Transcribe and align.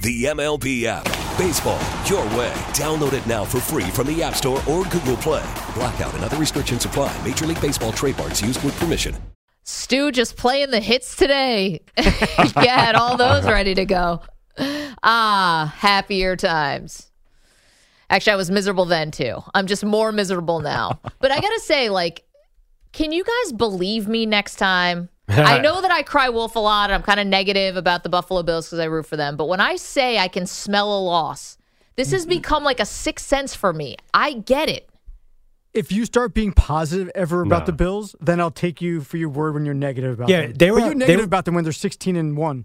The 0.00 0.26
MLB 0.26 0.84
app. 0.84 1.04
Baseball, 1.36 1.80
your 2.06 2.22
way. 2.38 2.52
Download 2.70 3.12
it 3.14 3.26
now 3.26 3.44
for 3.44 3.60
free 3.60 3.90
from 3.90 4.06
the 4.06 4.22
App 4.22 4.36
Store 4.36 4.58
or 4.68 4.84
Google 4.84 5.16
Play. 5.16 5.44
Blackout 5.74 6.14
and 6.14 6.22
other 6.22 6.36
restrictions 6.36 6.84
apply. 6.84 7.16
Major 7.26 7.46
League 7.46 7.60
Baseball 7.60 7.90
trademarks 7.90 8.40
used 8.40 8.62
with 8.62 8.78
permission. 8.78 9.16
Stu 9.64 10.12
just 10.12 10.36
playing 10.36 10.70
the 10.70 10.78
hits 10.78 11.16
today. 11.16 11.80
had 11.96 12.94
all 12.94 13.16
those 13.16 13.44
ready 13.44 13.74
to 13.74 13.84
go. 13.84 14.22
Ah, 15.02 15.74
happier 15.76 16.36
times. 16.36 17.10
Actually, 18.08 18.34
I 18.34 18.36
was 18.36 18.52
miserable 18.52 18.84
then 18.84 19.10
too. 19.10 19.42
I'm 19.52 19.66
just 19.66 19.84
more 19.84 20.12
miserable 20.12 20.60
now. 20.60 21.00
But 21.18 21.32
I 21.32 21.40
got 21.40 21.50
to 21.50 21.60
say, 21.60 21.90
like, 21.90 22.24
can 22.92 23.10
you 23.10 23.24
guys 23.24 23.52
believe 23.52 24.06
me 24.06 24.26
next 24.26 24.56
time? 24.56 25.08
I 25.28 25.58
know 25.62 25.80
that 25.80 25.90
I 25.90 26.02
cry 26.02 26.28
wolf 26.28 26.56
a 26.56 26.58
lot. 26.58 26.90
And 26.90 26.94
I'm 26.94 27.02
kind 27.02 27.20
of 27.20 27.26
negative 27.26 27.76
about 27.76 28.02
the 28.02 28.08
Buffalo 28.08 28.42
Bills 28.42 28.66
because 28.66 28.78
I 28.78 28.84
root 28.86 29.06
for 29.06 29.16
them. 29.16 29.36
But 29.36 29.46
when 29.46 29.60
I 29.60 29.76
say 29.76 30.18
I 30.18 30.28
can 30.28 30.46
smell 30.46 30.98
a 30.98 31.00
loss, 31.00 31.58
this 31.96 32.12
has 32.12 32.22
mm-hmm. 32.22 32.30
become 32.30 32.64
like 32.64 32.80
a 32.80 32.86
sixth 32.86 33.26
sense 33.26 33.54
for 33.54 33.72
me. 33.72 33.96
I 34.14 34.32
get 34.34 34.68
it. 34.68 34.88
If 35.74 35.92
you 35.92 36.06
start 36.06 36.32
being 36.32 36.52
positive 36.52 37.10
ever 37.14 37.42
about 37.42 37.60
No. 37.60 37.66
the 37.66 37.72
Bills, 37.72 38.16
then 38.20 38.40
I'll 38.40 38.50
take 38.50 38.80
you 38.80 39.02
for 39.02 39.16
your 39.16 39.28
word 39.28 39.54
when 39.54 39.64
you're 39.64 39.74
negative 39.74 40.14
about 40.14 40.28
Yeah, 40.28 40.40
them. 40.42 40.50
Yeah, 40.50 40.56
they 40.58 40.70
were- 40.70 40.80
But 40.80 40.84
you're 40.86 40.94
they 40.94 40.98
negative 41.00 41.20
were- 41.20 41.24
about 41.24 41.44
them 41.44 41.54
when 41.54 41.64
they're 41.64 41.72
16 41.72 42.16
and 42.16 42.36
one. 42.36 42.64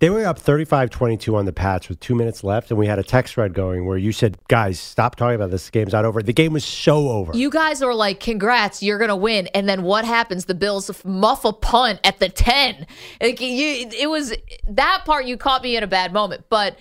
They 0.00 0.10
were 0.10 0.24
up 0.24 0.38
35-22 0.38 1.34
on 1.34 1.44
the 1.44 1.52
Pats 1.52 1.88
with 1.88 1.98
two 1.98 2.14
minutes 2.14 2.44
left, 2.44 2.70
and 2.70 2.78
we 2.78 2.86
had 2.86 3.00
a 3.00 3.02
text 3.02 3.34
thread 3.34 3.52
going 3.52 3.84
where 3.84 3.96
you 3.98 4.12
said, 4.12 4.36
"Guys, 4.46 4.78
stop 4.78 5.16
talking 5.16 5.34
about 5.34 5.50
this. 5.50 5.68
Game's 5.70 5.92
not 5.92 6.04
over." 6.04 6.22
The 6.22 6.32
game 6.32 6.52
was 6.52 6.64
so 6.64 7.08
over. 7.08 7.36
You 7.36 7.50
guys 7.50 7.82
are 7.82 7.92
like, 7.94 8.20
congrats, 8.20 8.80
you're 8.80 8.98
gonna 8.98 9.16
win, 9.16 9.48
and 9.48 9.68
then 9.68 9.82
what 9.82 10.04
happens? 10.04 10.44
The 10.44 10.54
Bills 10.54 11.04
muff 11.04 11.44
a 11.44 11.52
punt 11.52 11.98
at 12.04 12.20
the 12.20 12.28
ten. 12.28 12.86
Like 13.20 13.40
you, 13.40 13.88
it 13.92 14.08
was 14.08 14.32
that 14.68 15.02
part 15.04 15.24
you 15.24 15.36
caught 15.36 15.64
me 15.64 15.76
in 15.76 15.82
a 15.82 15.88
bad 15.88 16.12
moment. 16.12 16.44
But 16.48 16.74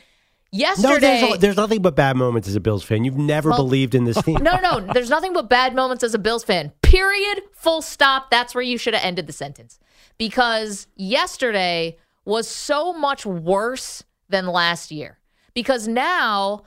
no, 0.53 0.59
yesterday, 0.59 0.99
there's, 1.21 1.39
there's 1.39 1.57
nothing 1.57 1.81
but 1.81 1.95
bad 1.95 2.17
moments 2.17 2.47
as 2.47 2.55
a 2.55 2.59
Bills 2.59 2.83
fan. 2.83 3.03
You've 3.03 3.17
never 3.17 3.49
Well- 3.49 3.57
believed 3.57 3.95
in 3.95 4.03
this 4.03 4.21
team. 4.23 4.37
no, 4.43 4.59
no, 4.59 4.77
no, 4.77 4.93
there's 4.93 5.09
nothing 5.09 5.33
but 5.33 5.49
bad 5.49 5.73
moments 5.73 6.03
as 6.03 6.13
a 6.13 6.19
Bills 6.19 6.43
fan. 6.43 6.71
Period. 6.83 7.41
Full 7.53 7.81
stop. 7.81 8.29
That's 8.29 8.53
where 8.53 8.61
you 8.63 8.77
should 8.77 8.93
have 8.93 9.03
ended 9.03 9.25
the 9.25 9.33
sentence 9.33 9.79
because 10.19 10.85
yesterday 10.95 11.97
was 12.27 12.47
so 12.47 12.91
much 12.91 13.25
worse 13.25 14.03
than 14.27 14.45
last 14.45 14.91
year. 14.91 15.17
Because 15.53 15.87
now 15.87 16.63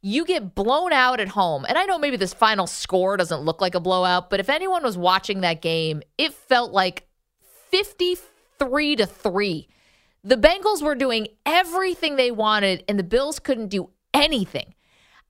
you 0.00 0.24
get 0.24 0.54
blown 0.54 0.92
out 0.92 1.20
at 1.20 1.28
home. 1.28 1.66
And 1.68 1.76
I 1.76 1.84
know 1.84 1.98
maybe 1.98 2.16
this 2.16 2.32
final 2.32 2.66
score 2.66 3.18
doesn't 3.18 3.42
look 3.42 3.60
like 3.60 3.74
a 3.74 3.80
blowout, 3.80 4.30
but 4.30 4.40
if 4.40 4.48
anyone 4.48 4.82
was 4.82 4.96
watching 4.96 5.42
that 5.42 5.60
game, 5.60 6.02
it 6.16 6.32
felt 6.32 6.72
like 6.72 7.06
53 7.70 8.96
to 8.96 9.06
3. 9.06 9.68
The 10.24 10.36
Bengals 10.36 10.82
were 10.82 10.94
doing 10.94 11.28
everything 11.44 12.16
they 12.16 12.30
wanted, 12.30 12.82
and 12.88 12.98
the 12.98 13.04
Bills 13.04 13.38
couldn't 13.38 13.68
do 13.68 13.90
anything. 14.14 14.74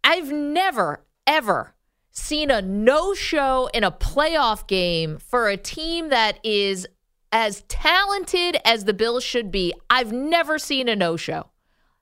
I've 0.05 0.31
never, 0.31 1.05
ever 1.27 1.75
seen 2.13 2.51
a 2.51 2.63
no 2.63 3.15
show 3.15 3.69
in 3.75 3.83
a 3.83 3.91
playoff 3.91 4.67
game 4.69 5.19
for 5.19 5.49
a 5.49 5.57
team 5.57 6.11
that 6.11 6.39
is 6.45 6.87
as 7.33 7.63
talented 7.63 8.59
as 8.65 8.85
the 8.85 8.95
Bills 8.95 9.25
should 9.25 9.51
be. 9.51 9.73
I've 9.89 10.13
never 10.13 10.59
seen 10.59 10.89
a 10.89 10.95
no 10.95 11.17
show. 11.17 11.47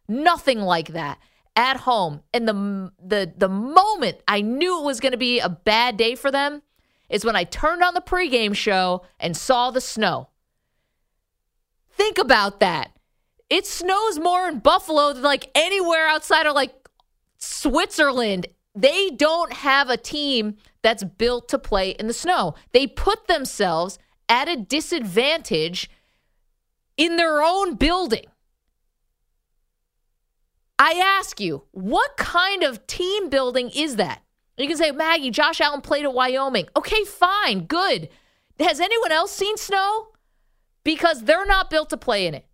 Nothing 0.09 0.61
like 0.61 0.89
that 0.89 1.19
at 1.57 1.79
home. 1.79 2.23
And 2.35 2.49
the 2.49 2.93
the 3.03 3.33
the 3.37 3.49
moment 3.49 4.19
I 4.27 4.41
knew 4.41 4.81
it 4.81 4.85
was 4.85 5.01
going 5.01 5.13
to 5.13 5.19
be 5.19 5.39
a 5.39 5.49
bad 5.49 5.97
day 5.97 6.17
for 6.17 6.31
them 6.31 6.63
is 7.09 7.25
when 7.25 7.37
I 7.37 7.45
turned 7.45 7.83
on 7.83 7.95
the 7.95 8.01
pregame 8.01 8.55
show 8.55 9.03
and 9.19 9.37
saw 9.37 9.71
the 9.71 9.81
snow. 9.81 10.29
Think 11.93 12.19
about 12.19 12.61
that. 12.61 12.93
It 13.49 13.67
snows 13.67 14.19
more 14.19 14.49
in 14.49 14.61
Buffalo 14.61 15.13
than 15.13 15.23
like 15.23 15.51
anywhere 15.55 16.07
outside 16.07 16.47
of 16.47 16.55
like 16.55 16.75
Switzerland. 17.37 18.47
They 18.75 19.11
don't 19.11 19.53
have 19.53 19.91
a 19.91 19.97
team 19.97 20.57
that's 20.83 21.03
built 21.03 21.49
to 21.49 21.59
play 21.59 21.91
in 21.91 22.07
the 22.07 22.15
snow. 22.15 22.55
They 22.73 22.87
put 22.87 23.27
themselves 23.27 23.99
at 24.31 24.49
a 24.49 24.57
disadvantage 24.57 25.91
in 26.97 27.17
their 27.17 27.43
own 27.43 27.75
building. 27.75 28.25
I 30.79 30.93
ask 30.93 31.41
you, 31.41 31.65
what 31.73 32.17
kind 32.17 32.63
of 32.63 32.87
team 32.87 33.29
building 33.29 33.71
is 33.75 33.97
that? 33.97 34.23
You 34.57 34.69
can 34.69 34.77
say, 34.77 34.93
Maggie, 34.93 35.31
Josh 35.31 35.61
Allen 35.61 35.81
played 35.81 36.05
at 36.05 36.15
Wyoming. 36.15 36.69
Okay, 36.77 37.05
fine, 37.05 37.67
good. 37.67 38.09
Has 38.59 38.81
anyone 38.81 39.13
else 39.13 39.33
seen 39.33 39.57
snow? 39.57 40.09
Because 40.85 41.25
they're 41.25 41.47
not 41.47 41.69
built 41.69 41.91
to 41.91 41.97
play 41.97 42.27
in 42.27 42.35
it. 42.35 42.47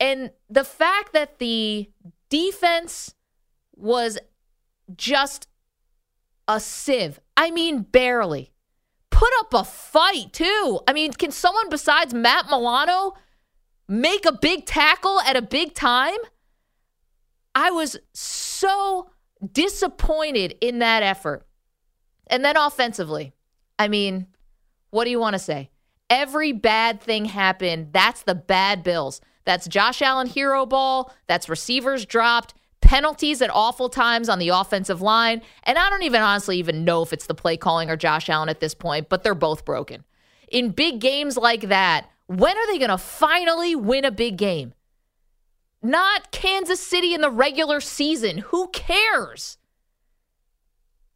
And 0.00 0.30
the 0.48 0.64
fact 0.64 1.12
that 1.12 1.38
the 1.38 1.90
defense 2.28 3.14
was 3.76 4.18
just 4.96 5.48
a 6.48 6.58
sieve, 6.58 7.20
I 7.36 7.50
mean, 7.50 7.82
barely. 7.82 8.51
Put 9.22 9.30
up 9.38 9.54
a 9.54 9.62
fight, 9.62 10.32
too. 10.32 10.80
I 10.88 10.92
mean, 10.92 11.12
can 11.12 11.30
someone 11.30 11.68
besides 11.70 12.12
Matt 12.12 12.46
Milano 12.46 13.12
make 13.86 14.26
a 14.26 14.32
big 14.32 14.66
tackle 14.66 15.20
at 15.20 15.36
a 15.36 15.42
big 15.42 15.76
time? 15.76 16.18
I 17.54 17.70
was 17.70 17.96
so 18.12 19.10
disappointed 19.52 20.56
in 20.60 20.80
that 20.80 21.04
effort. 21.04 21.46
And 22.26 22.44
then 22.44 22.56
offensively, 22.56 23.32
I 23.78 23.86
mean, 23.86 24.26
what 24.90 25.04
do 25.04 25.10
you 25.10 25.20
want 25.20 25.34
to 25.34 25.38
say? 25.38 25.70
Every 26.10 26.50
bad 26.50 27.00
thing 27.00 27.26
happened. 27.26 27.92
That's 27.92 28.24
the 28.24 28.34
bad 28.34 28.82
Bills. 28.82 29.20
That's 29.44 29.68
Josh 29.68 30.02
Allen 30.02 30.26
hero 30.26 30.66
ball. 30.66 31.14
That's 31.28 31.48
receivers 31.48 32.06
dropped, 32.06 32.54
penalties 32.92 33.40
at 33.40 33.48
awful 33.48 33.88
times 33.88 34.28
on 34.28 34.38
the 34.38 34.50
offensive 34.50 35.00
line. 35.00 35.40
And 35.64 35.78
I 35.78 35.88
don't 35.88 36.02
even 36.02 36.20
honestly 36.20 36.58
even 36.58 36.84
know 36.84 37.00
if 37.00 37.14
it's 37.14 37.26
the 37.26 37.32
play 37.34 37.56
calling 37.56 37.88
or 37.88 37.96
Josh 37.96 38.28
Allen 38.28 38.50
at 38.50 38.60
this 38.60 38.74
point, 38.74 39.08
but 39.08 39.22
they're 39.22 39.34
both 39.34 39.64
broken. 39.64 40.04
In 40.50 40.72
big 40.72 41.00
games 41.00 41.38
like 41.38 41.70
that, 41.70 42.10
when 42.26 42.54
are 42.54 42.66
they 42.66 42.76
going 42.76 42.90
to 42.90 42.98
finally 42.98 43.74
win 43.74 44.04
a 44.04 44.10
big 44.10 44.36
game? 44.36 44.74
Not 45.82 46.32
Kansas 46.32 46.86
City 46.86 47.14
in 47.14 47.22
the 47.22 47.30
regular 47.30 47.80
season. 47.80 48.38
Who 48.48 48.68
cares? 48.74 49.56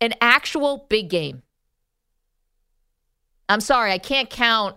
An 0.00 0.14
actual 0.22 0.86
big 0.88 1.10
game. 1.10 1.42
I'm 3.50 3.60
sorry, 3.60 3.92
I 3.92 3.98
can't 3.98 4.30
count 4.30 4.76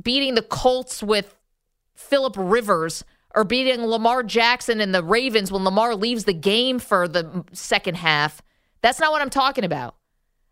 beating 0.00 0.36
the 0.36 0.42
Colts 0.42 1.02
with 1.02 1.34
Philip 1.96 2.36
Rivers 2.38 3.02
or 3.34 3.44
beating 3.44 3.84
Lamar 3.84 4.22
Jackson 4.22 4.80
and 4.80 4.94
the 4.94 5.04
Ravens 5.04 5.52
when 5.52 5.64
Lamar 5.64 5.94
leaves 5.94 6.24
the 6.24 6.34
game 6.34 6.78
for 6.78 7.06
the 7.06 7.44
second 7.52 7.96
half. 7.96 8.42
That's 8.82 9.00
not 9.00 9.12
what 9.12 9.22
I'm 9.22 9.30
talking 9.30 9.64
about. 9.64 9.96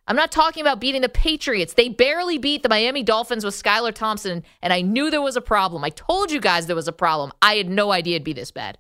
I'm 0.07 0.17
not 0.17 0.33
talking 0.33 0.63
about 0.63 0.81
beating 0.81 1.03
the 1.03 1.09
Patriots. 1.09 1.75
They 1.75 1.91
barely 1.91 2.39
beat 2.39 2.63
the 2.63 2.69
Miami 2.69 3.03
Dolphins 3.03 3.45
with 3.45 3.61
Skylar 3.61 3.95
Thompson, 3.95 4.43
and 4.63 4.73
I 4.73 4.81
knew 4.81 5.11
there 5.11 5.21
was 5.21 5.37
a 5.37 5.43
problem. 5.43 5.85
I 5.85 5.91
told 5.91 6.33
you 6.33 6.41
guys 6.41 6.67
there 6.67 6.75
was 6.75 6.89
a 6.89 6.93
problem. 6.93 7.31
I 7.43 7.57
had 7.57 7.69
no 7.69 7.93
idea 7.93 8.17
it'd 8.17 8.25
be 8.25 8.33
this 8.33 8.51
bad. 8.51 8.79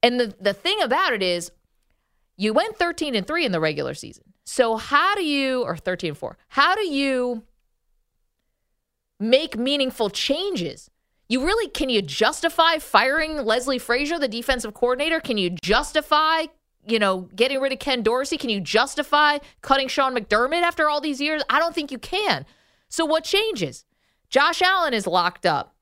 And 0.00 0.20
the, 0.20 0.34
the 0.40 0.52
thing 0.52 0.80
about 0.80 1.12
it 1.12 1.24
is, 1.24 1.50
you 2.36 2.52
went 2.52 2.76
13 2.76 3.16
and 3.16 3.26
3 3.26 3.46
in 3.46 3.52
the 3.52 3.58
regular 3.58 3.94
season. 3.94 4.22
So 4.44 4.76
how 4.76 5.16
do 5.16 5.24
you 5.24 5.62
or 5.64 5.76
13 5.76 6.10
and 6.10 6.16
4? 6.16 6.38
How 6.48 6.76
do 6.76 6.86
you 6.86 7.42
make 9.18 9.58
meaningful 9.58 10.08
changes? 10.08 10.88
You 11.28 11.44
really 11.44 11.68
can 11.68 11.90
you 11.90 12.00
justify 12.00 12.78
firing 12.78 13.44
Leslie 13.44 13.78
Frazier, 13.78 14.18
the 14.18 14.28
defensive 14.28 14.72
coordinator? 14.72 15.20
Can 15.20 15.36
you 15.36 15.50
justify, 15.62 16.46
you 16.86 16.98
know, 16.98 17.28
getting 17.36 17.60
rid 17.60 17.72
of 17.72 17.78
Ken 17.78 18.02
Dorsey? 18.02 18.38
Can 18.38 18.48
you 18.48 18.60
justify 18.60 19.38
cutting 19.60 19.88
Sean 19.88 20.16
McDermott 20.16 20.62
after 20.62 20.88
all 20.88 21.02
these 21.02 21.20
years? 21.20 21.42
I 21.50 21.58
don't 21.58 21.74
think 21.74 21.92
you 21.92 21.98
can. 21.98 22.46
So 22.88 23.04
what 23.04 23.24
changes? 23.24 23.84
Josh 24.30 24.62
Allen 24.62 24.94
is 24.94 25.06
locked 25.06 25.44
up. 25.44 25.74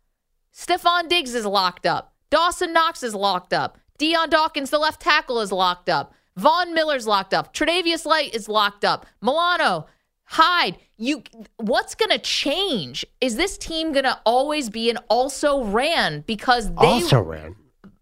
Stefon 0.53 1.09
Diggs 1.09 1.35
is 1.35 1.47
locked 1.47 1.87
up. 1.87 2.15
Dawson 2.29 2.73
Knox 2.73 3.05
is 3.05 3.15
locked 3.15 3.53
up. 3.53 3.79
Dion 3.99 4.29
Dawkins, 4.29 4.71
the 4.71 4.79
left 4.79 5.01
tackle, 5.01 5.41
is 5.41 5.53
locked 5.53 5.89
up. 5.89 6.13
Von 6.37 6.75
Miller's 6.75 7.07
locked 7.07 7.33
up. 7.33 7.55
Tre'Davious 7.55 8.05
White 8.05 8.35
is 8.35 8.49
locked 8.49 8.85
up. 8.85 9.07
Milano, 9.21 9.87
Hyde. 10.25 10.77
You, 10.99 11.23
what's 11.59 11.95
going 11.95 12.11
to 12.11 12.19
change? 12.19 13.05
Is 13.21 13.37
this 13.37 13.59
team 13.59 13.93
going 13.93 14.05
to 14.05 14.19
always 14.25 14.71
be 14.71 14.89
an 14.89 14.99
also 15.09 15.63
ran 15.65 16.23
because 16.27 16.69
they 16.71 16.87
also 16.87 17.21
ran. 17.21 17.55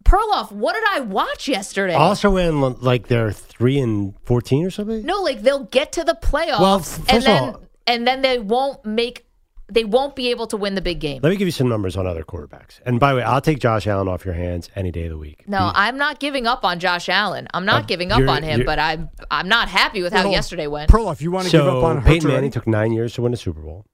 Perloff? 0.05 0.52
What 0.52 0.75
did 0.75 0.85
I 0.91 1.00
watch 1.00 1.49
yesterday? 1.49 1.94
Also 1.94 2.31
ran 2.37 2.61
like 2.81 3.08
they're 3.08 3.32
three 3.32 3.79
and 3.81 4.14
fourteen 4.25 4.64
or 4.67 4.70
something. 4.70 5.05
no, 5.05 5.23
like 5.23 5.43
they'll 5.43 5.64
get 5.64 5.93
to 5.93 6.05
the 6.05 6.17
playoffs 6.23 6.61
Well, 6.61 6.87
and 7.08 7.23
then 7.25 7.43
all- 7.43 7.61
and 7.87 8.06
then 8.06 8.23
they 8.23 8.38
won't 8.38 8.85
make 8.85 9.23
they 9.74 9.84
won't 9.84 10.16
be 10.16 10.30
able 10.30 10.46
to 10.46 10.56
win 10.56 10.74
the 10.74 10.80
big 10.80 11.00
game. 11.00 11.20
Let 11.22 11.30
me 11.30 11.36
give 11.36 11.46
you 11.46 11.52
some 11.52 11.68
numbers 11.68 11.96
on 11.96 12.06
other 12.06 12.22
quarterbacks. 12.22 12.80
And 12.86 12.98
by 12.98 13.12
the 13.12 13.18
way, 13.18 13.22
I'll 13.24 13.40
take 13.40 13.58
Josh 13.58 13.86
Allen 13.86 14.08
off 14.08 14.24
your 14.24 14.34
hands 14.34 14.70
any 14.74 14.90
day 14.90 15.04
of 15.04 15.10
the 15.10 15.18
week. 15.18 15.46
No, 15.48 15.70
I'm 15.74 15.98
not 15.98 16.20
giving 16.20 16.46
up 16.46 16.64
on 16.64 16.78
Josh 16.78 17.08
Allen. 17.08 17.48
I'm 17.52 17.66
not 17.66 17.82
Uh, 17.82 17.86
giving 17.86 18.12
up 18.12 18.26
on 18.28 18.42
him, 18.42 18.64
but 18.64 18.78
I'm 18.78 19.10
I'm 19.30 19.48
not 19.48 19.68
happy 19.68 20.02
with 20.02 20.12
how 20.12 20.20
Hold 20.20 20.28
on. 20.28 20.32
yesterday 20.32 20.66
went. 20.66 20.88
Pearl, 20.90 21.10
if 21.10 21.20
you 21.20 21.30
want 21.30 21.46
to 21.46 21.52
give 21.52 21.66
up 21.66 21.82
on 21.84 21.96
Hurts 21.96 22.06
Peyton 22.06 22.28
Manning 22.30 22.50
took 22.50 22.66
nine 22.66 22.92
years 22.92 23.14
to 23.14 23.22
win 23.22 23.32
a 23.34 23.36
Super 23.36 23.60
Bowl. 23.60 23.84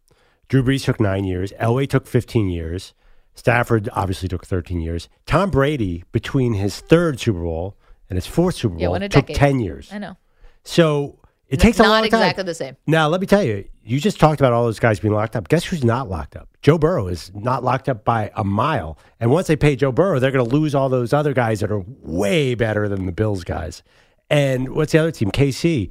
Drew 0.48 0.62
Brees 0.62 0.84
took 0.84 1.00
nine 1.00 1.24
years. 1.24 1.52
Elway 1.60 1.88
took 1.88 2.06
15 2.06 2.48
years. 2.48 2.92
Stafford 3.34 3.88
obviously 3.92 4.28
took 4.28 4.44
13 4.44 4.80
years. 4.80 5.08
Tom 5.24 5.48
Brady, 5.50 6.02
between 6.12 6.54
his 6.54 6.80
third 6.80 7.20
Super 7.20 7.40
Bowl 7.40 7.76
and 8.10 8.16
his 8.16 8.26
fourth 8.26 8.56
Super 8.56 8.74
Bowl, 8.76 8.90
won 8.90 9.02
a 9.04 9.08
took 9.08 9.26
decade. 9.26 9.36
10 9.36 9.60
years. 9.60 9.88
I 9.92 9.98
know. 9.98 10.16
So 10.64 11.19
it 11.50 11.58
takes 11.58 11.80
a 11.80 11.82
not 11.82 11.88
long 11.88 12.00
time. 12.02 12.20
exactly 12.20 12.44
the 12.44 12.54
same. 12.54 12.76
Now, 12.86 13.08
let 13.08 13.20
me 13.20 13.26
tell 13.26 13.42
you, 13.42 13.68
you 13.82 13.98
just 13.98 14.20
talked 14.20 14.40
about 14.40 14.52
all 14.52 14.64
those 14.64 14.78
guys 14.78 15.00
being 15.00 15.12
locked 15.12 15.34
up. 15.34 15.48
Guess 15.48 15.64
who's 15.64 15.82
not 15.82 16.08
locked 16.08 16.36
up? 16.36 16.48
Joe 16.62 16.78
Burrow 16.78 17.08
is 17.08 17.32
not 17.34 17.64
locked 17.64 17.88
up 17.88 18.04
by 18.04 18.30
a 18.36 18.44
mile. 18.44 18.96
And 19.18 19.32
once 19.32 19.48
they 19.48 19.56
pay 19.56 19.74
Joe 19.74 19.90
Burrow, 19.90 20.20
they're 20.20 20.30
going 20.30 20.48
to 20.48 20.56
lose 20.56 20.76
all 20.76 20.88
those 20.88 21.12
other 21.12 21.34
guys 21.34 21.58
that 21.60 21.72
are 21.72 21.84
way 22.02 22.54
better 22.54 22.88
than 22.88 23.06
the 23.06 23.12
Bills 23.12 23.42
guys. 23.42 23.82
And 24.30 24.70
what's 24.70 24.92
the 24.92 24.98
other 24.98 25.10
team? 25.10 25.32
KC. 25.32 25.90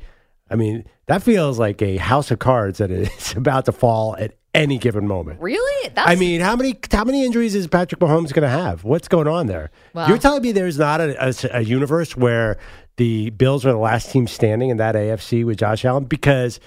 I 0.49 0.55
mean, 0.55 0.85
that 1.07 1.21
feels 1.21 1.59
like 1.59 1.81
a 1.81 1.97
house 1.97 2.31
of 2.31 2.39
cards 2.39 2.77
that 2.77 2.89
is 2.89 3.33
about 3.35 3.65
to 3.65 3.73
fall 3.73 4.15
at 4.17 4.38
any 4.53 4.77
given 4.77 5.07
moment. 5.07 5.39
Really? 5.39 5.89
That's 5.93 6.09
I 6.09 6.15
mean, 6.15 6.41
how 6.41 6.55
many 6.55 6.77
how 6.91 7.03
many 7.03 7.23
injuries 7.25 7.55
is 7.55 7.67
Patrick 7.67 7.99
Mahomes 8.01 8.33
going 8.33 8.43
to 8.43 8.49
have? 8.49 8.83
What's 8.83 9.07
going 9.07 9.27
on 9.27 9.47
there? 9.47 9.71
You're 9.95 10.17
telling 10.17 10.41
me 10.41 10.51
there's 10.51 10.79
not 10.79 11.01
a, 11.01 11.29
a, 11.29 11.59
a 11.59 11.61
universe 11.61 12.15
where 12.17 12.57
the 12.97 13.29
Bills 13.31 13.65
are 13.65 13.71
the 13.71 13.77
last 13.77 14.11
team 14.11 14.27
standing 14.27 14.69
in 14.69 14.77
that 14.77 14.95
AFC 14.95 15.45
with 15.45 15.57
Josh 15.59 15.85
Allen? 15.85 16.05
Because 16.05 16.59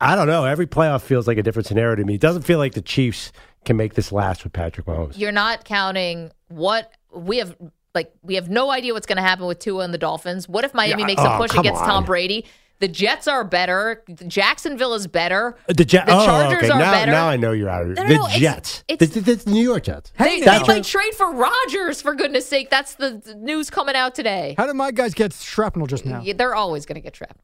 I 0.00 0.16
don't 0.16 0.26
know. 0.26 0.44
Every 0.44 0.66
playoff 0.66 1.02
feels 1.02 1.26
like 1.28 1.38
a 1.38 1.42
different 1.42 1.66
scenario 1.66 1.94
to 1.96 2.04
me. 2.04 2.14
It 2.14 2.20
doesn't 2.20 2.42
feel 2.42 2.58
like 2.58 2.74
the 2.74 2.82
Chiefs 2.82 3.30
can 3.64 3.76
make 3.76 3.94
this 3.94 4.10
last 4.10 4.42
with 4.42 4.52
Patrick 4.52 4.86
Mahomes. 4.86 5.16
you're 5.16 5.30
not 5.32 5.64
counting 5.64 6.32
what 6.48 6.92
we 7.14 7.38
have. 7.38 7.54
Like 7.94 8.10
we 8.22 8.36
have 8.36 8.48
no 8.48 8.70
idea 8.70 8.94
what's 8.94 9.06
going 9.06 9.16
to 9.18 9.22
happen 9.22 9.46
with 9.46 9.58
Tua 9.58 9.84
and 9.84 9.92
the 9.92 9.98
Dolphins. 9.98 10.48
What 10.48 10.64
if 10.64 10.72
Miami 10.72 11.02
Yeah, 11.02 11.06
makes 11.06 11.22
a 11.22 11.34
oh, 11.34 11.36
push 11.38 11.50
come 11.50 11.60
against 11.60 11.82
Tom. 11.82 12.04
Brady? 12.04 12.46
The 12.82 12.88
Jets 12.88 13.28
are 13.28 13.44
better. 13.44 14.02
Jacksonville 14.26 14.94
is 14.94 15.06
better. 15.06 15.56
Uh, 15.68 15.72
the, 15.76 15.84
Jet- 15.84 16.06
The 16.06 16.16
oh, 16.18 16.26
Chargers 16.26 16.64
okay. 16.64 16.70
are 16.70 16.78
now, 16.80 16.90
better. 16.90 17.12
Now 17.12 17.28
I 17.28 17.36
know 17.36 17.52
you're 17.52 17.68
out 17.68 17.82
of 17.82 17.90
it. 17.92 17.94
No, 17.94 18.02
no, 18.02 18.08
the 18.08 18.14
no, 18.16 18.24
it's- 18.26 18.40
Jets. 18.40 18.84
it's- 18.88 19.10
the, 19.10 19.20
the, 19.20 19.34
the 19.36 19.50
New 19.52 19.62
York 19.62 19.84
Jets. 19.84 20.12
They, 20.18 20.40
they 20.40 20.44
That's 20.44 20.66
might 20.66 20.82
trade 20.82 21.14
for 21.14 21.32
Rodgers 21.32 22.02
for 22.02 22.14
goodness 22.16 22.44
sake. 22.48 22.70
That's 22.70 22.94
the 22.96 23.22
the 23.24 23.36
news 23.36 23.70
coming 23.70 23.94
out 23.94 24.16
today. 24.16 24.56
How 24.58 24.66
did 24.66 24.74
my 24.74 24.90
guys 24.90 25.14
get 25.14 25.32
shrapnel 25.32 25.86
just 25.86 26.04
now? 26.04 26.22
Yeah, 26.22 26.32
they're 26.36 26.56
always 26.56 26.84
going 26.84 26.96
to 26.96 27.00
get 27.00 27.14
trapped. 27.14 27.38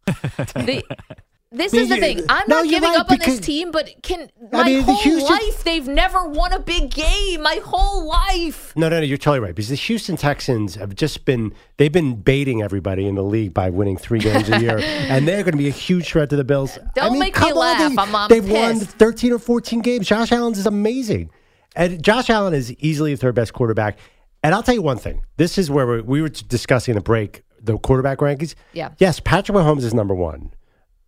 This 1.51 1.73
I 1.73 1.79
is 1.79 1.89
the 1.89 1.97
thing. 1.97 2.21
I'm 2.29 2.45
no, 2.47 2.57
not 2.61 2.69
giving 2.69 2.91
right, 2.91 3.01
up 3.01 3.11
on 3.11 3.19
this 3.25 3.41
team, 3.41 3.71
but 3.71 3.89
can 4.03 4.29
I 4.53 4.57
my 4.57 4.65
mean, 4.65 4.83
whole 4.83 4.97
Houston- 4.97 5.31
life 5.35 5.65
they've 5.65 5.89
never 5.89 6.29
won 6.29 6.53
a 6.53 6.59
big 6.59 6.91
game. 6.91 7.41
My 7.43 7.61
whole 7.65 8.07
life. 8.07 8.75
No, 8.77 8.91
no, 8.91 8.99
no. 8.99 9.03
You're 9.05 9.17
totally 9.17 9.41
right 9.41 9.55
because 9.55 9.71
the 9.71 9.75
Houston 9.77 10.19
Texans 10.19 10.75
have 10.75 10.95
just 10.95 11.25
been 11.25 11.55
they've 11.79 11.91
been 11.93 12.17
baiting 12.17 12.61
everybody 12.63 13.07
in 13.07 13.15
the 13.15 13.23
league 13.23 13.55
by 13.55 13.71
winning 13.71 13.97
three 13.97 14.19
games 14.19 14.51
a 14.51 14.61
year, 14.61 14.79
and 14.83 15.27
they're 15.27 15.43
going 15.43 15.53
to 15.53 15.59
be 15.59 15.69
a 15.69 15.73
huge 15.73 16.11
threat 16.11 16.29
to 16.31 16.37
the 16.37 16.45
Bills. 16.45 16.79
Don't 16.95 17.07
I 17.07 17.11
mean, 17.11 17.19
make 17.21 17.41
me 17.41 17.53
laugh. 17.55 17.79
They, 17.79 17.97
I'm- 17.97 18.15
I'm 18.15 18.29
they've 18.29 18.49
won 18.51 18.79
13 18.81 19.33
or 19.33 19.39
14 19.39 19.81
games. 19.81 20.07
Josh 20.07 20.31
Allen 20.33 20.53
is 20.53 20.67
amazing, 20.67 21.31
and 21.75 22.03
Josh 22.03 22.29
Allen 22.29 22.53
is 22.53 22.75
easily 22.75 23.15
the 23.15 23.21
third 23.21 23.35
best 23.35 23.55
quarterback. 23.55 23.99
And 24.43 24.55
I'll 24.55 24.63
tell 24.63 24.75
you 24.75 24.83
one 24.83 24.99
thing: 24.99 25.23
this 25.39 25.57
is 25.57 25.71
where 25.71 25.87
we 25.87 26.01
we 26.03 26.21
were 26.21 26.29
discussing 26.29 26.95
the 26.95 27.01
break 27.01 27.43
the 27.63 27.79
quarterback 27.79 28.19
rankings. 28.19 28.55
Yeah. 28.75 28.91
Yes, 28.99 29.19
Patrick 29.19 29.57
Mahomes 29.57 29.83
is 29.83 29.95
number 29.95 30.15
one, 30.15 30.53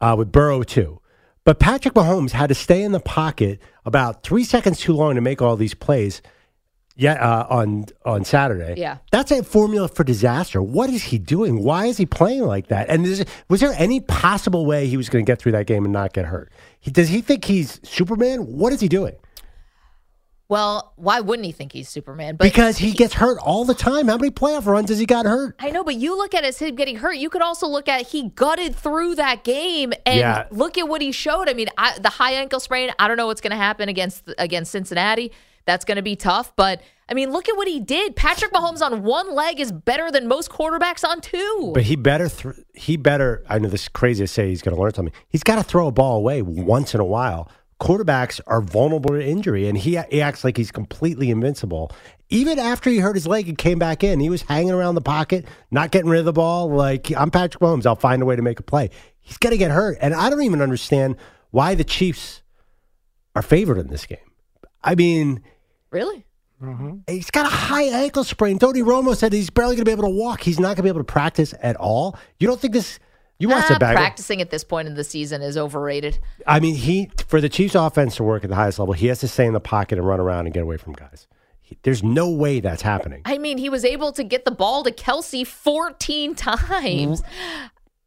uh, 0.01 0.15
with 0.19 0.33
Burrow 0.33 0.63
too. 0.63 1.01
But 1.45 1.59
Patrick 1.59 1.95
Mahomes 1.95 2.33
had 2.33 2.49
to 2.49 2.55
stay 2.55 2.83
in 2.83 2.93
the 2.93 3.01
pocket 3.01 3.61
about 3.85 4.23
three 4.23 4.45
seconds 4.45 4.79
too 4.79 4.93
long 4.93 5.15
to 5.15 5.21
make 5.21 5.41
all 5.41 5.57
these 5.57 5.75
plays. 5.75 6.23
Yeah, 6.97 7.15
uh, 7.15 7.47
on 7.49 7.87
on 8.05 8.25
Saturday. 8.27 8.75
Yeah. 8.77 8.99
that's 9.11 9.31
a 9.31 9.43
formula 9.43 9.89
for 9.89 10.05
disaster. 10.05 10.61
What 10.61 10.91
is 10.91 11.05
he 11.05 11.19
doing? 11.19 11.63
Why 11.63 11.87
is 11.87 11.97
he 11.97 12.05
playing 12.05 12.43
like 12.43 12.67
that? 12.67 12.91
And 12.91 13.07
is, 13.07 13.25
was 13.49 13.61
there 13.61 13.73
any 13.79 14.01
possible 14.01 14.67
way 14.67 14.87
he 14.87 14.99
was 14.99 15.09
going 15.09 15.25
to 15.25 15.31
get 15.31 15.39
through 15.39 15.53
that 15.53 15.67
game 15.67 15.85
and 15.85 15.95
not 15.95 16.13
get 16.13 16.27
hurt? 16.27 16.53
He, 16.79 16.91
does 16.91 17.09
he 17.09 17.23
think 17.23 17.47
he's 17.47 17.81
Superman? 17.89 18.41
What 18.41 18.75
is 18.75 18.81
he 18.81 18.89
doing? 18.89 19.15
Well, 20.51 20.93
why 20.97 21.21
wouldn't 21.21 21.47
he 21.47 21.53
think 21.53 21.73
he's 21.73 21.89
Superman? 21.89 22.35
But 22.35 22.43
because 22.45 22.77
he 22.77 22.91
gets 22.91 23.15
hurt 23.15 23.39
all 23.39 23.65
the 23.65 23.73
time. 23.73 24.09
How 24.09 24.17
many 24.17 24.33
playoff 24.33 24.67
runs 24.67 24.91
has 24.91 24.99
he 24.99 25.07
got 25.07 25.25
hurt? 25.25 25.55
I 25.61 25.71
know, 25.71 25.85
but 25.85 25.95
you 25.95 26.19
look 26.19 26.35
at 26.35 26.43
it 26.43 26.49
as 26.49 26.59
him 26.59 26.75
getting 26.75 26.97
hurt. 26.97 27.15
You 27.19 27.31
could 27.31 27.41
also 27.41 27.69
look 27.69 27.89
at 27.89 28.09
he 28.09 28.31
gutted 28.31 28.75
through 28.75 29.15
that 29.15 29.45
game, 29.45 29.93
and 30.05 30.19
Yeah. 30.19 30.47
look 30.51 30.77
at 30.77 30.89
what 30.89 31.03
he 31.03 31.13
showed. 31.13 31.49
I 31.49 31.55
mean, 31.55 31.69
I, 31.79 31.97
the 32.01 32.09
high 32.11 32.33
ankle 32.33 32.59
sprain. 32.59 32.91
I 32.99 33.07
don't 33.07 33.17
know 33.17 33.29
what's 33.29 33.41
going 33.41 33.53
to 33.53 33.57
happen 33.57 33.89
against 33.89 34.29
against 34.39 34.73
Cincinnati. 34.73 35.31
That's 35.67 35.85
going 35.85 35.97
to 35.97 36.03
be 36.03 36.17
tough. 36.17 36.53
But 36.57 36.83
I 37.09 37.15
mean, 37.15 37.31
look 37.31 37.49
at 37.49 37.57
what 37.57 37.69
he 37.69 37.79
did. 37.79 38.17
Patrick 38.17 38.53
Mahomes 38.53 38.83
on 38.83 39.05
one 39.05 39.33
leg 39.33 39.61
is 39.61 39.71
better 39.71 40.11
than 40.11 40.27
most 40.27 40.51
quarterbacks 40.51 41.05
on 41.09 41.21
two. 41.21 41.71
But 41.75 41.85
he 41.85 41.95
better, 41.95 42.29
th- 42.29 42.57
he 42.75 42.97
better. 42.97 43.45
I 43.49 43.59
know 43.61 43.69
this 43.69 43.83
is 43.83 43.89
crazy 43.89 44.25
to 44.25 44.29
say 44.29 44.49
he's 44.49 44.63
going 44.63 44.75
to 44.75 44.81
learn 44.83 44.95
something. 44.95 45.15
He's 45.29 45.45
got 45.45 45.57
to 45.57 45.63
throw 45.63 45.87
a 45.87 45.93
ball 45.93 46.17
away 46.17 46.43
once 46.43 46.93
in 46.95 47.01
a 47.01 47.05
while. 47.05 47.49
Quarterbacks 47.81 48.41
are 48.47 48.61
vulnerable 48.61 49.11
to 49.11 49.25
injury, 49.25 49.67
and 49.67 49.77
he, 49.77 49.99
he 50.11 50.21
acts 50.21 50.45
like 50.45 50.57
he's 50.57 50.71
completely 50.71 51.31
invincible. 51.31 51.91
Even 52.29 52.59
after 52.59 52.91
he 52.91 52.99
hurt 52.99 53.17
his 53.17 53.27
leg 53.27 53.49
and 53.49 53.57
came 53.57 53.79
back 53.79 54.05
in, 54.05 54.21
he 54.21 54.29
was 54.29 54.43
hanging 54.43 54.73
around 54.73 54.95
the 54.95 55.01
pocket, 55.01 55.47
not 55.71 55.91
getting 55.91 56.11
rid 56.11 56.21
of 56.21 56.27
the 56.27 56.33
ball. 56.33 56.71
Like 56.71 57.11
I'm 57.17 57.31
Patrick 57.31 57.61
Mahomes, 57.61 57.87
I'll 57.87 57.97
find 57.97 58.23
a 58.23 58.27
way 58.27 58.37
to 58.37 58.43
make 58.43 58.61
a 58.61 58.63
play. 58.63 58.91
He's 59.19 59.39
going 59.39 59.53
to 59.53 59.59
get 59.59 59.71
hurt, 59.71 59.99
and 60.01 60.15
I 60.15 60.31
don't 60.31 60.43
even 60.43 60.61
understand 60.61 61.17
why 61.51 61.75
the 61.75 61.85
Chiefs 61.85 62.43
are 63.35 63.43
favored 63.43 63.79
in 63.79 63.89
this 63.89 64.07
game. 64.07 64.19
I 64.83 64.95
mean, 64.95 65.43
really? 65.91 66.27
Mm-hmm. 66.63 66.99
He's 67.09 67.31
got 67.31 67.47
a 67.47 67.51
high 67.51 67.85
ankle 67.85 68.25
sprain. 68.25 68.59
Tony 68.59 68.81
Romo 68.81 69.17
said 69.17 69.33
he's 69.33 69.51
barely 69.51 69.77
going 69.77 69.85
to 69.85 69.89
be 69.89 69.93
able 69.93 70.05
to 70.05 70.11
walk. 70.11 70.43
He's 70.43 70.61
not 70.61 70.69
going 70.69 70.77
to 70.77 70.83
be 70.83 70.89
able 70.91 71.01
to 71.01 71.05
practice 71.05 71.55
at 71.63 71.77
all. 71.77 72.19
You 72.39 72.47
don't 72.47 72.61
think 72.61 72.75
this? 72.75 72.99
You 73.41 73.49
watch 73.49 73.65
Ah, 73.69 73.73
the 73.75 73.79
bag. 73.81 73.97
practicing 73.97 74.41
at 74.41 74.51
this 74.51 74.63
point 74.63 74.87
in 74.87 74.95
the 74.95 75.03
season 75.03 75.43
is 75.43 75.57
overrated. 75.57 76.19
I 76.47 76.61
mean, 76.61 76.77
he 76.77 77.11
for 77.27 77.41
the 77.41 77.49
Chiefs' 77.49 77.75
offense 77.75 78.15
to 78.17 78.23
work 78.23 78.45
at 78.45 78.51
the 78.51 78.57
highest 78.57 78.79
level, 78.79 78.93
he 78.95 79.07
has 79.09 79.19
to 79.21 79.29
stay 79.29 79.47
in 79.47 79.55
the 79.55 79.61
pocket 79.61 79.99
and 79.99 80.07
run 80.07 80.21
around 80.21 80.47
and 80.47 80.55
get 80.55 80.63
away 80.63 80.77
from 80.77 80.93
guys. 80.93 81.27
He, 81.63 81.77
there's 81.83 82.03
no 82.05 82.31
way 82.31 82.61
that's 82.61 82.83
happening. 82.83 83.23
I 83.25 83.39
mean, 83.39 83.59
he 83.59 83.69
was 83.71 83.85
able 83.85 84.13
to 84.13 84.23
get 84.23 84.45
the 84.45 84.51
ball 84.51 84.85
to 84.85 84.91
Kelce 84.93 85.47
14 85.47 86.35
times. 86.37 87.23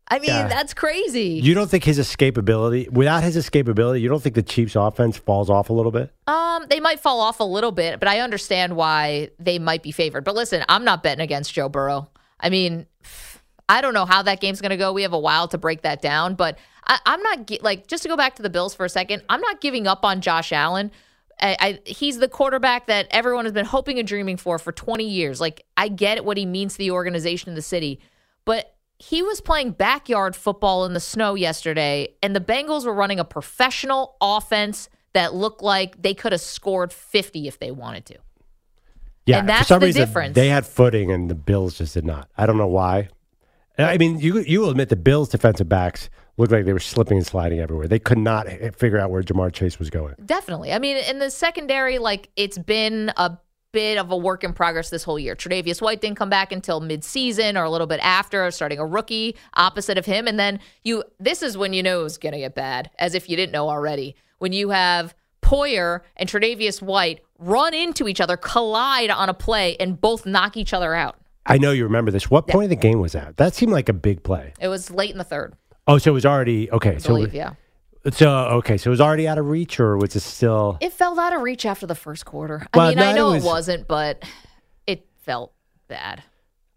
I 0.10 0.20
mean, 0.20 0.30
Yeah. 0.30 0.48
that's 0.50 0.74
crazy. 0.74 1.40
You 1.42 1.54
don't 1.56 1.70
think 1.72 1.86
his 1.86 1.98
escapability, 1.98 2.90
without 2.92 3.24
his 3.24 3.36
escapability, 3.38 4.02
you 4.02 4.10
don't 4.10 4.22
think 4.22 4.36
the 4.36 4.44
Chiefs' 4.44 4.76
offense 4.76 5.18
falls 5.18 5.50
off 5.50 5.70
a 5.70 5.74
little 5.74 5.92
bit? 5.94 6.12
Um, 6.28 6.66
they 6.70 6.80
might 6.80 7.00
fall 7.00 7.20
off 7.22 7.40
a 7.40 7.44
little 7.46 7.72
bit, 7.72 8.00
but 8.00 8.08
I 8.08 8.20
understand 8.20 8.76
why 8.76 9.30
they 9.40 9.58
might 9.60 9.82
be 9.82 9.92
favored. 9.92 10.24
But 10.26 10.36
listen, 10.36 10.64
I'm 10.70 10.84
not 10.84 11.02
betting 11.02 11.24
against 11.24 11.54
Joe 11.54 11.70
Burrow. 11.70 12.10
I 12.40 12.50
mean, 12.50 12.86
I 13.74 13.82
don't 13.82 13.96
know 13.96 14.06
how 14.06 14.22
that 14.22 14.40
game's 14.40 14.62
going 14.62 14.70
to 14.70 14.78
go. 14.78 14.94
We 14.94 15.02
have 15.02 15.14
a 15.14 15.20
while 15.20 15.48
to 15.48 15.58
break 15.58 15.82
that 15.82 16.00
down, 16.00 16.36
but 16.36 16.60
I, 16.86 17.00
I'm 17.08 17.24
not 17.24 17.52
like 17.64 17.88
just 17.88 18.04
to 18.04 18.10
go 18.10 18.16
back 18.16 18.36
to 18.36 18.44
the 18.44 18.50
Bills 18.52 18.76
for 18.76 18.86
a 18.86 18.90
second. 18.90 19.24
I'm 19.30 19.42
not 19.42 19.62
giving 19.62 19.88
up 19.88 20.06
on 20.06 20.22
Josh 20.22 20.52
Allen. 20.52 20.92
I, 21.42 21.58
I, 21.60 21.80
he's 21.84 22.20
the 22.20 22.28
quarterback 22.28 22.86
that 22.86 23.08
everyone 23.10 23.46
has 23.46 23.52
been 23.52 23.66
hoping 23.66 23.98
and 23.98 24.08
dreaming 24.08 24.38
for 24.38 24.60
for 24.60 24.72
20 24.72 25.04
years. 25.04 25.42
Like 25.42 25.66
I 25.76 25.88
get 25.88 26.24
what 26.24 26.38
he 26.38 26.46
means 26.46 26.74
to 26.74 26.78
the 26.78 26.92
organization 26.92 27.50
and 27.50 27.58
the 27.58 27.64
city, 27.64 28.00
but 28.46 28.76
he 29.00 29.24
was 29.24 29.42
playing 29.42 29.72
backyard 29.72 30.36
football 30.36 30.86
in 30.86 30.94
the 30.94 31.00
snow 31.00 31.34
yesterday, 31.34 32.10
and 32.22 32.36
the 32.36 32.40
Bengals 32.40 32.86
were 32.86 32.94
running 32.94 33.20
a 33.20 33.26
professional 33.26 34.18
offense 34.22 34.88
that 35.14 35.34
looked 35.34 35.64
like 35.64 36.00
they 36.00 36.14
could 36.14 36.32
have 36.32 36.42
scored 36.42 36.94
50 36.94 37.48
if 37.48 37.58
they 37.58 37.72
wanted 37.72 38.06
to. 38.06 38.18
Yeah, 39.26 39.40
And 39.40 39.50
that's 39.50 39.62
for 39.64 39.66
some 39.74 39.80
the 39.80 39.88
reason 39.88 40.02
difference. 40.06 40.36
they 40.36 40.50
had 40.50 40.66
footing 40.68 41.12
and 41.12 41.28
the 41.28 41.36
Bills 41.36 41.80
just 41.80 41.96
did 41.96 42.06
not. 42.06 42.30
I 42.38 42.46
don't 42.46 42.58
know 42.58 42.68
why. 42.68 43.10
I 43.78 43.98
mean, 43.98 44.20
you 44.20 44.40
you 44.40 44.62
will 44.62 44.70
admit 44.70 44.90
the 44.90 44.96
Bills' 44.96 45.30
defensive 45.30 45.68
backs 45.68 46.10
looked 46.38 46.52
like 46.52 46.66
they 46.66 46.74
were 46.74 46.80
slipping 46.80 47.18
and 47.18 47.26
sliding 47.26 47.60
everywhere. 47.60 47.88
They 47.88 48.00
could 48.00 48.18
not 48.18 48.48
figure 48.76 49.00
out 49.00 49.12
where 49.12 49.22
Ja'Marr 49.22 49.52
Chase 49.52 49.80
was 49.80 49.90
going. 49.90 50.16
Definitely. 50.26 50.74
I 50.74 50.80
mean, 50.80 50.98
in 50.98 51.20
the 51.20 51.30
secondary, 51.30 51.98
like 51.98 52.30
it's 52.36 52.58
been 52.58 53.12
a 53.18 53.38
bit 53.72 53.98
of 53.98 54.12
a 54.12 54.18
work 54.18 54.44
in 54.44 54.54
progress 54.54 54.92
this 54.92 55.04
whole 55.04 55.18
year. 55.18 55.36
Tre'Davious 55.36 55.82
White 55.82 56.00
didn't 56.00 56.18
come 56.18 56.30
back 56.30 56.52
until 56.52 56.80
mid-season 56.80 57.58
or 57.58 57.64
a 57.64 57.70
little 57.72 57.88
bit 57.88 58.00
after, 58.04 58.50
starting 58.52 58.78
a 58.78 58.86
rookie 58.86 59.36
opposite 59.56 59.98
of 59.98 60.06
him, 60.06 60.28
and 60.28 60.40
then 60.40 60.60
you. 60.84 61.04
This 61.20 61.42
is 61.42 61.58
when 61.58 61.74
you 61.74 61.82
know 61.82 62.06
it's 62.06 62.18
going 62.18 62.34
to 62.34 62.40
get 62.40 62.54
bad, 62.54 62.92
as 63.00 63.16
if 63.16 63.30
you 63.30 63.36
didn't 63.36 63.52
know 63.52 63.70
already. 63.70 64.16
When 64.38 64.54
you 64.54 64.70
have 64.70 65.16
Poyer 65.42 66.02
and 66.16 66.30
Tre'Davious 66.30 66.82
White 66.82 67.22
run 67.40 67.74
into 67.74 68.08
each 68.08 68.22
other, 68.22 68.38
collide 68.38 69.10
on 69.10 69.30
a 69.30 69.34
play, 69.34 69.76
and 69.80 70.00
both 70.00 70.26
knock 70.26 70.56
each 70.56 70.74
other 70.74 70.94
out. 70.94 71.18
I 71.46 71.58
know 71.58 71.72
you 71.72 71.84
remember 71.84 72.12
this. 72.12 72.30
What 72.30 72.48
point 72.48 72.66
of 72.66 72.70
the 72.70 72.76
game 72.76 73.00
was 73.00 73.12
that? 73.14 73.38
That 73.38 73.54
seemed 73.54 73.72
like 73.74 73.90
a 73.90 73.94
big 73.94 74.24
play. 74.24 74.54
It 74.60 74.68
was 74.70 74.90
late 74.92 75.12
in 75.12 75.18
the 75.18 75.24
third, 75.24 75.56
Oh, 75.88 75.98
so 75.98 76.12
it 76.12 76.14
was 76.14 76.26
already 76.26 76.72
okay. 76.72 76.96
I 76.96 76.98
So 77.00 77.10
believe. 77.10 77.34
Yeah, 77.34 77.54
so 78.12 78.30
okay, 78.60 78.78
so 78.78 78.90
it 78.90 78.92
was 78.92 79.02
already 79.02 79.28
out 79.28 79.38
of 79.38 79.48
reach, 79.48 79.80
or 79.80 79.98
was 79.98 80.16
it 80.16 80.22
still? 80.22 80.78
it 80.82 80.94
fell 80.94 81.20
out 81.20 81.34
of 81.34 81.42
reach 81.42 81.66
after 81.66 81.86
the 81.86 81.96
first 81.96 82.26
quarter. 82.26 82.66
I 82.74 82.78
Well, 82.78 82.90
mean, 82.90 83.00
I 83.00 83.04
no, 83.04 83.10
it 83.12 83.16
know 83.16 83.32
was- 83.32 83.44
it 83.44 83.48
wasn't, 83.48 83.88
but 83.88 84.24
it 84.88 85.06
felt 85.22 85.54
bad. 85.88 86.24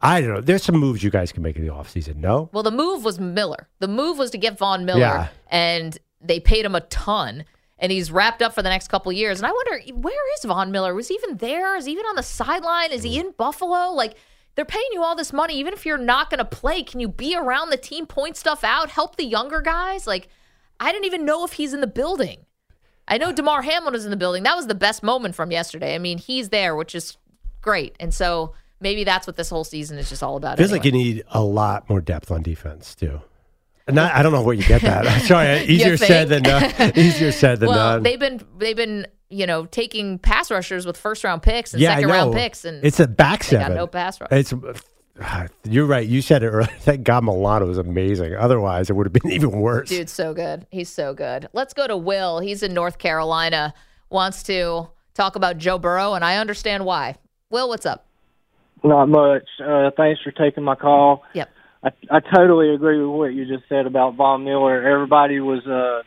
I 0.01 0.21
don't 0.21 0.35
know. 0.35 0.41
There's 0.41 0.63
some 0.63 0.77
moves 0.77 1.03
you 1.03 1.11
guys 1.11 1.33
can 1.33 1.43
make 1.43 1.57
in 1.57 1.67
the 1.67 1.73
offseason. 1.73 2.17
No, 2.17 2.51
Well, 2.53 2.63
the 2.63 2.71
move 2.71 3.03
was 3.05 3.19
Miller. 3.19 3.69
The 3.79 3.89
move 3.89 4.19
was 4.19 4.31
to 4.33 4.39
get 4.39 4.59
Von 4.59 4.85
Miller, 4.85 5.01
Yeah. 5.01 5.29
and 5.49 5.97
they 6.21 6.39
paid 6.41 6.65
him 6.65 6.75
a 6.75 6.81
ton. 6.83 7.45
and 7.79 7.93
he's 7.93 8.11
wrapped 8.11 8.41
up 8.41 8.55
for 8.55 8.63
the 8.63 8.71
next 8.71 8.89
couple 8.89 9.13
years. 9.13 9.39
And 9.39 9.47
I 9.47 9.53
wonder, 9.53 9.79
where 10.01 10.35
is 10.39 10.45
Von 10.45 10.71
Miller? 10.73 10.95
Was 10.95 11.09
he 11.09 11.15
even 11.23 11.37
there? 11.37 11.77
Is 11.77 11.85
he 11.85 11.93
even 11.93 12.07
on 12.07 12.17
the 12.17 12.23
sideline? 12.23 12.91
Is 12.91 13.03
he 13.03 13.19
mm. 13.19 13.21
in 13.27 13.33
Buffalo? 13.37 13.91
Like, 13.93 14.15
they're 14.57 14.65
paying 14.65 14.89
you 14.93 15.03
all 15.03 15.15
this 15.15 15.33
money. 15.33 15.57
Even 15.59 15.73
if 15.73 15.87
you're 15.87 15.99
not 15.99 16.31
going 16.31 16.39
to 16.39 16.45
play, 16.45 16.83
can 16.83 16.99
you 16.99 17.09
be 17.09 17.37
around 17.37 17.71
the 17.71 17.77
team, 17.77 18.07
point 18.07 18.37
stuff 18.37 18.65
out, 18.65 18.91
help 18.91 19.17
the 19.17 19.25
younger 19.25 19.61
guys? 19.61 20.07
Like, 20.07 20.29
I 20.81 20.91
didn't 20.91 21.05
even 21.05 21.25
know 21.25 21.45
if 21.45 21.53
he's 21.53 21.73
in 21.73 21.81
the 21.81 21.87
building. 21.87 22.39
I 23.07 23.19
know 23.19 23.33
Damar 23.33 23.63
Hamlin 23.63 23.95
is 23.95 24.05
in 24.05 24.11
the 24.11 24.17
building. 24.17 24.43
That 24.43 24.57
was 24.57 24.67
the 24.67 24.75
best 24.75 25.03
moment 25.03 25.35
from 25.35 25.53
yesterday. 25.53 25.95
I 25.95 25.99
mean, 25.99 26.19
he's 26.19 26.49
there, 26.49 26.75
which 26.75 26.95
is 26.95 27.17
great. 27.61 27.95
And 28.01 28.13
so 28.13 28.55
maybe 28.81 29.05
that's 29.05 29.27
what 29.27 29.37
this 29.37 29.51
whole 29.51 29.65
season 29.65 29.99
is 29.99 30.09
just 30.09 30.23
all 30.23 30.37
about. 30.37 30.59
Feels 30.59 30.71
anyway. 30.71 30.79
like 30.79 30.87
you 30.87 30.93
need 30.93 31.25
a 31.29 31.43
lot 31.43 31.89
more 31.89 32.01
depth 32.01 32.31
on 32.31 32.43
defense 32.43 32.95
too. 32.95 33.21
Not, 33.89 34.13
I 34.15 34.23
don't 34.23 34.33
know 34.33 34.43
where 34.43 34.55
you 34.55 34.65
get 34.65 34.83
that. 34.83 35.23
Sorry, 35.27 35.61
easier 35.67 35.97
said 35.97 36.29
than 36.29 36.43
done. 36.43 36.73
Easier 36.97 37.31
said 37.31 37.61
than 37.61 37.69
well, 37.69 37.95
done. 37.95 38.03
they've 38.03 38.19
been 38.19 38.41
they've 38.59 38.77
been 38.77 39.07
you 39.29 39.47
know 39.47 39.67
taking 39.67 40.19
pass 40.19 40.51
rushers 40.51 40.87
with 40.87 40.97
first 40.97 41.25
round 41.25 41.43
picks 41.43 41.73
and 41.73 41.83
yeah, 41.83 41.95
second 41.95 42.09
round 42.09 42.35
picks, 42.35 42.65
and 42.65 42.85
it's 42.85 43.01
a 43.01 43.07
back 43.07 43.45
they 43.45 43.57
got 43.57 43.63
seven. 43.63 43.77
no 43.77 43.87
pass 43.87 44.21
rush. 44.21 44.31
It's 44.33 44.53
you're 45.65 45.87
right. 45.87 46.07
You 46.07 46.23
said 46.23 46.43
it 46.43 46.49
earlier. 46.49 46.69
Thank 46.81 47.05
God 47.05 47.25
Milano 47.25 47.67
was 47.67 47.79
amazing. 47.79 48.35
Otherwise, 48.35 48.91
it 48.91 48.97
would 48.97 49.07
have 49.07 49.13
been 49.13 49.31
even 49.33 49.61
worse. 49.61 49.89
Dude's 49.89 50.13
so 50.13 50.35
good. 50.35 50.67
He's 50.71 50.89
so 50.89 51.15
good. 51.15 51.49
Let's 51.53 51.75
go 51.75 51.87
to 51.87 51.97
Will. 51.97 52.41
He's 52.41 52.63
in 52.63 52.75
North 52.75 52.99
Carolina. 52.99 53.75
Wants 54.11 54.43
to 54.45 54.89
talk 55.15 55.37
about 55.37 55.59
Joe 55.59 55.79
Burrow, 55.79 56.15
and 56.15 56.25
I 56.25 56.37
understand 56.37 56.85
why. 56.85 57.17
Will, 57.51 57.69
what's 57.69 57.87
up? 57.87 58.07
Not 58.85 59.07
much. 59.09 59.49
Uh, 59.65 59.91
thanks 59.97 60.21
for 60.23 60.31
taking 60.31 60.63
my 60.63 60.77
call. 60.77 61.25
Yep. 61.35 61.51
I, 61.83 61.89
I 62.11 62.21
totally 62.21 62.75
agree 62.75 63.01
with 63.01 63.17
what 63.17 63.27
you 63.35 63.47
just 63.47 63.69
said 63.69 63.87
about 63.87 64.15
Von 64.15 64.45
Miller. 64.45 64.87
Everybody 64.87 65.41
was 65.41 65.67
uh, 65.67 66.03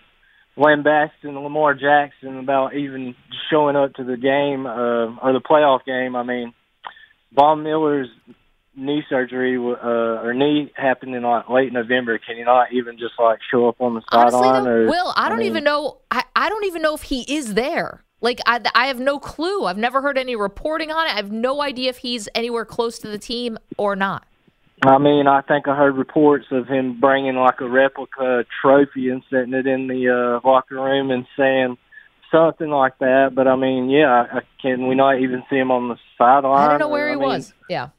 lambasting 0.59 1.33
Lamar 1.33 1.73
Jackson 1.73 2.37
about 2.37 2.75
even 2.75 3.15
showing 3.49 3.75
up 3.75 3.93
to 3.95 4.03
the 4.03 4.17
game 4.17 4.65
uh, 4.65 5.15
or 5.17 5.33
the 5.33 5.41
playoff 5.41 5.85
game. 5.85 6.15
I 6.15 6.23
mean, 6.23 6.53
Von 7.33 7.63
Miller's 7.63 8.09
knee 8.75 9.03
surgery 9.09 9.57
uh, 9.57 10.21
or 10.23 10.33
knee 10.33 10.71
happened 10.75 11.15
in 11.15 11.23
like 11.23 11.49
late 11.49 11.71
November. 11.73 12.19
Can 12.19 12.37
you 12.37 12.45
not 12.45 12.73
even 12.73 12.97
just 12.97 13.13
like 13.17 13.39
show 13.49 13.67
up 13.67 13.79
on 13.79 13.95
the 13.95 14.01
sideline? 14.11 14.67
or 14.67 14.87
Will, 14.87 15.13
I 15.15 15.29
don't 15.29 15.39
mean, 15.39 15.47
even 15.47 15.63
know. 15.63 15.97
I, 16.11 16.23
I 16.35 16.49
don't 16.49 16.65
even 16.65 16.81
know 16.81 16.93
if 16.93 17.03
he 17.03 17.21
is 17.33 17.53
there. 17.53 18.03
Like 18.21 18.39
I, 18.45 18.61
I 18.75 18.87
have 18.87 18.99
no 18.99 19.17
clue. 19.17 19.65
I've 19.65 19.77
never 19.77 20.01
heard 20.01 20.17
any 20.17 20.35
reporting 20.35 20.91
on 20.91 21.07
it. 21.07 21.13
I 21.13 21.15
have 21.15 21.31
no 21.31 21.61
idea 21.61 21.89
if 21.89 21.97
he's 21.97 22.27
anywhere 22.35 22.65
close 22.65 22.99
to 22.99 23.07
the 23.07 23.17
team 23.17 23.57
or 23.77 23.95
not. 23.95 24.25
I 24.81 24.98
mean, 24.98 25.27
I 25.27 25.41
think 25.41 25.67
I 25.67 25.75
heard 25.75 25.98
reports 25.98 26.45
of 26.51 26.67
him 26.67 27.00
bringing 27.00 27.36
like 27.36 27.59
a 27.59 27.67
replica 27.67 28.45
trophy 28.62 29.09
and 29.09 29.24
setting 29.29 29.53
it 29.53 29.67
in 29.67 29.88
the 29.88 30.39
uh, 30.43 30.48
locker 30.48 30.75
room 30.75 31.12
and 31.12 31.25
saying 31.38 31.77
something 32.31 32.69
like 32.69 32.98
that. 33.00 33.31
But 33.36 33.48
I 33.48 33.55
mean, 33.55 33.89
yeah, 33.89 34.25
I, 34.31 34.39
can 34.62 34.88
we 34.88 34.95
not 34.95 35.19
even 35.19 35.43
see 35.50 35.57
him 35.57 35.71
on 35.71 35.89
the 35.89 35.98
sideline? 36.17 36.59
I 36.59 36.69
don't 36.69 36.79
know 36.79 36.88
Or, 36.88 36.91
where 36.91 37.07
he 37.09 37.15
I 37.15 37.17
mean, 37.17 37.27
was. 37.27 37.53
Yeah. 37.69 37.89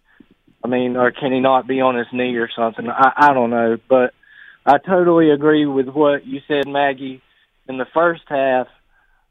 I 0.64 0.68
mean, 0.68 0.96
or 0.96 1.10
can 1.10 1.32
he 1.32 1.40
not 1.40 1.66
be 1.66 1.80
on 1.80 1.96
his 1.96 2.06
knee 2.12 2.36
or 2.36 2.48
something? 2.54 2.88
I, 2.88 3.12
I 3.16 3.34
don't 3.34 3.50
know, 3.50 3.76
but 3.88 4.14
I 4.64 4.78
totally 4.78 5.30
agree 5.30 5.66
with 5.66 5.88
what 5.88 6.26
you 6.26 6.40
said, 6.46 6.66
Maggie, 6.66 7.22
in 7.68 7.78
the 7.78 7.86
first 7.92 8.22
half 8.26 8.66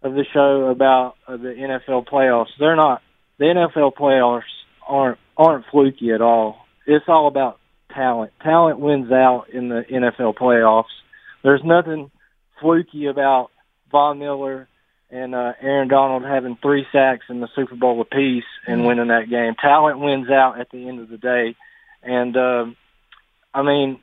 of 0.02 0.14
the 0.14 0.26
show 0.34 0.68
about 0.68 1.16
uh, 1.28 1.38
the 1.38 1.50
NFL 1.50 2.08
playoffs. 2.08 2.50
They're 2.60 2.76
not 2.76 3.02
the 3.38 3.46
NFL 3.46 3.94
playoffs 3.96 4.44
aren't 4.88 5.18
aren't 5.38 5.66
fluky 5.72 6.12
at 6.12 6.22
all. 6.22 6.58
It's 6.90 7.06
all 7.08 7.28
about 7.28 7.60
talent. 7.94 8.32
Talent 8.42 8.80
wins 8.80 9.12
out 9.12 9.46
in 9.54 9.70
the 9.70 9.84
NFL 9.90 10.36
playoffs. 10.36 10.86
There's 11.44 11.62
nothing 11.64 12.10
fluky 12.60 13.06
about 13.06 13.52
Von 13.92 14.18
Miller 14.18 14.68
and 15.12 15.36
uh, 15.36 15.54
Aaron 15.62 15.88
Donald 15.88 16.24
having 16.24 16.58
three 16.60 16.88
sacks 16.92 17.26
in 17.30 17.42
the 17.42 17.48
Super 17.56 17.76
Bowl 17.76 18.02
apiece 18.02 18.44
and 18.66 18.88
winning 18.88 19.10
that 19.10 19.30
game. 19.30 19.54
Talent 19.62 20.00
wins 20.00 20.32
out 20.32 20.60
at 20.60 20.72
the 20.72 20.88
end 20.88 21.00
of 21.00 21.10
the 21.10 21.18
day, 21.18 21.56
and 22.02 22.36
um, 22.36 22.76
I 23.54 23.62
mean, 23.62 24.00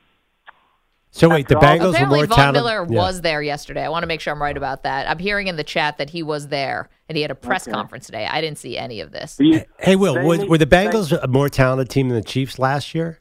so 1.11 1.29
wait, 1.29 1.47
the 1.47 1.55
Bengals 1.55 1.79
were 1.83 1.89
Apparently, 1.89 2.17
more 2.19 2.27
Von 2.27 2.37
talented. 2.37 2.63
Miller 2.63 2.87
Yeah. 2.89 2.99
was 3.01 3.21
there 3.21 3.41
yesterday. 3.41 3.83
I 3.83 3.89
want 3.89 4.03
to 4.03 4.07
make 4.07 4.21
sure 4.21 4.33
I'm 4.33 4.41
right 4.41 4.55
about 4.55 4.83
that. 4.83 5.09
I'm 5.09 5.19
hearing 5.19 5.47
in 5.47 5.55
the 5.55 5.63
chat 5.63 5.97
that 5.97 6.09
he 6.11 6.21
was 6.21 6.49
there 6.49 6.89
and 7.09 7.15
he 7.15 7.21
had 7.21 7.31
a 7.31 7.35
press 7.35 7.67
Okay. 7.67 7.73
conference 7.73 8.05
today. 8.05 8.27
I 8.29 8.39
didn't 8.41 8.57
see 8.59 8.77
any 8.77 8.99
of 9.01 9.11
this. 9.11 9.37
you, 9.39 9.61
Hey, 9.79 9.95
Will, 9.95 10.13
They 10.15 10.23
were, 10.23 10.45
were 10.45 10.57
the 10.57 10.65
they- 10.65 10.85
Bengals 10.85 11.17
a 11.21 11.27
more 11.27 11.49
talented 11.49 11.89
team 11.89 12.09
than 12.09 12.17
the 12.17 12.23
Chiefs 12.23 12.59
last 12.59 12.93
year? 12.93 13.19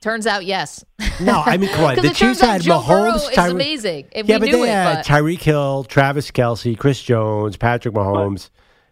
Turns 0.00 0.26
out, 0.26 0.44
yes. 0.44 0.84
No, 1.20 1.42
I 1.44 1.56
mean, 1.56 1.70
come 1.70 1.84
on. 1.84 1.94
The 1.96 2.02
it 2.02 2.04
turns 2.14 2.18
Chiefs 2.38 2.42
out 2.42 2.48
had 2.52 2.62
Joe 2.62 2.82
Burrow 2.86 3.12
Mahomes, 3.12 3.16
is 3.30 3.34
Tyre- 3.34 3.50
amazing. 3.50 4.06
If 4.12 4.28
yeah, 4.28 4.36
we 4.36 4.40
but 4.40 4.46
knew 4.46 4.56
they 4.62 4.70
it, 4.70 4.72
had 4.72 4.94
but 4.98 5.06
Tyreek 5.06 5.40
Hill, 5.42 5.84
Travis 5.84 6.30
Kelce, 6.30 6.78
Chris 6.78 7.02
Jones, 7.02 7.56
Patrick 7.56 7.94
Mahomes. 7.94 8.50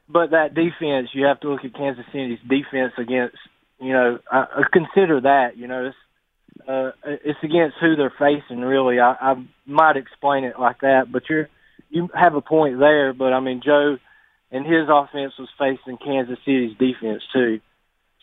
but 0.09 0.31
that 0.31 0.55
defense, 0.55 1.11
you 1.13 1.25
have 1.27 1.39
to 1.41 1.51
look 1.51 1.65
at 1.65 1.75
Kansas 1.75 2.05
City's 2.11 2.39
defense 2.49 2.93
against. 2.99 3.37
You 3.81 3.93
know, 3.93 4.19
I, 4.33 4.39
I 4.39 4.63
consider 4.73 5.21
that. 5.21 5.57
You 5.57 5.69
know, 5.69 5.87
it's 5.87 5.97
uh, 6.69 6.93
it's 7.05 7.39
against 7.43 7.77
who 7.81 7.97
they're 7.97 8.13
facing. 8.19 8.61
Really, 8.61 9.01
I, 9.01 9.13
I 9.21 9.45
might 9.67 9.97
explain 9.97 10.45
it 10.45 10.59
like 10.59 10.81
that, 10.81 11.11
but 11.13 11.23
you're 11.29 11.49
you 11.91 12.09
have 12.15 12.35
a 12.35 12.41
point 12.41 12.79
there. 12.79 13.13
But 13.13 13.33
I 13.33 13.41
mean, 13.41 13.61
Joe 13.65 13.99
and 14.51 14.65
his 14.67 14.89
offense 14.89 15.35
was 15.39 15.49
facing 15.59 15.99
Kansas 15.99 16.39
City's 16.45 16.77
defense 16.79 17.23
too. 17.33 17.61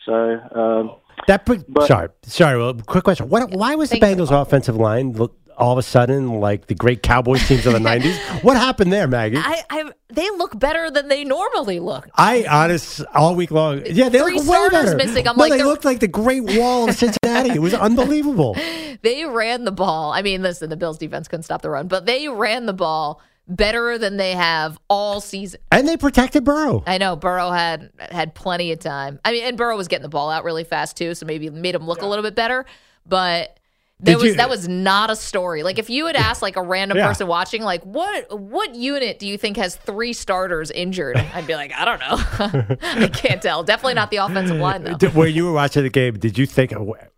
So 0.06 0.12
um, 0.14 0.96
That 1.26 1.46
pre- 1.46 1.62
But- 1.68 1.86
sorry, 1.86 2.08
sorry. 2.22 2.58
Well, 2.58 2.74
quick 2.74 3.04
question. 3.04 3.28
What, 3.28 3.50
why 3.50 3.74
was 3.76 3.90
the 3.90 4.00
Bengals' 4.00 4.30
offensive 4.32 4.76
line 4.76 5.12
look 5.12 5.36
all 5.56 5.72
of 5.72 5.78
a 5.78 5.82
sudden 5.82 6.40
like 6.40 6.66
the 6.66 6.74
great 6.74 7.02
Cowboys 7.02 7.46
teams 7.46 7.66
of 7.66 7.72
the 7.72 7.78
'90s? 7.90 8.16
What 8.42 8.56
happened 8.56 8.92
there, 8.92 9.06
Maggie? 9.08 9.36
I, 9.38 9.62
I, 9.70 9.80
I, 9.82 9.90
they 10.10 10.28
look 10.30 10.58
better 10.58 10.90
than 10.90 11.08
they 11.08 11.24
normally 11.24 11.80
look. 11.80 12.08
I 12.14 12.44
honest 12.48 13.02
all 13.14 13.34
week 13.34 13.50
long. 13.50 13.82
Yeah, 13.86 14.08
they 14.08 14.18
Three 14.20 14.34
look 14.34 14.46
way 14.48 14.56
starters 14.68 14.84
better. 14.84 14.96
missing. 14.96 15.28
I'm 15.28 15.36
no, 15.36 15.44
like, 15.44 15.52
they 15.52 15.62
looked 15.64 15.84
like 15.84 16.00
the 16.00 16.08
Great 16.08 16.42
Wall 16.44 16.88
of 16.88 16.94
Cincinnati. 16.94 17.50
it 17.50 17.60
was 17.60 17.74
unbelievable. 17.88 18.56
They 19.02 19.24
ran 19.24 19.64
the 19.64 19.72
ball. 19.72 20.12
I 20.12 20.22
mean, 20.22 20.42
listen, 20.42 20.70
the 20.70 20.76
Bills 20.76 20.98
defense 20.98 21.28
couldn't 21.28 21.44
stop 21.44 21.62
the 21.62 21.70
run, 21.70 21.88
but 21.88 22.06
they 22.06 22.28
ran 22.28 22.66
the 22.66 22.72
ball 22.72 23.20
better 23.48 23.98
than 23.98 24.16
they 24.16 24.32
have 24.32 24.78
all 24.88 25.20
season. 25.20 25.60
And 25.72 25.88
they 25.88 25.96
protected 25.96 26.44
Burrow. 26.44 26.84
I 26.86 26.98
know 26.98 27.16
Burrow 27.16 27.50
had 27.50 27.90
had 27.98 28.34
plenty 28.34 28.70
of 28.72 28.78
time. 28.78 29.18
I 29.24 29.32
mean, 29.32 29.44
and 29.44 29.56
Burrow 29.56 29.76
was 29.76 29.88
getting 29.88 30.02
the 30.02 30.08
ball 30.08 30.30
out 30.30 30.44
really 30.44 30.64
fast 30.64 30.96
too, 30.96 31.14
so 31.14 31.26
maybe 31.26 31.50
made 31.50 31.74
him 31.74 31.86
look 31.86 32.02
a 32.02 32.06
little 32.06 32.22
bit 32.22 32.34
better. 32.36 32.64
But 33.04 33.58
Did 34.04 34.16
was 34.16 34.24
you- 34.24 34.34
that 34.34 34.50
was 34.50 34.66
not 34.68 35.10
a 35.10 35.16
story. 35.16 35.62
Like 35.62 35.78
if 35.78 35.88
you 35.88 36.06
had 36.06 36.16
asked 36.16 36.42
like 36.42 36.56
a 36.56 36.62
random 36.62 36.98
Yeah. 36.98 37.06
person 37.08 37.26
watching, 37.28 37.62
like 37.62 37.82
what 37.84 38.36
what 38.38 38.74
unit 38.74 39.18
do 39.18 39.26
you 39.28 39.38
think 39.38 39.56
has 39.56 39.76
three 39.76 40.12
starters 40.12 40.70
injured? 40.72 41.16
I'd 41.16 41.46
be 41.46 41.54
like, 41.54 41.72
I 41.72 41.84
don't 41.84 42.00
know. 42.00 42.76
I 42.82 43.08
can't 43.08 43.40
tell. 43.40 43.62
Definitely 43.62 43.94
not 43.94 44.10
the 44.10 44.16
offensive 44.16 44.56
line 44.66 44.82
though. 44.84 44.94
Did- 44.94 45.14
When 45.14 45.32
you 45.32 45.46
were 45.46 45.52
watching 45.52 45.82
the 45.84 45.90
game, 45.90 46.18
did 46.18 46.36
you 46.36 46.46
think 46.46 46.72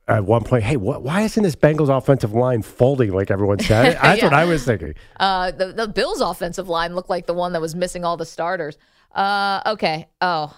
at 0.07 0.25
one 0.26 0.45
point, 0.45 0.62
"Hey, 0.64 0.76
what, 0.76 1.03
why 1.03 1.23
isn't 1.23 1.43
this 1.43 1.57
Bengals 1.57 1.88
offensive 1.88 2.35
line 2.35 2.61
folding 2.61 3.12
like 3.14 3.31
everyone 3.31 3.59
said?" 3.61 3.99
That's 4.03 4.23
what 4.23 4.35
I 4.35 4.45
was 4.45 4.62
thinking. 4.64 4.95
Uh, 5.19 5.50
the 5.53 5.73
the 5.73 5.88
Bills' 5.88 6.21
offensive 6.21 6.69
line 6.69 6.95
looked 6.95 7.09
like 7.09 7.25
the 7.26 7.33
one 7.33 7.53
that 7.55 7.62
was 7.62 7.75
missing 7.75 8.05
all 8.05 8.19
the 8.19 8.26
starters. 8.26 8.76
Uh, 9.14 9.62
okay. 9.64 10.09
Oh, 10.21 10.55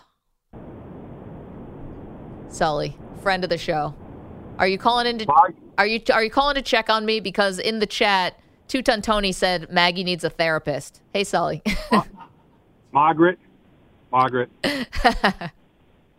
Sully, 2.49 2.97
friend 3.23 3.45
of 3.45 3.51
the 3.51 3.59
show, 3.59 3.95
are 4.59 4.69
you 4.69 4.79
calling 4.79 5.07
in 5.07 5.19
to 5.19 5.27
are 5.79 5.87
you 5.87 6.01
are 6.13 6.25
you 6.25 6.31
calling 6.31 6.55
to 6.55 6.63
check 6.63 6.89
on 6.89 7.05
me 7.05 7.21
because 7.21 7.59
in 7.59 7.79
the 7.79 7.87
chat, 7.87 8.39
Two 8.69 8.83
Ton 8.83 9.03
Tony 9.03 9.33
said 9.33 9.71
Maggie 9.71 10.05
needs 10.05 10.25
a 10.25 10.31
therapist. 10.31 11.01
Hey, 11.13 11.25
Sully. 11.25 11.63
Margaret, 12.93 13.39
Margaret, 14.11 14.51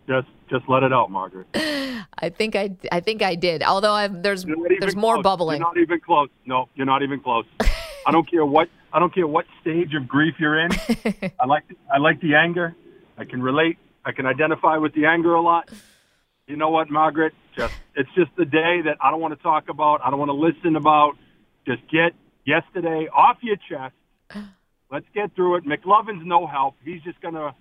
just 0.07 0.27
just 0.49 0.69
let 0.69 0.83
it 0.83 0.93
out, 0.93 1.09
Margaret. 1.09 1.47
I 1.55 2.29
think 2.29 2.55
I 2.55 2.75
I 2.91 2.99
think 2.99 3.21
I 3.21 3.35
did. 3.35 3.63
Although 3.63 3.93
I've 3.93 4.21
there's 4.21 4.45
there's 4.79 4.95
more 4.95 5.15
close. 5.15 5.23
bubbling. 5.23 5.59
You're 5.59 5.67
not 5.67 5.77
even 5.77 5.99
close. 5.99 6.29
No, 6.45 6.69
you're 6.75 6.85
not 6.85 7.01
even 7.03 7.19
close. 7.19 7.45
I 8.05 8.11
don't 8.11 8.29
care 8.29 8.45
what 8.45 8.69
I 8.93 8.99
don't 8.99 9.13
care 9.13 9.27
what 9.27 9.45
stage 9.61 9.93
of 9.95 10.07
grief 10.07 10.35
you're 10.39 10.59
in. 10.59 10.71
I 11.39 11.45
like 11.47 11.63
I 11.91 11.97
like 11.97 12.21
the 12.21 12.35
anger. 12.35 12.75
I 13.17 13.25
can 13.25 13.41
relate. 13.41 13.77
I 14.05 14.11
can 14.11 14.25
identify 14.25 14.77
with 14.77 14.93
the 14.93 15.05
anger 15.05 15.33
a 15.33 15.41
lot. 15.41 15.69
You 16.47 16.55
know 16.55 16.69
what, 16.69 16.89
Margaret? 16.89 17.33
Just 17.57 17.73
it's 17.95 18.09
just 18.15 18.29
the 18.37 18.45
day 18.45 18.81
that 18.85 18.97
I 19.01 19.11
don't 19.11 19.19
want 19.19 19.35
to 19.37 19.41
talk 19.43 19.67
about. 19.69 20.01
I 20.05 20.09
don't 20.11 20.19
want 20.19 20.29
to 20.29 20.33
listen 20.33 20.75
about. 20.75 21.13
Just 21.65 21.81
get 21.91 22.13
yesterday 22.45 23.07
off 23.13 23.37
your 23.41 23.57
chest. 23.69 23.95
Let's 24.91 25.07
get 25.13 25.35
through 25.35 25.57
it. 25.57 25.65
McLovin's 25.65 26.25
no 26.25 26.47
help. 26.47 26.75
He's 26.85 27.01
just 27.01 27.19
gonna 27.21 27.53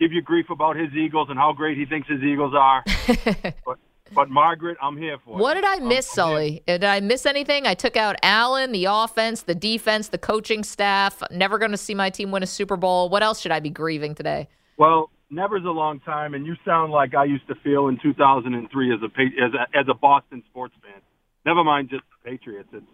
give 0.00 0.12
you 0.12 0.22
grief 0.22 0.46
about 0.50 0.76
his 0.76 0.92
Eagles 0.94 1.28
and 1.30 1.38
how 1.38 1.52
great 1.52 1.76
he 1.78 1.84
thinks 1.84 2.08
his 2.08 2.22
Eagles 2.22 2.54
are. 2.58 2.82
but 3.66 3.78
but 4.14 4.28
Margaret, 4.30 4.76
I'm 4.82 4.96
here 4.96 5.18
for 5.24 5.36
you. 5.36 5.42
What 5.42 5.56
you. 5.56 5.62
did 5.62 5.68
I 5.68 5.74
I'm- 5.74 5.88
miss, 5.88 6.18
I'm 6.18 6.28
here. 6.28 6.36
Sully? 6.36 6.62
Did 6.66 6.84
I 6.84 7.00
miss 7.00 7.26
anything? 7.26 7.66
I 7.66 7.74
took 7.74 7.96
out 7.96 8.16
Allen, 8.22 8.72
the 8.72 8.86
offense, 8.86 9.42
the 9.42 9.54
defense, 9.54 10.08
the 10.08 10.18
coaching 10.18 10.62
staff. 10.64 11.22
Never 11.30 11.58
going 11.58 11.70
to 11.70 11.76
see 11.76 11.94
my 11.94 12.10
team 12.10 12.30
win 12.30 12.42
a 12.42 12.46
Super 12.46 12.76
Bowl. 12.76 13.08
What 13.08 13.22
else 13.22 13.40
should 13.40 13.52
I 13.52 13.60
be 13.60 13.70
grieving 13.70 14.14
today? 14.14 14.48
Well, 14.76 15.10
never's 15.30 15.64
a 15.64 15.70
long 15.70 16.00
time, 16.00 16.34
and 16.34 16.46
you 16.46 16.54
sound 16.64 16.92
like 16.92 17.14
I 17.14 17.24
used 17.24 17.46
to 17.48 17.54
feel 17.56 17.88
in 17.88 17.98
2003 18.02 18.94
as 18.94 19.00
a 19.02 19.06
as 19.06 19.52
a, 19.54 19.78
as 19.78 19.86
a 19.88 19.94
Boston 19.94 20.42
sports 20.50 20.74
fan. 20.82 21.00
Never 21.44 21.64
mind 21.64 21.90
just 21.90 22.04
the 22.10 22.30
Patriots. 22.30 22.68
It's 22.72 22.86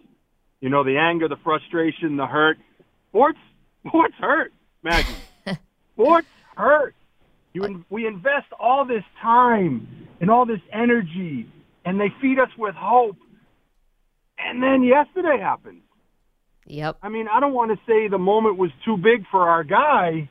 You 0.59 0.69
know, 0.69 0.83
the 0.83 0.97
anger, 0.97 1.27
the 1.27 1.37
frustration, 1.43 2.17
the 2.17 2.27
hurt. 2.27 2.57
Sports, 3.09 3.39
sports 3.87 4.15
hurt, 4.19 4.53
Maggie. 4.83 5.07
sports 5.93 6.27
hurt. 6.55 6.95
You, 7.53 7.65
in, 7.65 7.85
we 7.89 8.07
invest 8.07 8.47
all 8.59 8.85
this 8.85 9.03
time 9.21 10.07
and 10.21 10.29
all 10.29 10.45
this 10.45 10.61
energy, 10.71 11.47
and 11.83 11.99
they 11.99 12.07
feed 12.21 12.39
us 12.39 12.49
with 12.57 12.75
hope. 12.75 13.17
And 14.37 14.63
then 14.63 14.83
yesterday 14.83 15.37
happened. 15.39 15.81
Yep. 16.65 16.97
I 17.01 17.09
mean, 17.09 17.27
I 17.27 17.39
don't 17.39 17.53
want 17.53 17.71
to 17.71 17.77
say 17.85 18.07
the 18.07 18.17
moment 18.17 18.57
was 18.57 18.71
too 18.85 18.95
big 18.95 19.25
for 19.29 19.49
our 19.49 19.63
guy, 19.63 20.29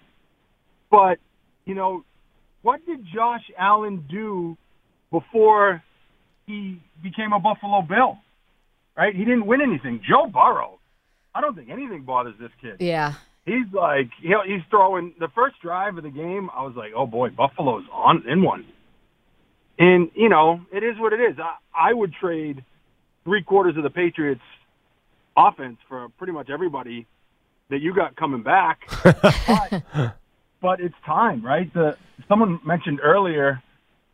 but 0.90 1.18
you 1.64 1.74
know, 1.74 2.04
what 2.62 2.84
did 2.86 3.04
Josh 3.14 3.42
Allen 3.58 4.06
do 4.10 4.56
before 5.10 5.82
he 6.46 6.80
became 7.02 7.32
a 7.32 7.40
Buffalo 7.40 7.82
Bill? 7.82 8.18
Right? 8.96 9.14
He 9.14 9.24
didn't 9.24 9.46
win 9.46 9.60
anything. 9.62 10.00
Joe 10.06 10.26
Burrow, 10.26 10.78
I 11.34 11.40
don't 11.40 11.54
think 11.54 11.70
anything 11.70 12.02
bothers 12.02 12.34
this 12.40 12.50
kid. 12.60 12.76
Yeah. 12.80 13.14
He's 13.46 13.66
like 13.72 14.10
he, 14.20 14.34
he's 14.46 14.62
throwing 14.68 15.14
the 15.18 15.28
first 15.34 15.56
drive 15.62 15.96
of 15.96 16.04
the 16.04 16.10
game. 16.10 16.50
I 16.54 16.62
was 16.62 16.74
like, 16.76 16.92
oh 16.94 17.06
boy, 17.06 17.30
Buffalo's 17.30 17.84
on 17.92 18.24
in 18.28 18.42
one. 18.42 18.66
And 19.78 20.10
you 20.14 20.28
know, 20.28 20.60
it 20.72 20.82
is 20.82 20.98
what 20.98 21.12
it 21.12 21.20
is. 21.20 21.38
I, 21.38 21.90
I 21.90 21.94
would 21.94 22.12
trade 22.12 22.62
three 23.24 23.42
quarters 23.42 23.76
of 23.76 23.82
the 23.82 23.90
Patriots 23.90 24.42
offense 25.36 25.78
for 25.88 26.08
pretty 26.18 26.32
much 26.32 26.50
everybody 26.50 27.06
that 27.70 27.80
you 27.80 27.94
got 27.94 28.16
coming 28.16 28.42
back. 28.42 28.80
but, 29.04 30.16
but 30.60 30.80
it's 30.80 30.94
time, 31.06 31.44
right? 31.44 31.72
The 31.72 31.96
someone 32.28 32.60
mentioned 32.64 33.00
earlier 33.02 33.62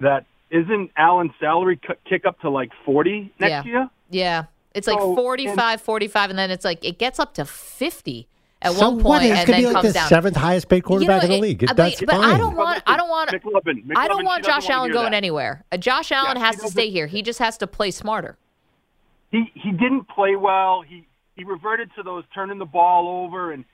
that 0.01 0.25
isn't 0.51 0.91
Allen's 0.97 1.33
salary 1.41 1.81
c- 1.87 1.95
kick 2.09 2.25
up 2.27 2.39
to 2.41 2.51
like 2.51 2.71
40 2.85 3.33
next 3.41 3.51
Yeah. 3.51 3.65
year? 3.65 3.91
Yeah. 4.11 4.45
It's 4.75 4.87
like 4.87 4.99
So, 5.01 5.15
45, 5.17 5.81
45, 5.81 6.31
and 6.31 6.39
then 6.39 6.51
it's 6.51 6.65
like 6.65 6.85
it 6.85 6.99
gets 6.99 7.19
up 7.19 7.35
to 7.35 7.45
50 7.45 8.29
at 8.63 8.73
so 8.73 8.91
one 8.91 9.03
point 9.03 9.25
It's 9.25 9.39
and 9.39 9.47
gonna 9.47 9.53
then 9.53 9.61
be 9.63 9.67
like 9.67 9.83
comes 9.83 9.89
the 9.89 9.93
down. 9.99 10.09
seventh 10.09 10.37
highest 10.37 10.69
paid 10.69 10.83
quarterback 10.85 11.23
You 11.23 11.29
know, 11.29 11.35
in 11.35 11.41
the 11.41 11.47
it- 11.47 11.49
league. 11.51 11.67
but- 11.67 11.77
That's 11.77 12.01
but 12.01 12.11
fine. 12.15 12.35
I 12.35 12.39
don't 12.39 12.57
want 12.57 12.83
I 12.87 12.97
don't 12.97 13.09
want 13.09 13.31
McLovin, 13.31 13.91
I 13.97 14.07
don't 14.09 14.25
want 14.25 14.45
Josh 14.45 14.69
Allen 14.71 14.91
hear 14.91 14.95
going 14.95 15.11
that. 15.13 15.17
anywhere. 15.17 15.65
Uh, 15.73 15.77
Josh 15.79 16.13
Allen 16.13 16.37
she 16.37 16.43
has 16.43 16.57
to 16.57 16.69
stay 16.69 16.91
here. 16.91 17.07
He 17.07 17.23
just 17.23 17.39
has 17.39 17.57
to 17.59 17.67
play 17.67 17.91
smarter. 17.91 18.37
he 19.31 19.51
he 19.55 19.73
didn't 19.73 20.05
play 20.09 20.37
well. 20.37 20.83
He 20.83 21.07
he 21.37 21.45
reverted 21.45 21.91
to 21.97 22.03
those 22.03 22.25
turning 22.35 22.59
the 22.59 22.65
ball 22.65 23.25
over 23.25 23.53
and 23.53 23.65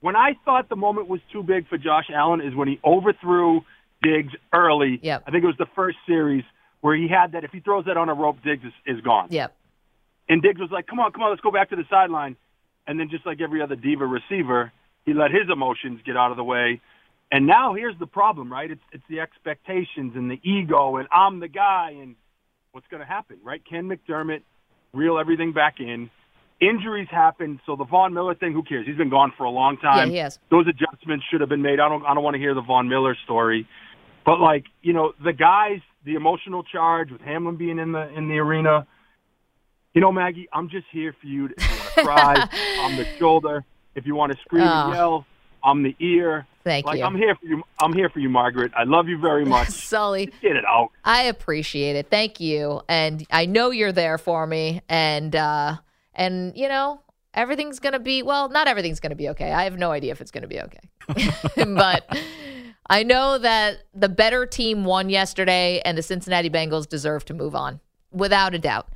when 0.00 0.16
I 0.16 0.32
thought 0.44 0.68
the 0.68 0.76
moment 0.76 1.08
was 1.08 1.20
too 1.32 1.42
big 1.42 1.68
for 1.68 1.78
Josh 1.78 2.10
Allen 2.14 2.40
is 2.40 2.54
when 2.54 2.68
he 2.68 2.78
overthrew 2.84 3.62
Diggs 4.02 4.32
early. 4.52 5.00
Yep. 5.02 5.24
I 5.26 5.30
think 5.30 5.44
it 5.44 5.46
was 5.46 5.56
the 5.58 5.66
first 5.74 5.96
series 6.06 6.44
where 6.80 6.94
he 6.94 7.08
had 7.08 7.32
that 7.32 7.44
if 7.44 7.50
he 7.50 7.60
throws 7.60 7.86
that 7.86 7.96
on 7.96 8.08
a 8.08 8.14
rope, 8.14 8.36
Diggs 8.44 8.64
is, 8.64 8.96
is 8.98 9.00
gone. 9.02 9.28
Yep. 9.30 9.54
And 10.28 10.42
Diggs 10.42 10.60
was 10.60 10.70
like, 10.70 10.86
"Come 10.86 11.00
on, 11.00 11.12
come 11.12 11.22
on, 11.22 11.30
let's 11.30 11.40
go 11.40 11.50
back 11.50 11.70
to 11.70 11.76
the 11.76 11.84
sideline." 11.88 12.36
And 12.86 13.00
then 13.00 13.08
just 13.10 13.26
like 13.26 13.40
every 13.40 13.62
other 13.62 13.76
diva 13.76 14.06
receiver, 14.06 14.72
he 15.04 15.14
let 15.14 15.30
his 15.30 15.48
emotions 15.50 16.00
get 16.04 16.16
out 16.16 16.30
of 16.30 16.36
the 16.36 16.44
way. 16.44 16.80
And 17.30 17.46
now 17.46 17.74
here's 17.74 17.98
the 17.98 18.06
problem, 18.06 18.52
right? 18.52 18.70
It's 18.70 18.82
it's 18.92 19.04
the 19.08 19.20
expectations 19.20 20.12
and 20.14 20.30
the 20.30 20.40
ego 20.42 20.96
and 20.96 21.08
I'm 21.10 21.40
the 21.40 21.48
guy 21.48 21.94
and 22.00 22.16
what's 22.72 22.86
going 22.88 23.00
to 23.00 23.06
happen, 23.06 23.38
right? 23.42 23.62
Can 23.64 23.88
McDermott 23.88 24.42
reel 24.92 25.18
everything 25.18 25.52
back 25.52 25.80
in? 25.80 26.10
Injuries 26.58 27.08
happen, 27.10 27.60
so 27.66 27.76
the 27.76 27.84
Von 27.84 28.14
Miller 28.14 28.34
thing, 28.34 28.52
who 28.52 28.62
cares? 28.62 28.86
He's 28.86 28.96
been 28.96 29.10
gone 29.10 29.32
for 29.36 29.44
a 29.44 29.50
long 29.50 29.76
time. 29.76 30.08
Yeah, 30.08 30.12
he 30.12 30.18
has. 30.18 30.38
Those 30.50 30.66
adjustments 30.66 31.26
should 31.30 31.42
have 31.42 31.50
been 31.50 31.60
made. 31.60 31.80
I 31.80 31.88
don't 31.88 32.04
I 32.06 32.14
don't 32.14 32.24
want 32.24 32.34
to 32.34 32.40
hear 32.40 32.54
the 32.54 32.62
Von 32.62 32.88
Miller 32.88 33.14
story. 33.24 33.68
But 34.24 34.40
like, 34.40 34.64
you 34.82 34.92
know, 34.94 35.12
the 35.22 35.32
guys, 35.34 35.80
the 36.04 36.14
emotional 36.14 36.62
charge 36.62 37.10
with 37.10 37.20
Hamlin 37.20 37.56
being 37.56 37.78
in 37.78 37.92
the 37.92 38.08
in 38.08 38.28
the 38.28 38.38
arena, 38.38 38.86
you 39.94 40.00
know, 40.00 40.10
Maggie, 40.10 40.48
I'm 40.52 40.68
just 40.70 40.86
here 40.92 41.14
for 41.20 41.26
you. 41.26 41.48
To, 41.48 41.54
if 41.56 41.68
you 41.68 41.76
want 41.76 41.94
to 41.94 42.02
cry, 42.04 42.48
I'm 42.80 42.96
the 42.96 43.06
shoulder. 43.18 43.64
If 43.94 44.06
you 44.06 44.14
want 44.14 44.32
to 44.32 44.38
scream 44.40 44.66
Oh. 44.66 44.86
and 44.86 44.94
yell, 44.94 45.26
I'm 45.62 45.82
the 45.82 45.94
ear. 46.00 46.46
Thank 46.64 46.86
like, 46.86 46.98
you. 46.98 47.04
I'm 47.04 47.16
here 47.16 47.34
for 47.34 47.46
you. 47.46 47.62
I'm 47.80 47.92
here 47.92 48.08
for 48.08 48.18
you, 48.18 48.28
Margaret. 48.28 48.72
I 48.76 48.84
love 48.84 49.08
you 49.08 49.18
very 49.18 49.44
much. 49.44 49.68
Sully, 49.70 50.26
Just 50.26 50.40
get 50.42 50.56
it 50.56 50.64
out. 50.64 50.88
I 51.04 51.24
appreciate 51.24 51.96
it. 51.96 52.08
Thank 52.10 52.40
you. 52.40 52.80
And 52.88 53.24
I 53.30 53.46
know 53.46 53.70
you're 53.70 53.92
there 53.92 54.18
for 54.18 54.46
me. 54.46 54.80
And 54.88 55.36
uh 55.36 55.76
and 56.16 56.56
you 56.56 56.68
know, 56.68 57.00
everything's 57.32 57.78
gonna 57.78 58.00
be 58.00 58.22
well, 58.24 58.48
not 58.48 58.66
everything's 58.66 58.98
gonna 58.98 59.14
be 59.14 59.28
okay. 59.28 59.52
I 59.52 59.64
have 59.64 59.78
no 59.78 59.92
idea 59.92 60.10
if 60.10 60.20
it's 60.20 60.32
gonna 60.32 60.48
be 60.48 60.60
okay. 60.60 60.80
but 61.76 62.18
I 62.88 63.02
know 63.02 63.38
that 63.38 63.84
the 63.94 64.08
better 64.08 64.46
team 64.46 64.84
won 64.84 65.08
yesterday 65.08 65.80
and 65.84 65.96
the 65.96 66.02
Cincinnati 66.02 66.50
Bengals 66.50 66.88
deserve 66.88 67.24
to 67.26 67.34
move 67.34 67.54
on. 67.54 67.80
Without 68.12 68.54
a 68.54 68.58
doubt. 68.58 68.88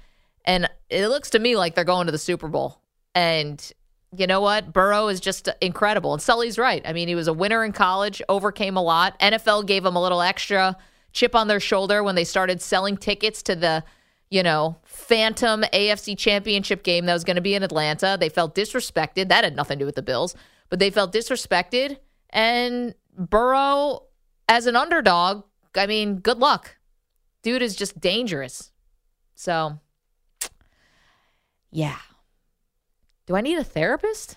And 0.45 0.69
it 0.89 1.09
looks 1.09 1.31
to 1.31 1.39
me 1.39 1.57
like 1.57 1.75
they're 1.75 1.85
going 1.85 2.07
to 2.07 2.13
the 2.13 2.19
Super 2.19 2.49
Bowl. 2.49 2.81
And 3.15 3.73
you 4.17 4.27
know 4.27 4.41
what? 4.41 4.73
Burrow 4.73 5.09
is 5.09 5.21
just 5.21 5.49
incredible. 5.61 6.13
And 6.13 6.23
Sully's 6.23 6.59
right. 6.59 6.83
I 6.87 6.93
mean, 6.93 7.09
he 7.09 7.15
was 7.15 7.29
a 7.29 7.33
winner 7.33 7.65
in 7.65 7.73
college, 7.73 8.23
overcame 8.29 8.77
a 8.77 8.83
lot. 8.83 9.19
NFL 9.21 9.67
gave 9.67 9.85
him 9.85 9.97
a 9.97 10.03
little 10.03 10.23
extra 10.23 10.77
chip 11.13 11.35
on 11.35 11.49
their 11.49 11.61
shoulder 11.61 12.03
when 12.03 12.15
they 12.15 12.25
started 12.25 12.63
selling 12.63 12.97
tickets 12.97 13.43
to 13.43 13.57
the, 13.57 13.85
you 14.31 14.45
know, 14.45 14.77
phantom 14.85 15.63
AFC 15.73 16.17
championship 16.17 16.85
game 16.85 17.07
that 17.07 17.13
was 17.13 17.25
going 17.25 17.37
to 17.37 17.43
be 17.43 17.55
in 17.55 17.63
Atlanta. 17.65 18.17
They 18.19 18.29
felt 18.29 18.55
disrespected. 18.55 19.29
That 19.29 19.45
had 19.45 19.57
nothing 19.57 19.79
to 19.79 19.83
do 19.83 19.87
with 19.87 19.97
the 19.97 20.03
Bills, 20.03 20.37
but 20.69 20.79
they 20.79 20.91
felt 20.91 21.13
disrespected. 21.13 21.99
And 22.31 22.95
Burrow, 23.17 24.05
as 24.49 24.67
an 24.67 24.77
underdog, 24.77 25.45
I 25.75 25.87
mean, 25.87 26.19
good 26.19 26.39
luck. 26.39 26.77
Dude 27.43 27.63
is 27.63 27.75
just 27.75 28.01
dangerous. 28.01 28.71
So, 29.35 29.81
yeah. 31.73 31.99
Do 33.27 33.35
I 33.35 33.41
need 33.41 33.59
a 33.59 33.65
therapist? 33.65 34.37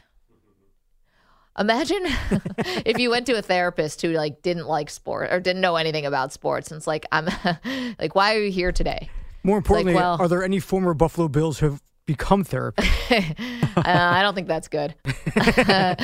Imagine 1.59 2.01
if 2.83 2.97
you 2.97 3.11
went 3.11 3.27
to 3.27 3.37
a 3.37 3.41
therapist 3.41 4.01
who 4.01 4.09
like 4.09 4.41
didn't 4.41 4.65
like 4.65 4.89
sport 4.89 5.31
or 5.31 5.39
didn't 5.39 5.61
know 5.61 5.75
anything 5.75 6.05
about 6.05 6.33
sports 6.33 6.71
and 6.71 6.77
it's 6.77 6.87
like 6.87 7.05
I'm 7.11 7.27
like 7.99 8.15
why 8.15 8.35
are 8.35 8.39
you 8.39 8.51
here 8.51 8.71
today? 8.71 9.09
More 9.43 9.57
importantly, 9.57 9.95
well- 9.95 10.17
are 10.19 10.27
there 10.27 10.43
any 10.43 10.59
former 10.59 10.93
Buffalo 10.93 11.27
Bills 11.27 11.59
who 11.59 11.71
have 11.71 11.81
become 12.05 12.43
therapists? 12.43 12.89
Uh, 13.75 13.81
I 13.85 14.21
don't 14.21 14.35
think 14.35 14.47
that's 14.47 14.67
good. 14.67 14.93
you 15.05 15.11
guys 15.35 15.97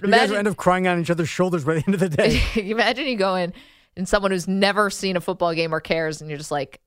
will 0.00 0.04
Imagine- 0.04 0.36
end 0.36 0.46
up 0.48 0.56
crying 0.56 0.86
on 0.86 1.00
each 1.00 1.10
other's 1.10 1.28
shoulders 1.28 1.64
by 1.64 1.74
the 1.74 1.84
end 1.84 1.94
of 1.94 2.00
the 2.00 2.08
day. 2.08 2.40
Imagine 2.70 3.06
you 3.06 3.16
go 3.16 3.34
in 3.34 3.52
and 3.96 4.08
someone 4.08 4.30
who's 4.30 4.46
never 4.46 4.88
seen 4.88 5.16
a 5.16 5.20
football 5.20 5.52
game 5.52 5.74
or 5.74 5.80
cares 5.80 6.20
and 6.20 6.30
you're 6.30 6.38
just 6.38 6.52
like 6.52 6.80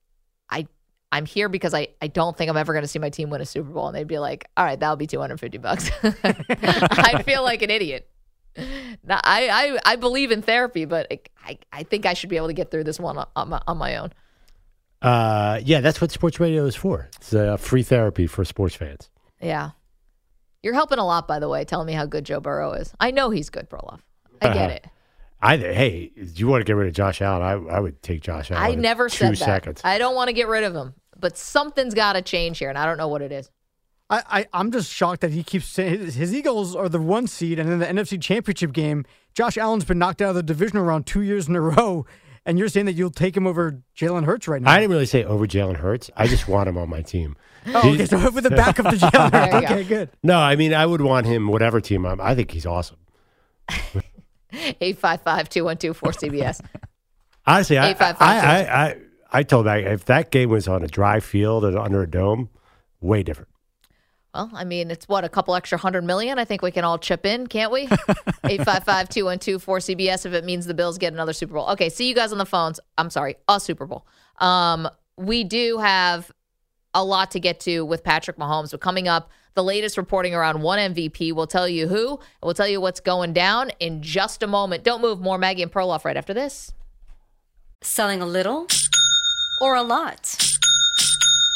I 0.48 0.66
I'm 1.12 1.26
here 1.26 1.50
because 1.50 1.74
I, 1.74 1.88
I 2.00 2.06
don't 2.06 2.34
think 2.34 2.48
I'm 2.50 2.56
ever 2.56 2.72
going 2.72 2.82
to 2.82 2.88
see 2.88 2.98
my 2.98 3.10
team 3.10 3.28
win 3.28 3.42
a 3.42 3.44
Super 3.44 3.70
Bowl 3.70 3.88
and 3.88 3.94
they'd 3.94 4.08
be 4.08 4.18
like, 4.18 4.48
"All 4.56 4.64
right, 4.64 4.80
that'll 4.80 4.96
be 4.96 5.06
250 5.06 5.58
bucks." 5.58 5.90
I'd 6.02 7.24
feel 7.26 7.42
like 7.42 7.60
an 7.60 7.68
idiot. 7.70 8.08
Now, 8.56 9.20
I, 9.22 9.48
I 9.84 9.92
I 9.92 9.96
believe 9.96 10.30
in 10.30 10.40
therapy, 10.40 10.86
but 10.86 11.12
I 11.44 11.58
I 11.72 11.82
think 11.82 12.06
I 12.06 12.14
should 12.14 12.30
be 12.30 12.38
able 12.38 12.46
to 12.48 12.54
get 12.54 12.70
through 12.70 12.84
this 12.84 12.98
one 12.98 13.22
on 13.36 13.48
my, 13.50 13.60
on 13.66 13.76
my 13.76 13.96
own. 13.98 14.12
Uh, 15.02 15.60
yeah, 15.64 15.80
that's 15.80 16.00
what 16.00 16.10
sports 16.10 16.40
radio 16.40 16.64
is 16.64 16.74
for. 16.74 17.08
It's 17.16 17.34
uh, 17.34 17.56
free 17.56 17.82
therapy 17.82 18.26
for 18.26 18.44
sports 18.44 18.74
fans. 18.74 19.10
Yeah. 19.40 19.70
You're 20.62 20.74
helping 20.74 20.98
a 20.98 21.06
lot, 21.06 21.28
by 21.28 21.38
the 21.38 21.48
way, 21.48 21.64
telling 21.64 21.86
me 21.86 21.92
how 21.92 22.06
good 22.06 22.24
Joe 22.24 22.40
Burrow 22.40 22.72
is. 22.72 22.92
I 22.98 23.10
know 23.10 23.30
he's 23.30 23.50
good, 23.50 23.68
Perloff. 23.70 24.00
I 24.42 24.52
get 24.52 24.70
it. 24.70 24.86
I 25.40 25.56
hey, 25.58 26.12
do 26.16 26.32
you 26.34 26.48
want 26.48 26.62
to 26.62 26.64
get 26.64 26.76
rid 26.76 26.88
of 26.88 26.94
Josh 26.94 27.20
Allen? 27.20 27.42
I, 27.42 27.76
I 27.76 27.80
would 27.80 28.02
take 28.02 28.22
Josh 28.22 28.50
Allen. 28.50 28.72
I 28.72 28.74
never 28.74 29.08
two 29.08 29.16
said 29.16 29.32
that. 29.32 29.44
seconds. 29.44 29.80
I 29.84 29.98
don't 29.98 30.14
want 30.14 30.28
to 30.28 30.32
get 30.32 30.48
rid 30.48 30.64
of 30.64 30.74
him, 30.74 30.94
but 31.18 31.36
something's 31.36 31.94
got 31.94 32.14
to 32.14 32.22
change 32.22 32.58
here, 32.58 32.68
and 32.68 32.78
I 32.78 32.86
don't 32.86 32.96
know 32.96 33.08
what 33.08 33.22
it 33.22 33.32
is. 33.32 33.50
I, 34.08 34.22
I, 34.28 34.46
I'm 34.52 34.70
just 34.70 34.90
shocked 34.90 35.20
that 35.22 35.32
he 35.32 35.42
keeps 35.42 35.66
saying 35.66 35.98
his, 35.98 36.14
his 36.14 36.34
Eagles 36.34 36.74
are 36.74 36.88
the 36.88 37.00
one 37.00 37.26
seed, 37.26 37.58
and 37.58 37.70
in 37.70 37.78
the 37.80 37.86
NFC 37.86 38.20
Championship 38.20 38.72
game, 38.72 39.04
Josh 39.34 39.58
Allen's 39.58 39.84
been 39.84 39.98
knocked 39.98 40.22
out 40.22 40.30
of 40.30 40.36
the 40.36 40.42
division 40.42 40.78
around 40.78 41.06
two 41.06 41.22
years 41.22 41.48
in 41.48 41.56
a 41.56 41.60
row, 41.60 42.06
and 42.46 42.58
you're 42.58 42.68
saying 42.68 42.86
that 42.86 42.94
you'll 42.94 43.10
take 43.10 43.36
him 43.36 43.46
over 43.46 43.82
Jalen 43.96 44.24
Hurts 44.24 44.48
right 44.48 44.62
now. 44.62 44.70
I 44.70 44.76
didn't 44.76 44.92
really 44.92 45.06
say 45.06 45.24
over 45.24 45.46
Jalen 45.46 45.76
Hurts. 45.76 46.10
I 46.16 46.26
just 46.28 46.48
want 46.48 46.68
him 46.68 46.78
on 46.78 46.88
my 46.88 47.02
team. 47.02 47.36
oh, 47.66 47.92
okay, 47.92 48.06
so 48.06 48.30
with 48.30 48.44
the 48.44 48.50
backup 48.50 48.86
to 48.86 48.96
Jalen 48.96 49.30
There 49.32 49.40
Hurts. 49.40 49.54
you 49.54 49.60
go. 49.60 49.74
Okay, 49.74 49.84
good. 49.84 50.10
No, 50.22 50.38
I 50.38 50.56
mean 50.56 50.72
I 50.72 50.86
would 50.86 51.00
want 51.02 51.26
him 51.26 51.48
whatever 51.48 51.80
team 51.80 52.06
I'm. 52.06 52.20
I 52.20 52.34
think 52.34 52.52
he's 52.52 52.64
awesome. 52.64 52.98
855 54.52 55.48
212 55.48 56.00
4CBS. 56.00 56.64
Honestly, 57.46 57.78
I, 57.78 57.88
I, 57.88 57.90
855 57.90 58.20
I, 58.20 58.86
I, 58.86 58.96
I 59.32 59.42
told 59.42 59.66
that 59.66 59.80
if 59.80 60.04
that 60.06 60.30
game 60.30 60.48
was 60.48 60.68
on 60.68 60.82
a 60.82 60.88
dry 60.88 61.20
field 61.20 61.64
and 61.64 61.76
under 61.76 62.02
a 62.02 62.10
dome, 62.10 62.48
way 63.00 63.22
different. 63.22 63.50
Well, 64.36 64.50
I 64.52 64.64
mean, 64.64 64.90
it's 64.90 65.08
what, 65.08 65.24
a 65.24 65.30
couple 65.30 65.54
extra 65.54 65.78
hundred 65.78 66.04
million? 66.04 66.38
I 66.38 66.44
think 66.44 66.60
we 66.60 66.70
can 66.70 66.84
all 66.84 66.98
chip 66.98 67.24
in, 67.24 67.46
can't 67.46 67.72
we? 67.72 67.82
855 68.44 69.08
212 69.08 69.64
4CBS 69.64 70.26
if 70.26 70.34
it 70.34 70.44
means 70.44 70.66
the 70.66 70.74
Bills 70.74 70.98
get 70.98 71.14
another 71.14 71.32
Super 71.32 71.54
Bowl. 71.54 71.66
Okay, 71.70 71.88
see 71.88 72.06
you 72.06 72.14
guys 72.14 72.32
on 72.32 72.38
the 72.38 72.44
phones. 72.44 72.78
I'm 72.98 73.08
sorry, 73.08 73.36
a 73.48 73.58
Super 73.58 73.86
Bowl. 73.86 74.06
Um, 74.38 74.90
we 75.16 75.42
do 75.42 75.78
have 75.78 76.30
a 76.92 77.02
lot 77.02 77.30
to 77.30 77.40
get 77.40 77.60
to 77.60 77.86
with 77.86 78.04
Patrick 78.04 78.36
Mahomes. 78.36 78.72
But 78.72 78.82
coming 78.82 79.08
up, 79.08 79.30
the 79.54 79.64
latest 79.64 79.96
reporting 79.96 80.34
around 80.34 80.60
one 80.60 80.92
MVP. 80.92 81.32
We'll 81.32 81.46
tell 81.46 81.66
you 81.66 81.88
who, 81.88 82.20
we'll 82.42 82.52
tell 82.52 82.68
you 82.68 82.78
what's 82.78 83.00
going 83.00 83.32
down 83.32 83.70
in 83.80 84.02
just 84.02 84.42
a 84.42 84.46
moment. 84.46 84.84
Don't 84.84 85.00
move. 85.00 85.18
More 85.18 85.38
Maggie 85.38 85.62
and 85.62 85.72
Perloff 85.72 86.04
right 86.04 86.16
after 86.16 86.34
this. 86.34 86.74
Selling 87.80 88.20
a 88.20 88.26
little 88.26 88.66
or 89.62 89.76
a 89.76 89.82
lot? 89.82 90.55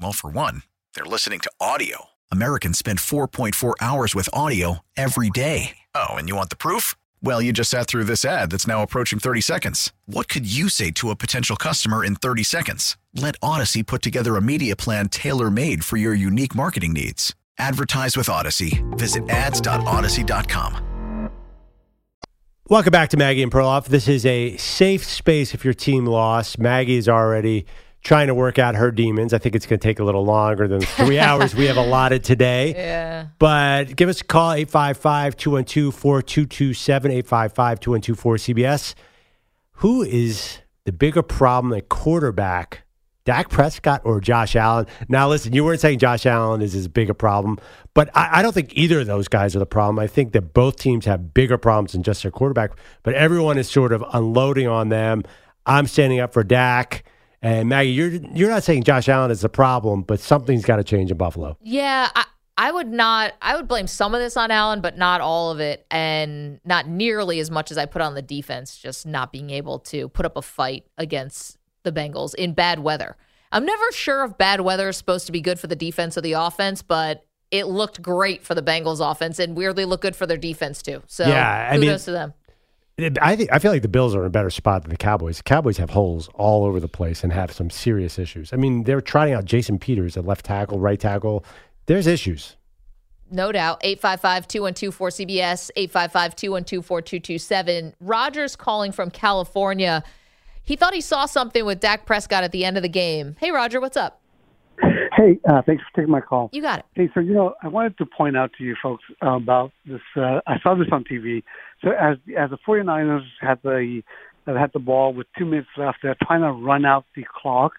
Well, 0.00 0.12
for 0.12 0.30
one, 0.30 0.62
they're 0.94 1.04
listening 1.04 1.40
to 1.40 1.50
audio. 1.60 2.06
Americans 2.30 2.78
spend 2.78 2.98
4.4 2.98 3.74
hours 3.80 4.14
with 4.14 4.28
audio 4.32 4.80
every 4.96 5.30
day. 5.30 5.76
Oh, 5.94 6.10
and 6.10 6.28
you 6.28 6.36
want 6.36 6.50
the 6.50 6.56
proof? 6.56 6.94
Well, 7.22 7.40
you 7.40 7.52
just 7.52 7.70
sat 7.70 7.86
through 7.86 8.04
this 8.04 8.24
ad 8.24 8.50
that's 8.50 8.66
now 8.66 8.82
approaching 8.82 9.18
30 9.18 9.40
seconds. 9.40 9.92
What 10.06 10.28
could 10.28 10.50
you 10.50 10.68
say 10.68 10.90
to 10.92 11.10
a 11.10 11.16
potential 11.16 11.56
customer 11.56 12.04
in 12.04 12.16
30 12.16 12.44
seconds? 12.44 12.96
Let 13.14 13.36
Odyssey 13.42 13.82
put 13.82 14.02
together 14.02 14.36
a 14.36 14.42
media 14.42 14.76
plan 14.76 15.08
tailor 15.08 15.50
made 15.50 15.84
for 15.84 15.96
your 15.96 16.14
unique 16.14 16.54
marketing 16.54 16.92
needs. 16.92 17.34
Advertise 17.58 18.16
with 18.16 18.28
Odyssey. 18.28 18.82
Visit 18.92 19.28
ads.odyssey.com. 19.28 20.86
Welcome 22.68 22.92
back 22.92 23.08
to 23.08 23.16
Maggie 23.16 23.42
and 23.42 23.50
Perloff. 23.50 23.86
This 23.86 24.06
is 24.06 24.24
a 24.24 24.56
safe 24.56 25.04
space 25.04 25.54
if 25.54 25.64
your 25.64 25.74
team 25.74 26.06
lost. 26.06 26.58
Maggie 26.58 26.96
is 26.96 27.08
already 27.08 27.66
trying 28.02 28.28
to 28.28 28.34
work 28.34 28.58
out 28.58 28.74
her 28.76 28.90
demons. 28.90 29.34
I 29.34 29.38
think 29.38 29.54
it's 29.54 29.66
going 29.66 29.78
to 29.78 29.86
take 29.86 29.98
a 29.98 30.04
little 30.04 30.24
longer 30.24 30.66
than 30.66 30.80
the 30.80 30.86
three 31.04 31.18
hours 31.18 31.54
we 31.54 31.66
have 31.66 31.76
allotted 31.76 32.24
today. 32.24 32.72
Yeah. 32.74 33.26
But 33.38 33.96
give 33.96 34.08
us 34.08 34.20
a 34.20 34.24
call, 34.24 34.52
855 34.52 35.36
212 35.36 35.94
4227, 35.94 37.10
855 37.10 37.80
212 37.80 38.20
4CBS. 38.20 38.94
Who 39.74 40.02
is 40.02 40.58
the 40.84 40.92
bigger 40.92 41.22
problem 41.22 41.72
at 41.74 41.88
quarterback, 41.88 42.82
Dak 43.24 43.50
Prescott 43.50 44.02
or 44.04 44.20
Josh 44.20 44.56
Allen? 44.56 44.86
Now, 45.08 45.28
listen, 45.28 45.52
you 45.52 45.64
weren't 45.64 45.80
saying 45.80 45.98
Josh 45.98 46.26
Allen 46.26 46.62
is 46.62 46.74
as 46.74 46.88
big 46.88 47.10
a 47.10 47.14
problem, 47.14 47.58
but 47.94 48.10
I, 48.16 48.38
I 48.38 48.42
don't 48.42 48.52
think 48.52 48.72
either 48.74 49.00
of 49.00 49.06
those 49.06 49.28
guys 49.28 49.54
are 49.54 49.58
the 49.58 49.66
problem. 49.66 49.98
I 49.98 50.06
think 50.06 50.32
that 50.32 50.54
both 50.54 50.76
teams 50.76 51.04
have 51.04 51.34
bigger 51.34 51.58
problems 51.58 51.92
than 51.92 52.02
just 52.02 52.22
their 52.22 52.30
quarterback, 52.30 52.72
but 53.02 53.14
everyone 53.14 53.58
is 53.58 53.70
sort 53.70 53.92
of 53.92 54.04
unloading 54.12 54.68
on 54.68 54.88
them. 54.88 55.22
I'm 55.66 55.86
standing 55.86 56.20
up 56.20 56.32
for 56.32 56.42
Dak. 56.42 57.04
And 57.42 57.68
Maggie, 57.68 57.90
you're 57.90 58.10
you're 58.10 58.50
not 58.50 58.62
saying 58.64 58.84
Josh 58.84 59.08
Allen 59.08 59.30
is 59.30 59.40
the 59.40 59.48
problem, 59.48 60.02
but 60.02 60.20
something's 60.20 60.64
got 60.64 60.76
to 60.76 60.84
change 60.84 61.10
in 61.10 61.16
Buffalo. 61.16 61.56
Yeah, 61.62 62.10
I, 62.14 62.24
I 62.58 62.70
would 62.70 62.88
not. 62.88 63.32
I 63.40 63.56
would 63.56 63.66
blame 63.66 63.86
some 63.86 64.14
of 64.14 64.20
this 64.20 64.36
on 64.36 64.50
Allen, 64.50 64.82
but 64.82 64.98
not 64.98 65.22
all 65.22 65.50
of 65.50 65.58
it, 65.60 65.86
and 65.90 66.60
not 66.64 66.86
nearly 66.86 67.40
as 67.40 67.50
much 67.50 67.70
as 67.70 67.78
I 67.78 67.86
put 67.86 68.02
on 68.02 68.14
the 68.14 68.20
defense. 68.22 68.76
Just 68.76 69.06
not 69.06 69.32
being 69.32 69.48
able 69.50 69.78
to 69.80 70.08
put 70.10 70.26
up 70.26 70.36
a 70.36 70.42
fight 70.42 70.84
against 70.98 71.56
the 71.82 71.92
Bengals 71.92 72.34
in 72.34 72.52
bad 72.52 72.80
weather. 72.80 73.16
I'm 73.52 73.64
never 73.64 73.90
sure 73.92 74.22
if 74.24 74.36
bad 74.36 74.60
weather 74.60 74.90
is 74.90 74.98
supposed 74.98 75.24
to 75.26 75.32
be 75.32 75.40
good 75.40 75.58
for 75.58 75.66
the 75.66 75.74
defense 75.74 76.18
or 76.18 76.20
the 76.20 76.32
offense, 76.32 76.82
but 76.82 77.26
it 77.50 77.64
looked 77.64 78.00
great 78.00 78.44
for 78.44 78.54
the 78.54 78.62
Bengals 78.62 79.00
offense 79.00 79.38
and 79.40 79.56
weirdly 79.56 79.84
looked 79.84 80.02
good 80.02 80.14
for 80.14 80.24
their 80.26 80.36
defense 80.36 80.82
too. 80.82 81.02
So 81.08 81.26
Yeah, 81.26 81.68
I 81.72 81.74
kudos 81.76 81.86
mean- 81.86 81.98
to 82.04 82.10
them. 82.12 82.34
I 83.20 83.36
think 83.36 83.52
I 83.52 83.58
feel 83.58 83.72
like 83.72 83.82
the 83.82 83.88
Bills 83.88 84.14
are 84.14 84.20
in 84.20 84.26
a 84.26 84.30
better 84.30 84.50
spot 84.50 84.82
than 84.82 84.90
the 84.90 84.96
Cowboys. 84.96 85.38
The 85.38 85.42
Cowboys 85.44 85.76
have 85.78 85.90
holes 85.90 86.28
all 86.34 86.64
over 86.64 86.80
the 86.80 86.88
place 86.88 87.22
and 87.22 87.32
have 87.32 87.52
some 87.52 87.70
serious 87.70 88.18
issues. 88.18 88.52
I 88.52 88.56
mean, 88.56 88.84
they're 88.84 89.00
trotting 89.00 89.34
out 89.34 89.44
Jason 89.44 89.78
Peters 89.78 90.16
at 90.16 90.24
left 90.24 90.44
tackle, 90.44 90.78
right 90.78 90.98
tackle. 90.98 91.44
There's 91.86 92.06
issues. 92.06 92.56
No 93.30 93.52
doubt. 93.52 93.80
855 93.82 94.48
212 94.48 94.98
4CBS, 94.98 95.70
855 95.76 96.36
212 96.36 96.84
4227. 96.84 97.94
Rogers 98.00 98.56
calling 98.56 98.92
from 98.92 99.10
California. 99.10 100.02
He 100.62 100.76
thought 100.76 100.94
he 100.94 101.00
saw 101.00 101.26
something 101.26 101.64
with 101.64 101.80
Dak 101.80 102.06
Prescott 102.06 102.44
at 102.44 102.52
the 102.52 102.64
end 102.64 102.76
of 102.76 102.82
the 102.82 102.88
game. 102.88 103.36
Hey, 103.38 103.50
Roger, 103.50 103.80
what's 103.80 103.96
up? 103.96 104.20
Hey, 105.16 105.38
uh, 105.48 105.60
thanks 105.62 105.82
for 105.82 106.00
taking 106.00 106.10
my 106.10 106.20
call. 106.20 106.48
You 106.52 106.62
got 106.62 106.80
it. 106.80 106.84
Hey, 106.94 107.10
so 107.12 107.20
you 107.20 107.34
know, 107.34 107.54
I 107.62 107.68
wanted 107.68 107.98
to 107.98 108.06
point 108.06 108.36
out 108.36 108.52
to 108.58 108.64
you 108.64 108.74
folks 108.82 109.04
uh, 109.22 109.36
about 109.36 109.72
this. 109.84 110.00
Uh, 110.16 110.40
I 110.46 110.58
saw 110.62 110.74
this 110.74 110.88
on 110.92 111.04
TV. 111.04 111.42
So 111.82 111.90
as 111.90 112.18
as 112.36 112.50
the 112.50 112.58
49ers 112.58 113.24
had 113.40 113.60
the 113.62 114.02
had 114.46 114.72
the 114.72 114.78
ball 114.78 115.12
with 115.12 115.26
two 115.38 115.44
minutes 115.44 115.68
left, 115.76 115.98
they're 116.02 116.16
trying 116.22 116.42
to 116.42 116.50
run 116.50 116.84
out 116.84 117.04
the 117.14 117.24
clock, 117.24 117.74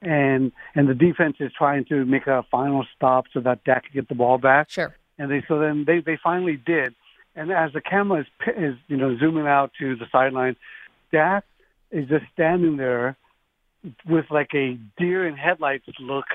and 0.00 0.52
and 0.74 0.88
the 0.88 0.94
defense 0.94 1.36
is 1.40 1.52
trying 1.56 1.84
to 1.86 2.04
make 2.04 2.26
a 2.26 2.44
final 2.50 2.86
stop 2.96 3.26
so 3.32 3.40
that 3.40 3.64
Dak 3.64 3.84
can 3.84 3.92
get 3.94 4.08
the 4.08 4.14
ball 4.14 4.38
back. 4.38 4.70
Sure. 4.70 4.94
And 5.18 5.30
they 5.30 5.42
so 5.48 5.58
then 5.58 5.84
they 5.86 6.00
they 6.00 6.18
finally 6.22 6.56
did. 6.56 6.94
And 7.34 7.50
as 7.50 7.72
the 7.72 7.80
camera 7.80 8.20
is 8.20 8.26
is 8.56 8.76
you 8.88 8.96
know 8.96 9.16
zooming 9.18 9.46
out 9.46 9.72
to 9.78 9.96
the 9.96 10.06
sideline, 10.10 10.56
Dak 11.12 11.44
is 11.90 12.08
just 12.08 12.24
standing 12.32 12.76
there 12.76 13.16
with 14.06 14.26
like 14.30 14.50
a 14.54 14.78
deer 14.98 15.26
in 15.26 15.36
headlights 15.36 15.84
look 15.98 16.26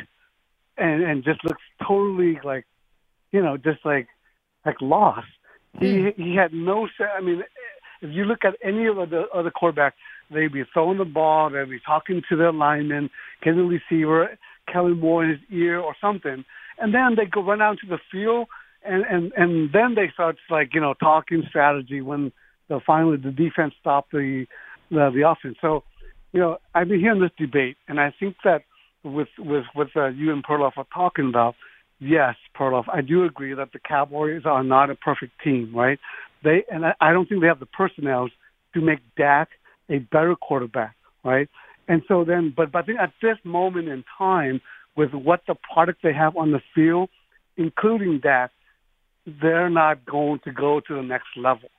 and 0.77 1.03
and 1.03 1.23
just 1.23 1.43
looks 1.43 1.61
totally 1.85 2.39
like 2.43 2.65
you 3.31 3.41
know 3.41 3.57
just 3.57 3.79
like 3.85 4.07
like 4.65 4.81
lost 4.81 5.27
he 5.79 6.11
he 6.15 6.35
had 6.35 6.53
no 6.53 6.87
i 7.17 7.21
mean 7.21 7.43
if 8.01 8.11
you 8.13 8.25
look 8.25 8.45
at 8.45 8.55
any 8.63 8.85
of 8.87 8.95
the 8.95 9.23
other 9.33 9.51
quarterbacks 9.51 9.93
they'd 10.31 10.51
be 10.53 10.63
throwing 10.73 10.97
the 10.97 11.05
ball 11.05 11.49
they'd 11.49 11.69
be 11.69 11.79
talking 11.85 12.21
to 12.29 12.35
their 12.35 12.51
lineman 12.51 13.09
getting 13.41 13.57
the 13.59 13.79
receiver 13.79 14.37
Kellen 14.71 14.99
Moore 14.99 15.23
in 15.23 15.31
his 15.31 15.39
ear 15.51 15.79
or 15.79 15.95
something. 15.99 16.43
And 16.79 16.93
then 16.93 17.15
they 17.15 17.25
go 17.25 17.41
run 17.41 17.61
out 17.61 17.79
to 17.79 17.87
the 17.87 17.99
field 18.11 18.47
and 18.83 19.03
and 19.09 19.31
and 19.35 19.71
then 19.73 19.95
they 19.95 20.09
start 20.13 20.37
like 20.49 20.73
you 20.73 20.81
know 20.81 20.93
talking 20.93 21.43
strategy 21.49 22.01
when 22.01 22.31
the 22.69 22.79
finally 22.85 23.17
the 23.17 23.31
defense 23.31 23.73
stopped 23.79 24.11
the 24.11 24.45
the, 24.91 25.09
the 25.13 25.27
offense. 25.27 25.57
So 25.61 25.83
you 26.31 26.39
know 26.39 26.57
i've 26.75 26.87
been 26.87 26.99
hearing 26.99 27.21
this 27.21 27.31
debate 27.37 27.77
and 27.87 27.99
i 27.99 28.13
think 28.19 28.35
that 28.43 28.63
with 29.03 29.29
with 29.39 29.65
with 29.75 29.89
uh, 29.95 30.07
you 30.07 30.31
and 30.31 30.45
Perloff 30.45 30.73
are 30.77 30.85
talking 30.93 31.29
about, 31.29 31.55
yes, 31.99 32.35
Perloff, 32.55 32.85
I 32.91 33.01
do 33.01 33.23
agree 33.23 33.53
that 33.53 33.71
the 33.73 33.79
Cowboys 33.79 34.43
are 34.45 34.63
not 34.63 34.89
a 34.89 34.95
perfect 34.95 35.33
team, 35.43 35.75
right? 35.75 35.99
They 36.43 36.63
and 36.71 36.85
I, 36.85 36.93
I 37.01 37.13
don't 37.13 37.27
think 37.27 37.41
they 37.41 37.47
have 37.47 37.59
the 37.59 37.65
personnel 37.65 38.29
to 38.73 38.81
make 38.81 38.99
Dak 39.15 39.49
a 39.89 39.99
better 39.99 40.35
quarterback, 40.35 40.95
right? 41.23 41.49
And 41.87 42.01
so 42.07 42.23
then, 42.23 42.53
but 42.55 42.71
but 42.71 42.79
I 42.79 42.81
think 42.83 42.99
at 42.99 43.13
this 43.21 43.37
moment 43.43 43.87
in 43.87 44.03
time, 44.17 44.61
with 44.95 45.13
what 45.13 45.41
the 45.47 45.55
product 45.55 46.03
they 46.03 46.13
have 46.13 46.35
on 46.35 46.51
the 46.51 46.61
field, 46.75 47.09
including 47.55 48.19
Dak, 48.19 48.51
they're 49.41 49.69
not 49.69 50.05
going 50.05 50.39
to 50.43 50.51
go 50.51 50.79
to 50.81 50.95
the 50.95 51.03
next 51.03 51.27
level. 51.35 51.69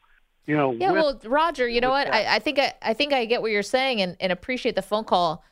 You 0.46 0.56
know, 0.56 0.72
Yeah, 0.72 0.92
with- 0.92 1.02
well, 1.02 1.20
Roger, 1.24 1.68
you 1.68 1.80
know 1.80 1.90
what? 1.90 2.12
I, 2.12 2.36
I 2.36 2.38
think 2.38 2.58
I, 2.58 2.72
I 2.80 2.94
think 2.94 3.12
I 3.12 3.26
get 3.26 3.42
what 3.42 3.50
you're 3.50 3.62
saying 3.62 4.00
and, 4.00 4.16
and 4.18 4.32
appreciate 4.32 4.74
the 4.76 4.82
phone 4.82 5.04
call. 5.04 5.44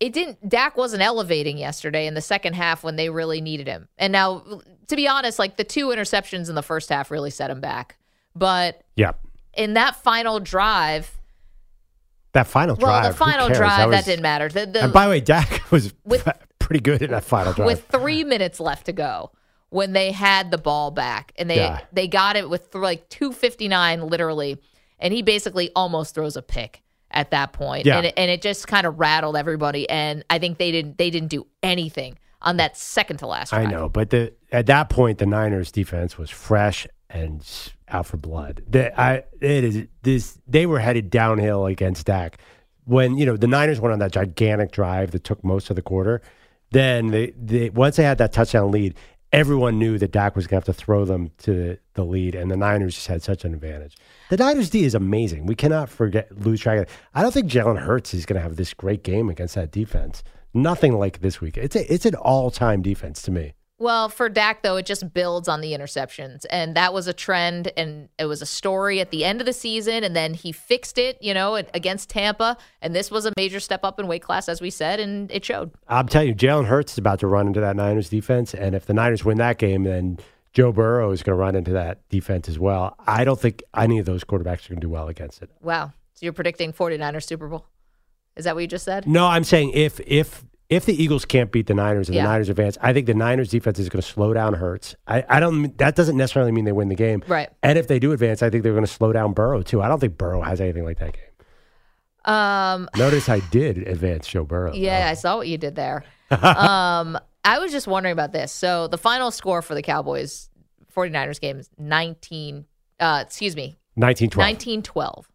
It 0.00 0.12
didn't. 0.12 0.48
Dak 0.48 0.76
wasn't 0.76 1.02
elevating 1.02 1.58
yesterday 1.58 2.06
in 2.06 2.14
the 2.14 2.20
second 2.20 2.54
half 2.54 2.84
when 2.84 2.96
they 2.96 3.10
really 3.10 3.40
needed 3.40 3.66
him. 3.66 3.88
And 3.98 4.12
now, 4.12 4.44
to 4.86 4.96
be 4.96 5.08
honest, 5.08 5.38
like 5.38 5.56
the 5.56 5.64
two 5.64 5.88
interceptions 5.88 6.48
in 6.48 6.54
the 6.54 6.62
first 6.62 6.88
half 6.88 7.10
really 7.10 7.30
set 7.30 7.50
him 7.50 7.60
back. 7.60 7.96
But 8.34 8.82
Yeah. 8.94 9.12
in 9.54 9.74
that 9.74 9.96
final 9.96 10.38
drive, 10.38 11.10
That 12.32 12.46
final 12.46 12.76
well, 12.76 12.86
drive. 13.00 13.02
the 13.02 13.08
who 13.24 13.30
final 13.32 13.48
drive 13.48 13.78
that, 13.78 13.88
was- 13.88 14.04
didn't 14.04 14.22
matter. 14.22 14.48
The, 14.48 14.66
the, 14.66 14.84
and 14.84 14.92
by 14.92 15.04
the 15.04 15.10
way, 15.10 15.20
Dak 15.20 15.62
was 15.72 15.92
With- 16.04 16.28
pretty 16.60 16.80
good 16.80 17.02
in 17.02 17.10
that 17.10 17.24
final 17.24 17.52
drive. 17.52 17.66
with 17.66 17.84
three 17.88 18.22
minutes 18.22 18.60
left 18.60 18.86
to 18.86 18.92
go 18.92 19.32
when 19.70 19.92
they 19.94 20.12
had 20.12 20.50
the 20.50 20.58
ball 20.58 20.90
back 20.90 21.32
and 21.36 21.48
they 21.50 21.56
Yeah. 21.56 21.80
they 21.92 22.06
got 22.06 22.36
it 22.36 22.48
with 22.48 22.74
like 22.74 23.08
259 23.08 24.02
literally 24.06 24.58
and 24.98 25.12
he 25.14 25.22
basically 25.22 25.70
almost 25.74 26.14
throws 26.14 26.36
a 26.36 26.42
pick 26.42 26.82
at 27.10 27.30
that 27.30 27.52
point 27.52 27.86
Yeah. 27.86 27.96
and, 27.98 28.06
it, 28.06 28.14
and 28.16 28.30
it 28.30 28.42
just 28.42 28.68
kind 28.68 28.86
of 28.86 28.98
rattled 28.98 29.36
everybody 29.36 29.88
and 29.88 30.24
i 30.30 30.38
think 30.38 30.58
they 30.58 30.70
didn't 30.70 30.98
they 30.98 31.10
didn't 31.10 31.28
do 31.28 31.46
anything 31.62 32.18
on 32.42 32.58
that 32.58 32.76
second 32.76 33.16
to 33.18 33.26
last 33.26 33.52
I 33.52 33.64
know, 33.64 33.88
but 33.88 34.10
the 34.10 34.32
at 34.52 34.66
that 34.66 34.88
point, 34.90 35.18
the 35.18 35.26
Niners' 35.26 35.72
defense 35.72 36.16
was 36.16 36.30
fresh 36.30 36.86
and 37.10 37.44
out 37.88 38.06
for 38.06 38.16
blood. 38.16 38.62
The, 38.68 38.98
I 38.98 39.24
it 39.40 39.64
is 39.64 39.86
this. 40.02 40.38
They 40.46 40.64
were 40.64 40.78
headed 40.78 41.10
downhill 41.10 41.66
against 41.66 42.06
Dak 42.06 42.38
when 42.84 43.18
you 43.18 43.26
know 43.26 43.36
the 43.36 43.48
Niners 43.48 43.80
went 43.80 43.92
on 43.92 43.98
that 43.98 44.12
gigantic 44.12 44.70
drive 44.70 45.10
that 45.10 45.24
took 45.24 45.42
most 45.42 45.68
of 45.68 45.74
the 45.74 45.82
quarter. 45.82 46.22
Then 46.70 47.08
they, 47.08 47.32
they 47.32 47.70
once 47.70 47.96
they 47.96 48.04
had 48.04 48.18
that 48.18 48.32
touchdown 48.32 48.70
lead, 48.70 48.94
everyone 49.32 49.78
knew 49.78 49.98
that 49.98 50.12
Dak 50.12 50.36
was 50.36 50.46
going 50.46 50.62
to 50.62 50.70
have 50.70 50.76
to 50.76 50.82
throw 50.84 51.04
them 51.04 51.30
to 51.38 51.78
the 51.94 52.04
lead, 52.04 52.34
and 52.34 52.50
the 52.50 52.56
Niners 52.56 52.94
just 52.94 53.06
had 53.06 53.22
such 53.22 53.44
an 53.44 53.54
advantage. 53.54 53.96
The 54.30 54.36
Niners 54.36 54.70
D 54.70 54.84
is 54.84 54.94
amazing. 54.94 55.46
We 55.46 55.54
cannot 55.54 55.88
forget 55.88 56.36
lose 56.38 56.60
track 56.60 56.78
of 56.78 56.82
it. 56.84 56.90
I 57.14 57.22
don't 57.22 57.32
think 57.32 57.50
Jalen 57.50 57.78
Hurts 57.80 58.14
is 58.14 58.26
going 58.26 58.36
to 58.36 58.42
have 58.42 58.56
this 58.56 58.74
great 58.74 59.02
game 59.02 59.28
against 59.28 59.54
that 59.54 59.70
defense. 59.70 60.22
Nothing 60.54 60.98
like 60.98 61.20
this 61.20 61.40
week. 61.40 61.56
It's 61.56 61.76
a, 61.76 61.92
it's 61.92 62.06
an 62.06 62.14
all 62.14 62.50
time 62.50 62.82
defense 62.82 63.22
to 63.22 63.30
me. 63.30 63.54
Well, 63.80 64.08
for 64.08 64.28
Dak 64.28 64.62
though, 64.62 64.76
it 64.76 64.86
just 64.86 65.14
builds 65.14 65.46
on 65.46 65.60
the 65.60 65.72
interceptions, 65.72 66.44
and 66.50 66.74
that 66.74 66.92
was 66.92 67.06
a 67.06 67.12
trend, 67.12 67.70
and 67.76 68.08
it 68.18 68.24
was 68.24 68.42
a 68.42 68.46
story 68.46 69.00
at 69.00 69.10
the 69.10 69.24
end 69.24 69.40
of 69.40 69.46
the 69.46 69.52
season, 69.52 70.02
and 70.02 70.16
then 70.16 70.34
he 70.34 70.50
fixed 70.50 70.98
it, 70.98 71.16
you 71.20 71.32
know, 71.32 71.54
against 71.54 72.10
Tampa, 72.10 72.56
and 72.82 72.94
this 72.94 73.08
was 73.08 73.24
a 73.24 73.32
major 73.36 73.60
step 73.60 73.84
up 73.84 74.00
in 74.00 74.08
weight 74.08 74.22
class, 74.22 74.48
as 74.48 74.60
we 74.60 74.70
said, 74.70 74.98
and 74.98 75.30
it 75.30 75.44
showed. 75.44 75.70
I'm 75.86 76.08
telling 76.08 76.28
you, 76.28 76.34
Jalen 76.34 76.66
Hurts 76.66 76.92
is 76.92 76.98
about 76.98 77.20
to 77.20 77.28
run 77.28 77.46
into 77.46 77.60
that 77.60 77.76
Niners 77.76 78.08
defense, 78.08 78.52
and 78.52 78.74
if 78.74 78.86
the 78.86 78.94
Niners 78.94 79.24
win 79.24 79.38
that 79.38 79.58
game, 79.58 79.84
then 79.84 80.18
Joe 80.52 80.72
Burrow 80.72 81.12
is 81.12 81.22
going 81.22 81.36
to 81.36 81.40
run 81.40 81.54
into 81.54 81.70
that 81.72 82.00
defense 82.08 82.48
as 82.48 82.58
well. 82.58 82.96
I 83.06 83.22
don't 83.22 83.38
think 83.38 83.62
any 83.76 84.00
of 84.00 84.06
those 84.06 84.24
quarterbacks 84.24 84.66
are 84.66 84.70
going 84.70 84.80
to 84.80 84.86
do 84.86 84.88
well 84.88 85.06
against 85.06 85.40
it. 85.40 85.50
Wow, 85.62 85.92
so 86.14 86.26
you're 86.26 86.32
predicting 86.32 86.72
49ers 86.72 87.24
Super 87.24 87.46
Bowl? 87.46 87.64
Is 88.34 88.44
that 88.44 88.56
what 88.56 88.60
you 88.60 88.66
just 88.66 88.84
said? 88.84 89.06
No, 89.06 89.26
I'm 89.26 89.44
saying 89.44 89.70
if 89.74 90.00
if 90.00 90.44
if 90.70 90.84
the 90.84 91.02
Eagles 91.02 91.24
can't 91.24 91.50
beat 91.50 91.66
the 91.66 91.74
Niners 91.74 92.08
and 92.08 92.16
Yeah. 92.16 92.22
the 92.24 92.28
Niners 92.28 92.48
advance, 92.50 92.76
I 92.82 92.92
think 92.92 93.06
the 93.06 93.14
Niners 93.14 93.48
defense 93.50 93.78
is 93.78 93.88
going 93.88 94.02
to 94.02 94.06
slow 94.08 94.34
down 94.34 94.54
Hurts. 94.54 94.94
I, 95.06 95.24
I 95.28 95.40
don't. 95.40 95.76
That 95.78 95.96
doesn't 95.96 96.16
necessarily 96.16 96.52
mean 96.52 96.64
they 96.66 96.72
win 96.72 96.88
the 96.88 96.94
game, 96.94 97.22
Right. 97.26 97.48
And 97.62 97.78
if 97.78 97.88
they 97.88 97.98
do 97.98 98.12
advance, 98.12 98.42
I 98.42 98.50
think 98.50 98.62
they're 98.64 98.72
going 98.74 98.84
to 98.84 98.90
slow 98.92 99.12
down 99.12 99.32
Burrow 99.32 99.62
too. 99.62 99.80
I 99.82 99.88
don't 99.88 99.98
think 100.00 100.18
Burrow 100.18 100.42
has 100.42 100.60
anything 100.60 100.84
like 100.84 100.98
that 100.98 101.12
game. 101.14 101.22
Um, 102.34 102.88
Notice 102.96 103.28
I 103.28 103.40
did 103.50 103.78
advance 103.88 104.26
Joe 104.28 104.44
Burrow. 104.44 104.72
yeah, 104.74 105.08
I 105.08 105.14
saw 105.14 105.36
what 105.36 105.48
you 105.48 105.56
did 105.58 105.74
there. 105.74 106.04
um, 106.30 107.18
I 107.44 107.58
was 107.58 107.72
just 107.72 107.86
wondering 107.86 108.12
about 108.12 108.32
this. 108.32 108.52
So 108.52 108.88
the 108.88 108.98
final 108.98 109.30
score 109.30 109.62
for 109.62 109.74
the 109.74 109.80
Cowboys 109.82 110.50
49ers 110.94 111.40
game 111.40 111.58
is 111.58 111.70
19, 111.78 112.66
uh, 113.00 113.22
excuse 113.26 113.56
me, 113.56 113.78
1912. 113.94 114.46
19 114.46 114.82
12. 114.82 115.28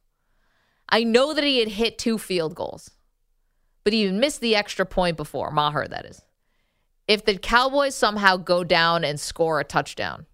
I 0.89 1.03
know 1.03 1.33
that 1.33 1.43
he 1.43 1.57
had 1.59 1.69
hit 1.69 1.97
two 1.97 2.19
field 2.19 2.53
goals, 2.53 2.91
but 3.83 3.93
he 3.93 4.11
missed 4.11 4.41
the 4.41 4.55
extra 4.55 4.85
point 4.85 5.17
before. 5.17 5.51
Maher, 5.51 5.87
that 5.87 6.05
is. 6.05 6.21
If 7.07 7.25
the 7.25 7.37
Cowboys 7.37 7.95
somehow 7.95 8.37
go 8.37 8.63
down 8.63 9.03
and 9.03 9.19
score 9.19 9.59
a 9.59 9.63
touchdown, 9.63 10.25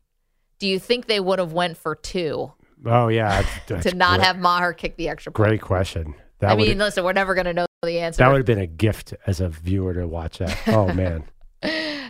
do 0.60 0.68
you 0.68 0.78
think 0.80 1.08
they 1.08 1.20
would 1.20 1.40
have 1.40 1.54
went 1.54 1.78
for 1.78 1.96
two 1.96 2.54
Oh 2.86 3.08
yeah, 3.10 3.42
that's, 3.42 3.50
that's 3.68 3.90
to 3.92 3.96
not 3.96 4.18
great, 4.18 4.28
have 4.28 4.40
Maher 4.40 4.74
kick 4.74 4.96
the 4.96 5.10
extra 5.10 5.32
point? 5.32 5.50
Great 5.50 5.62
question. 5.62 6.16
That 6.40 6.52
I 6.52 6.56
mean, 6.56 6.78
listen, 6.78 7.04
we're 7.04 7.14
never 7.14 7.34
going 7.34 7.46
to 7.46 7.54
know 7.54 7.66
the 7.84 8.00
answer. 8.00 8.20
that 8.20 8.30
would 8.30 8.38
have 8.38 8.46
been 8.46 8.60
a 8.60 8.68
gift 8.68 9.14
as 9.28 9.42
a 9.42 9.50
viewer 9.50 9.94
to 9.94 10.08
watch 10.08 10.38
that. 10.38 10.58
Oh 10.68 10.94
man. 10.94 11.26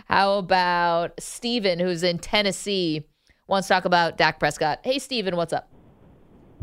How 0.06 0.38
about 0.38 1.20
Steven, 1.20 1.78
who's 1.78 2.02
in 2.02 2.18
Tennessee, 2.18 3.06
wants 3.46 3.68
to 3.68 3.74
talk 3.74 3.84
about 3.84 4.16
Dak 4.16 4.38
Prescott? 4.38 4.80
Hey, 4.82 4.98
Steven, 4.98 5.36
what's 5.36 5.52
up? 5.52 5.68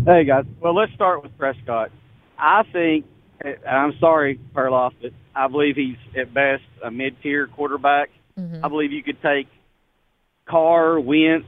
Hey 0.05 0.23
guys. 0.23 0.45
Well, 0.61 0.75
let's 0.75 0.93
start 0.93 1.23
with 1.23 1.37
Prescott. 1.37 1.91
I 2.37 2.63
think, 2.71 3.05
and 3.05 3.16
Uh, 3.43 3.67
I'm 3.67 3.93
sorry, 3.99 4.39
Perloff, 4.53 4.93
but 5.01 5.11
I 5.35 5.47
believe 5.47 5.75
he's 5.75 5.97
at 6.17 6.33
best 6.33 6.63
a 6.83 6.91
mid-tier 6.91 7.47
quarterback. 7.47 8.09
Mm-hmm. 8.37 8.63
I 8.63 8.67
believe 8.67 8.91
you 8.91 9.03
could 9.03 9.21
take 9.21 9.47
Carr, 10.47 10.99
Wentz, 10.99 11.47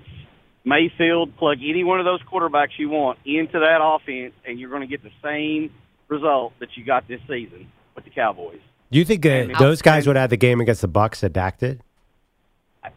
Mayfield, 0.65 1.36
plug 1.38 1.58
any 1.63 1.84
one 1.84 1.99
of 1.99 2.06
those 2.06 2.21
quarterbacks 2.23 2.78
you 2.78 2.89
want 2.89 3.19
into 3.25 3.60
that 3.60 3.80
offense, 3.82 4.34
and 4.45 4.60
you're 4.60 4.69
going 4.69 4.82
to 4.82 4.88
get 4.88 5.04
the 5.04 5.12
same 5.23 5.71
result 6.08 6.54
that 6.60 6.69
you 6.75 6.84
got 6.84 7.08
this 7.08 7.21
season 7.28 7.71
with 7.95 8.04
the 8.04 8.12
Cowboys. 8.12 8.60
Do 8.91 8.97
you 8.99 9.06
think 9.06 9.25
uh, 9.25 9.47
those 9.60 9.82
guys 9.82 10.08
would 10.08 10.15
have 10.15 10.30
the 10.30 10.38
game 10.38 10.62
against 10.62 10.82
the 10.82 10.88
Bucks 10.88 11.21
that 11.21 11.34
Dak 11.34 11.60
did? 11.60 11.82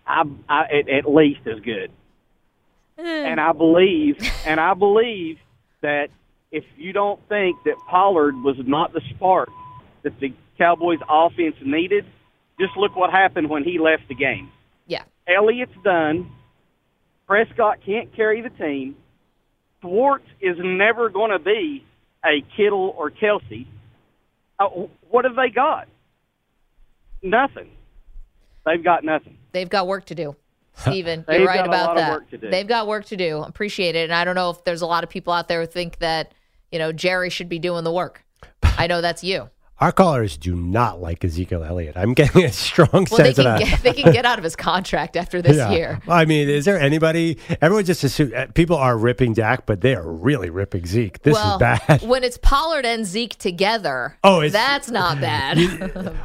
I, 0.07 0.25
I 0.49 0.63
at, 0.65 0.89
at 0.89 1.11
least 1.11 1.41
as 1.47 1.61
good. 1.61 1.91
Hmm. 2.99 3.07
And 3.07 3.41
I 3.41 3.53
believe, 3.53 4.17
and 4.47 4.59
I 4.61 4.75
believe 4.75 5.39
that 5.81 6.09
if 6.53 6.65
you 6.77 6.93
don't 6.93 7.19
think 7.29 7.57
that 7.65 7.77
Pollard 7.89 8.35
was 8.37 8.57
not 8.61 8.93
the 8.93 9.01
spark 9.15 9.49
that 10.03 10.19
the 10.21 10.33
Cowboys' 10.59 10.99
offense 11.09 11.57
needed, 11.65 12.05
just 12.61 12.77
look 12.77 12.95
what 12.95 13.11
happened 13.11 13.49
when 13.51 13.65
he 13.65 13.79
left 13.79 14.03
the 14.09 14.15
game. 14.15 14.51
Yeah. 14.87 15.03
Elliott's 15.27 15.73
done. 15.83 16.31
Prescott 17.27 17.79
can't 17.85 18.15
carry 18.15 18.43
the 18.43 18.51
team. 18.51 18.97
Schwartz 19.81 20.27
is 20.41 20.57
never 20.61 21.09
going 21.09 21.31
to 21.31 21.39
be 21.39 21.85
a 22.25 22.45
Kittle 22.57 22.95
or 22.97 23.11
Kelce. 23.11 23.67
Uh, 24.59 24.69
what 25.11 25.25
have 25.25 25.35
they 25.35 25.49
got? 25.49 25.89
Nothing. 27.23 27.71
They've 28.67 28.83
got 28.83 29.05
nothing. 29.05 29.39
They've 29.53 29.69
got 29.69 29.87
work 29.87 30.05
to 30.07 30.15
do. 30.15 30.37
Steven, 30.75 31.25
They've 31.27 31.41
you're 31.41 31.49
right 31.49 31.65
got 31.65 31.67
a 31.67 31.69
about 31.69 31.87
lot 31.89 31.97
of 31.97 31.97
that. 31.99 32.13
work 32.13 32.31
to 32.31 32.39
do. 32.39 32.51
They've 32.51 32.67
got 32.67 32.87
work 32.87 33.05
to 33.07 33.17
do. 33.17 33.43
Appreciate 33.43 33.95
it. 33.95 34.05
And 34.05 34.15
I 34.15 34.25
don't 34.25 34.35
know 34.35 34.51
if 34.51 34.65
there's 34.65 34.83
a 34.83 34.87
lot 34.87 35.05
of 35.05 35.11
people 35.11 35.33
out 35.33 35.49
there 35.49 35.61
who 35.61 35.67
think 35.67 35.99
that, 35.99 36.33
you 36.73 36.79
know, 36.79 36.91
Jerry 36.93 37.31
should 37.31 37.49
be 37.49 37.59
doing 37.59 37.85
the 37.85 37.93
work. 37.93 38.25
I 38.63 38.87
know 38.87 39.01
that's 39.01 39.23
you. 39.23 39.51
Our 39.81 39.91
callers 39.91 40.37
do 40.37 40.55
not 40.55 41.01
like 41.01 41.25
Ezekiel 41.25 41.65
Elliott. 41.65 41.97
I'm 41.97 42.15
getting 42.15 42.45
a 42.45 42.53
strong 42.53 42.89
Well, 42.93 43.19
they 43.19 43.33
sense 43.35 43.39
of 43.39 43.45
can, 43.47 43.59
that. 43.59 43.61
get, 43.69 43.83
they 43.83 43.93
can 43.93 44.13
get 44.13 44.25
out 44.25 44.39
of 44.39 44.45
his 44.45 44.55
contract 44.71 45.17
after 45.17 45.43
this 45.43 45.57
Yeah. 45.57 45.73
year. 45.73 46.01
I 46.07 46.25
mean, 46.25 46.49
is 46.49 46.67
there 46.67 46.79
anybody? 46.79 47.37
Everyone 47.61 47.85
just 47.85 48.05
assume 48.05 48.31
uh, 48.37 48.47
people 48.55 48.77
are 48.77 48.97
ripping 48.97 49.33
Dak, 49.33 49.67
but 49.67 49.81
they 49.81 49.97
are 49.97 50.09
really 50.09 50.51
ripping 50.51 50.87
Zeke. 50.87 51.21
This 51.23 51.35
well, 51.35 51.55
is 51.57 51.59
bad. 51.59 52.03
when 52.07 52.23
it's 52.23 52.39
Pollard 52.39 52.87
and 52.87 53.05
Zeke 53.05 53.37
together, 53.39 54.17
Oh, 54.23 54.43
it's- 54.43 54.53
that's 54.53 54.89
not 54.89 55.21
bad. 55.21 55.59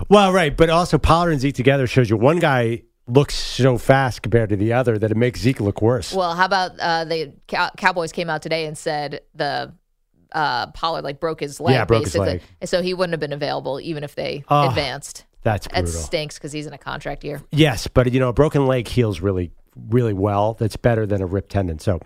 Well, 0.07 0.31
right, 0.31 0.55
but 0.55 0.69
also 0.69 0.99
Pollard 0.99 1.31
and 1.31 1.41
Zeke 1.41 1.55
together 1.55 1.88
shows 1.88 2.12
you 2.12 2.17
one 2.17 2.38
guy 2.38 2.83
looks 3.07 3.33
so 3.33 3.79
fast 3.79 4.21
compared 4.21 4.49
to 4.49 4.55
the 4.55 4.73
other 4.73 4.99
that 4.99 5.10
it 5.10 5.17
makes 5.17 5.39
Zeke 5.39 5.62
look 5.62 5.81
worse. 5.81 6.13
well, 6.13 6.36
how 6.36 6.45
about 6.45 6.79
uh, 6.79 7.05
the 7.05 7.33
Cow- 7.47 7.71
Cowboys 7.75 8.12
came 8.12 8.29
out 8.29 8.43
today 8.43 8.65
and 8.65 8.77
said 8.77 9.21
the 9.33 9.73
uh, 10.33 10.67
Pollard 10.71 11.03
like 11.03 11.19
broke 11.19 11.39
his 11.39 11.59
leg, 11.59 11.73
Yeah, 11.73 11.85
broke 11.85 12.03
his 12.03 12.13
basically, 12.13 12.27
leg. 12.33 12.41
and 12.61 12.69
so 12.69 12.81
he 12.81 12.93
wouldn't 12.93 13.13
have 13.13 13.19
been 13.19 13.33
available 13.33 13.79
even 13.81 14.03
if 14.03 14.15
they 14.15 14.43
Oh, 14.49 14.69
advanced. 14.69 15.25
That's 15.43 15.67
That 15.67 15.83
brutal. 15.85 16.01
stinks 16.01 16.35
because 16.37 16.51
he's 16.51 16.67
in 16.67 16.73
a 16.73 16.77
contract 16.77 17.23
year. 17.23 17.41
Yes, 17.51 17.87
but 17.87 18.11
you 18.11 18.19
know, 18.19 18.29
a 18.29 18.33
broken 18.33 18.65
leg 18.65 18.87
heals 18.87 19.21
really, 19.21 19.51
really 19.89 20.13
well. 20.13 20.55
That's 20.55 20.75
better 20.75 21.05
than 21.05 21.21
a 21.21 21.25
ripped 21.25 21.51
tendon. 21.51 21.79
So, 21.79 21.99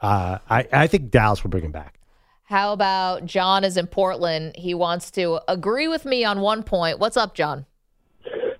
uh, 0.00 0.38
I, 0.48 0.66
I 0.72 0.86
think 0.86 1.10
Dallas 1.10 1.42
will 1.42 1.50
bring 1.50 1.64
him 1.64 1.72
back. 1.72 1.98
How 2.44 2.72
about 2.72 3.26
John 3.26 3.64
is 3.64 3.76
in 3.76 3.86
Portland? 3.86 4.56
He 4.56 4.74
wants 4.74 5.10
to 5.12 5.40
agree 5.46 5.88
with 5.88 6.04
me 6.04 6.24
on 6.24 6.40
one 6.40 6.62
point. 6.62 6.98
What's 6.98 7.16
up, 7.16 7.34
John? 7.34 7.66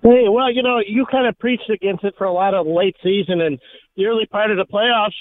Hey, 0.03 0.27
well, 0.29 0.51
you 0.51 0.63
know, 0.63 0.79
you 0.85 1.05
kind 1.11 1.27
of 1.27 1.37
preached 1.37 1.69
against 1.69 2.03
it 2.03 2.15
for 2.17 2.25
a 2.25 2.31
lot 2.33 2.53
of 2.53 2.65
late 2.65 2.95
season 3.03 3.39
and 3.41 3.59
the 3.97 4.05
early 4.05 4.25
part 4.25 4.49
of 4.49 4.57
the 4.57 4.65
playoffs. 4.65 5.13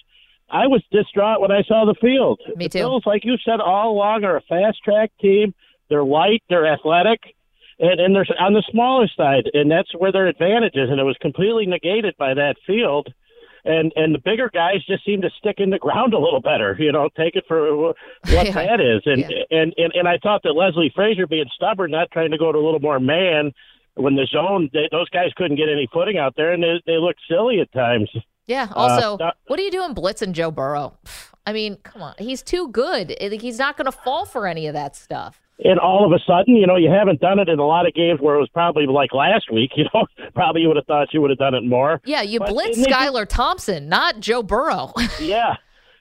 I 0.50 0.66
was 0.66 0.82
distraught 0.90 1.40
when 1.40 1.50
I 1.52 1.62
saw 1.62 1.84
the 1.84 1.94
field. 2.00 2.40
Me 2.56 2.68
too. 2.68 2.78
the. 2.78 2.84
Bills, 2.84 3.02
like 3.06 3.24
you 3.24 3.36
said 3.44 3.60
all 3.60 3.92
along, 3.92 4.24
are 4.24 4.36
a 4.36 4.42
fast 4.42 4.78
track 4.84 5.10
team. 5.20 5.54
They're 5.88 6.04
light, 6.04 6.42
they're 6.48 6.66
athletic, 6.72 7.20
and, 7.78 7.98
and 8.00 8.14
they're 8.14 8.26
on 8.38 8.52
the 8.52 8.62
smaller 8.70 9.08
side, 9.16 9.50
and 9.54 9.70
that's 9.70 9.92
where 9.96 10.12
their 10.12 10.26
advantage 10.28 10.74
is. 10.74 10.88
And 10.90 11.00
it 11.00 11.04
was 11.04 11.16
completely 11.20 11.66
negated 11.66 12.14
by 12.18 12.34
that 12.34 12.56
field. 12.66 13.12
And 13.64 13.92
and 13.94 14.14
the 14.14 14.18
bigger 14.18 14.48
guys 14.52 14.84
just 14.86 15.04
seem 15.04 15.20
to 15.20 15.30
stick 15.38 15.56
in 15.58 15.68
the 15.70 15.78
ground 15.78 16.14
a 16.14 16.18
little 16.18 16.40
better, 16.40 16.74
you 16.78 16.92
know, 16.92 17.10
take 17.16 17.36
it 17.36 17.44
for 17.46 17.76
what 17.88 17.96
Yeah. 18.26 18.52
that 18.52 18.80
is. 18.80 19.02
And, 19.04 19.20
Yeah. 19.28 19.42
and 19.50 19.74
and 19.76 19.92
and 19.94 20.08
I 20.08 20.16
thought 20.22 20.42
that 20.44 20.52
Leslie 20.54 20.92
Frazier 20.94 21.26
being 21.26 21.44
stubborn, 21.54 21.90
not 21.90 22.10
trying 22.10 22.30
to 22.30 22.38
go 22.38 22.50
to 22.52 22.58
a 22.58 22.64
little 22.64 22.80
more 22.80 22.98
man, 22.98 23.52
when 23.96 24.14
the 24.14 24.26
zone, 24.32 24.70
they, 24.72 24.88
those 24.90 25.10
guys 25.10 25.30
couldn't 25.36 25.56
get 25.58 25.68
any 25.68 25.86
footing 25.92 26.16
out 26.16 26.34
there, 26.36 26.52
and 26.52 26.62
they 26.62 26.80
they 26.86 26.96
looked 26.96 27.20
silly 27.28 27.60
at 27.60 27.70
times. 27.72 28.08
Yeah. 28.50 28.66
Also, 28.74 29.16
Uh, 29.24 29.30
what 29.46 29.60
are 29.60 29.62
you 29.62 29.70
doing 29.70 29.94
blitzing 29.94 30.32
Joe 30.32 30.50
Burrow? 30.50 30.98
I 31.46 31.52
mean, 31.52 31.76
come 31.84 32.02
on. 32.02 32.14
He's 32.18 32.42
too 32.42 32.66
good. 32.68 33.14
He's 33.20 33.58
not 33.58 33.76
going 33.76 33.86
to 33.86 33.92
fall 33.92 34.24
for 34.26 34.46
any 34.48 34.66
of 34.66 34.74
that 34.74 34.96
stuff. 34.96 35.40
And 35.62 35.78
all 35.78 36.04
of 36.04 36.10
a 36.12 36.18
sudden, 36.26 36.56
you 36.56 36.66
know, 36.66 36.76
you 36.76 36.90
haven't 36.90 37.20
done 37.20 37.38
it 37.38 37.48
in 37.48 37.58
a 37.60 37.66
lot 37.66 37.86
of 37.86 37.94
games 37.94 38.18
where 38.20 38.34
it 38.34 38.40
was 38.40 38.48
probably 38.48 38.86
like 38.86 39.12
last 39.14 39.52
week. 39.52 39.70
You 39.76 39.84
know, 39.94 40.06
probably 40.34 40.62
you 40.62 40.68
would 40.68 40.76
have 40.78 40.86
thought 40.86 41.14
you 41.14 41.20
would 41.20 41.30
have 41.30 41.38
done 41.38 41.54
it 41.54 41.64
more. 41.64 42.00
Yeah, 42.04 42.22
you 42.22 42.40
But- 42.40 42.48
blitz 42.48 42.78
Skylar 42.78 43.26
Thompson, 43.28 43.88
not 43.88 44.18
Joe 44.20 44.42
Burrow. 44.42 44.92
Yeah. 45.20 45.54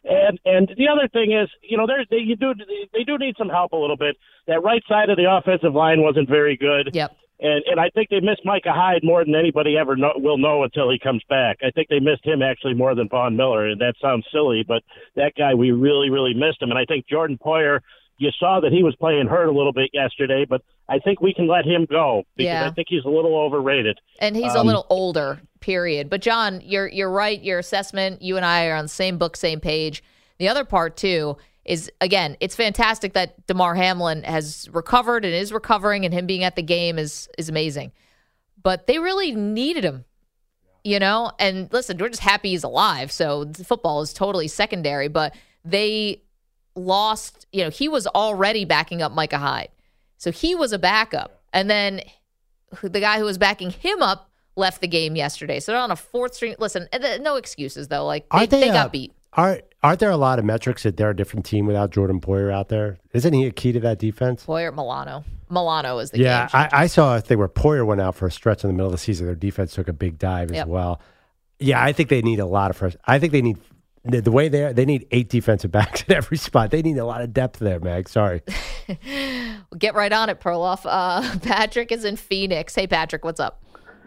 And 0.06 0.40
and 0.46 0.70
the 0.78 0.88
other 0.88 1.08
thing 1.10 1.34
is, 1.34 1.50
you 1.62 1.78
know, 1.78 1.86
there's 1.86 2.08
they 2.10 2.18
you 2.18 2.36
do 2.38 2.54
they 2.94 3.04
do 3.04 3.18
need 3.18 3.36
some 3.38 3.50
help 3.50 3.74
a 3.74 3.76
little 3.76 3.98
bit. 3.98 4.16
That 4.48 4.64
right 4.64 4.82
side 4.88 5.10
of 5.10 5.18
the 5.18 5.26
offensive 5.30 5.76
line 5.76 6.02
wasn't 6.02 6.30
very 6.30 6.56
good. 6.56 6.92
Yep. 6.94 7.16
And 7.42 7.64
and 7.66 7.80
I 7.80 7.90
think 7.90 8.10
they 8.10 8.20
missed 8.20 8.42
Micah 8.44 8.74
Hyde 8.74 9.02
more 9.04 9.24
than 9.24 9.34
anybody 9.36 9.78
ever 9.78 9.96
know, 9.96 10.12
will 10.16 10.38
know 10.38 10.64
until 10.64 10.90
he 10.92 11.00
comes 11.00 11.24
back. 11.30 11.60
I 11.64 11.72
think 11.72 11.88
they 11.88 12.00
missed 12.00 12.26
him 12.26 12.42
actually 12.42 12.74
more 12.74 12.96
than 12.96 13.08
Von 13.08 13.36
Miller, 13.38 13.68
and 13.68 13.80
that 13.80 13.94
sounds 14.02 14.26
silly, 14.32 14.64
but 14.68 14.84
that 15.16 15.34
guy 15.38 15.54
we 15.54 15.72
really 15.72 16.10
really 16.10 16.34
missed 16.34 16.62
him. 16.62 16.70
And 16.70 16.78
I 16.78 16.86
think 16.86 17.08
Jordan 17.08 17.38
Poyer, 17.38 17.80
you 18.18 18.30
saw 18.38 18.60
that 18.60 18.74
he 18.74 18.84
was 18.84 18.96
playing 18.98 19.28
hurt 19.28 19.48
a 19.48 19.52
little 19.54 19.72
bit 19.72 19.90
yesterday, 19.94 20.46
but 20.50 20.62
I 20.90 21.00
think 21.00 21.22
we 21.22 21.34
can 21.34 21.48
let 21.48 21.66
him 21.66 21.86
go 21.90 22.24
because 22.36 22.46
Yeah. 22.50 22.68
I 22.68 22.72
think 22.72 22.88
he's 22.90 23.06
a 23.06 23.10
little 23.10 23.36
overrated. 23.38 23.98
And 24.20 24.36
he's 24.36 24.54
a 24.54 24.60
Um, 24.60 24.68
little 24.68 24.86
older, 24.90 25.40
period. 25.62 26.10
But 26.10 26.22
John, 26.22 26.62
you're 26.66 26.88
you're 26.90 27.12
right. 27.12 27.42
Your 27.42 27.60
assessment, 27.60 28.22
you 28.22 28.36
and 28.36 28.46
I 28.46 28.68
are 28.68 28.76
on 28.76 28.86
the 28.86 28.90
same 28.90 29.18
book, 29.18 29.38
same 29.38 29.62
page. 29.62 30.04
The 30.40 30.50
other 30.50 30.66
part 30.66 30.98
too 30.98 31.38
is 31.70 31.92
again, 32.02 32.36
it's 32.40 32.56
fantastic 32.56 33.14
that 33.14 33.46
Damar 33.46 33.76
Hamlin 33.76 34.24
has 34.24 34.68
recovered 34.72 35.24
and 35.24 35.34
is 35.34 35.54
recovering, 35.54 36.04
and 36.04 36.12
him 36.12 36.26
being 36.26 36.44
at 36.44 36.56
the 36.56 36.64
game 36.64 36.98
is 36.98 37.30
is 37.38 37.48
amazing. 37.48 37.92
But 38.62 38.88
they 38.88 38.98
really 38.98 39.34
needed 39.34 39.86
him, 39.86 40.04
you 40.84 41.00
know. 41.00 41.32
And 41.38 41.72
listen, 41.72 42.00
we're 42.00 42.10
just 42.10 42.24
happy 42.24 42.50
he's 42.50 42.64
alive. 42.64 43.12
So 43.12 43.52
football 43.64 44.02
is 44.02 44.14
totally 44.14 44.48
secondary. 44.48 45.10
But 45.10 45.36
they 45.64 46.24
lost. 46.76 47.46
You 47.54 47.66
know, 47.66 47.70
he 47.70 47.88
was 47.88 48.08
already 48.08 48.66
backing 48.66 49.04
up 49.04 49.12
Micah 49.12 49.38
Hyde, 49.38 49.70
so 50.18 50.32
he 50.32 50.56
was 50.56 50.74
a 50.74 50.80
backup, 50.80 51.44
and 51.54 51.70
then 51.70 52.02
the 52.82 53.00
guy 53.00 53.20
who 53.20 53.26
was 53.26 53.38
backing 53.38 53.70
him 53.70 54.02
up 54.02 54.32
left 54.56 54.82
the 54.82 54.88
game 54.88 55.16
yesterday. 55.16 55.60
So 55.60 55.72
they're 55.72 55.82
on 55.82 55.92
a 55.92 55.96
fourth 55.96 56.34
string. 56.34 56.56
Listen, 56.58 56.90
no 57.22 57.36
excuses 57.36 57.90
though. 57.90 58.08
Like 58.08 58.28
they, 58.32 58.48
they, 58.48 58.60
they 58.62 58.68
got 58.70 58.92
beat. 58.92 59.14
Aren't 59.34 59.62
aren't 59.82 60.00
there 60.00 60.10
a 60.12 60.18
lot 60.18 60.40
of 60.40 60.46
metrics 60.46 60.84
that 60.84 60.98
they're 60.98 61.12
a 61.12 61.16
different 61.16 61.46
team 61.46 61.66
without 61.66 61.92
Jordan 61.92 62.20
Poyer 62.20 62.52
out 62.54 62.70
there? 62.70 62.98
Isn't 63.14 63.34
he 63.34 63.46
a 63.46 63.52
key 63.52 63.72
to 63.72 63.80
that 63.82 64.00
defense? 64.00 64.46
Poyer 64.46 64.74
Milano. 64.74 65.24
Milano 65.50 65.98
is 66.00 66.12
the 66.12 66.18
key. 66.18 66.24
yeah, 66.24 66.48
game. 66.48 66.62
I, 66.74 66.84
I 66.84 66.88
saw 66.88 67.16
a 67.18 67.22
thing 67.22 67.38
where 67.38 67.48
Poyer 67.48 67.86
went 67.86 68.02
out 68.02 68.16
for 68.16 68.28
a 68.28 68.32
stretch 68.32 68.64
in 68.64 68.68
the 68.70 68.74
middle 68.74 68.88
of 68.88 68.92
the 68.92 68.98
season. 68.98 69.26
Their 69.26 69.36
defense 69.36 69.74
took 69.74 69.88
a 69.88 69.94
big 69.94 70.18
dive 70.20 70.52
as 70.52 70.58
Yep. 70.58 70.68
well. 70.68 71.02
Yeah, 71.60 71.84
I 71.84 71.92
think 71.94 72.10
they 72.10 72.22
need 72.22 72.40
a 72.40 72.46
lot 72.46 72.70
of 72.72 72.78
fresh. 72.78 72.96
I 73.06 73.20
think 73.20 73.32
they 73.34 73.42
need 73.42 73.58
the, 74.06 74.22
the 74.22 74.32
way 74.32 74.48
they 74.48 74.64
are, 74.66 74.74
they 74.74 74.86
need 74.86 75.08
eight 75.12 75.30
defensive 75.30 75.72
backs 75.74 76.04
at 76.08 76.12
every 76.12 76.38
spot. 76.38 76.72
They 76.72 76.82
need 76.82 76.98
a 76.98 77.06
lot 77.06 77.22
of 77.22 77.34
depth 77.34 77.60
there, 77.60 77.80
Mag. 77.80 78.08
Sorry. 78.10 78.42
Get 79.78 79.94
right 79.96 80.12
on 80.12 80.30
it, 80.30 80.40
Perloff. 80.40 80.82
Uh, 80.86 81.38
Patrick 81.44 81.92
is 81.92 82.06
in 82.06 82.16
Phoenix. 82.16 82.76
Hey, 82.76 82.88
Patrick, 82.88 83.24
what's 83.24 83.40
up? 83.40 83.62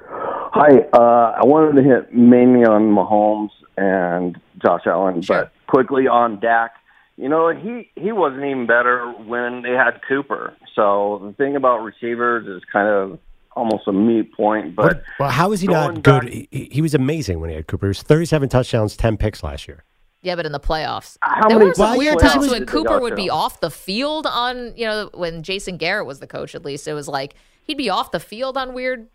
Hi, 0.08 0.80
uh, 0.92 1.38
I 1.40 1.44
wanted 1.46 1.80
to 1.80 1.88
hit 1.88 2.12
mainly 2.14 2.64
on 2.64 2.82
Mahomes 2.94 3.48
and 3.76 4.38
Josh 4.62 4.82
Allen, 4.86 5.22
but 5.26 5.52
quickly 5.66 6.06
on 6.08 6.40
Dak. 6.40 6.72
You 7.16 7.28
know, 7.28 7.50
he 7.50 7.90
he 7.94 8.12
wasn't 8.12 8.44
even 8.44 8.66
better 8.66 9.10
when 9.26 9.62
they 9.62 9.72
had 9.72 10.00
Cooper. 10.08 10.54
So 10.74 11.20
the 11.24 11.32
thing 11.34 11.56
about 11.56 11.78
receivers 11.78 12.46
is 12.46 12.62
kind 12.72 12.88
of 12.88 13.18
almost 13.54 13.86
a 13.86 13.92
moot 13.92 14.32
point. 14.32 14.74
But 14.74 15.02
Well, 15.20 15.28
how 15.30 15.52
is 15.52 15.60
he 15.60 15.66
not 15.68 16.02
good? 16.02 16.22
back- 16.22 16.30
He, 16.30 16.48
he- 16.50 16.68
he 16.72 16.82
was 16.82 16.94
amazing 16.94 17.38
when 17.40 17.50
he 17.50 17.56
had 17.56 17.66
Cooper. 17.66 17.86
He 17.86 17.88
was 17.90 18.02
thirty-seven 18.02 18.48
touchdowns, 18.48 18.96
ten 18.96 19.16
picks 19.18 19.42
last 19.42 19.68
year. 19.68 19.84
Yeah, 20.22 20.36
but 20.36 20.46
in 20.46 20.52
the 20.52 20.60
playoffs, 20.60 21.18
How 21.20 21.48
there 21.48 21.58
many 21.58 21.70
were 21.70 21.74
some 21.74 21.98
weird 21.98 22.18
times 22.20 22.48
when 22.48 22.64
Cooper 22.64 23.00
would 23.00 23.16
be 23.16 23.28
off 23.28 23.58
the 23.60 23.70
field 23.70 24.24
on, 24.24 24.72
you 24.76 24.86
know, 24.86 25.10
when 25.14 25.42
Jason 25.42 25.76
Garrett 25.76 26.06
was 26.06 26.20
the 26.20 26.28
coach. 26.28 26.54
At 26.54 26.64
least 26.64 26.86
it 26.86 26.94
was 26.94 27.08
like 27.08 27.34
he'd 27.64 27.76
be 27.76 27.90
off 27.90 28.10
the 28.12 28.20
field 28.20 28.56
on 28.56 28.72
weird 28.72 29.08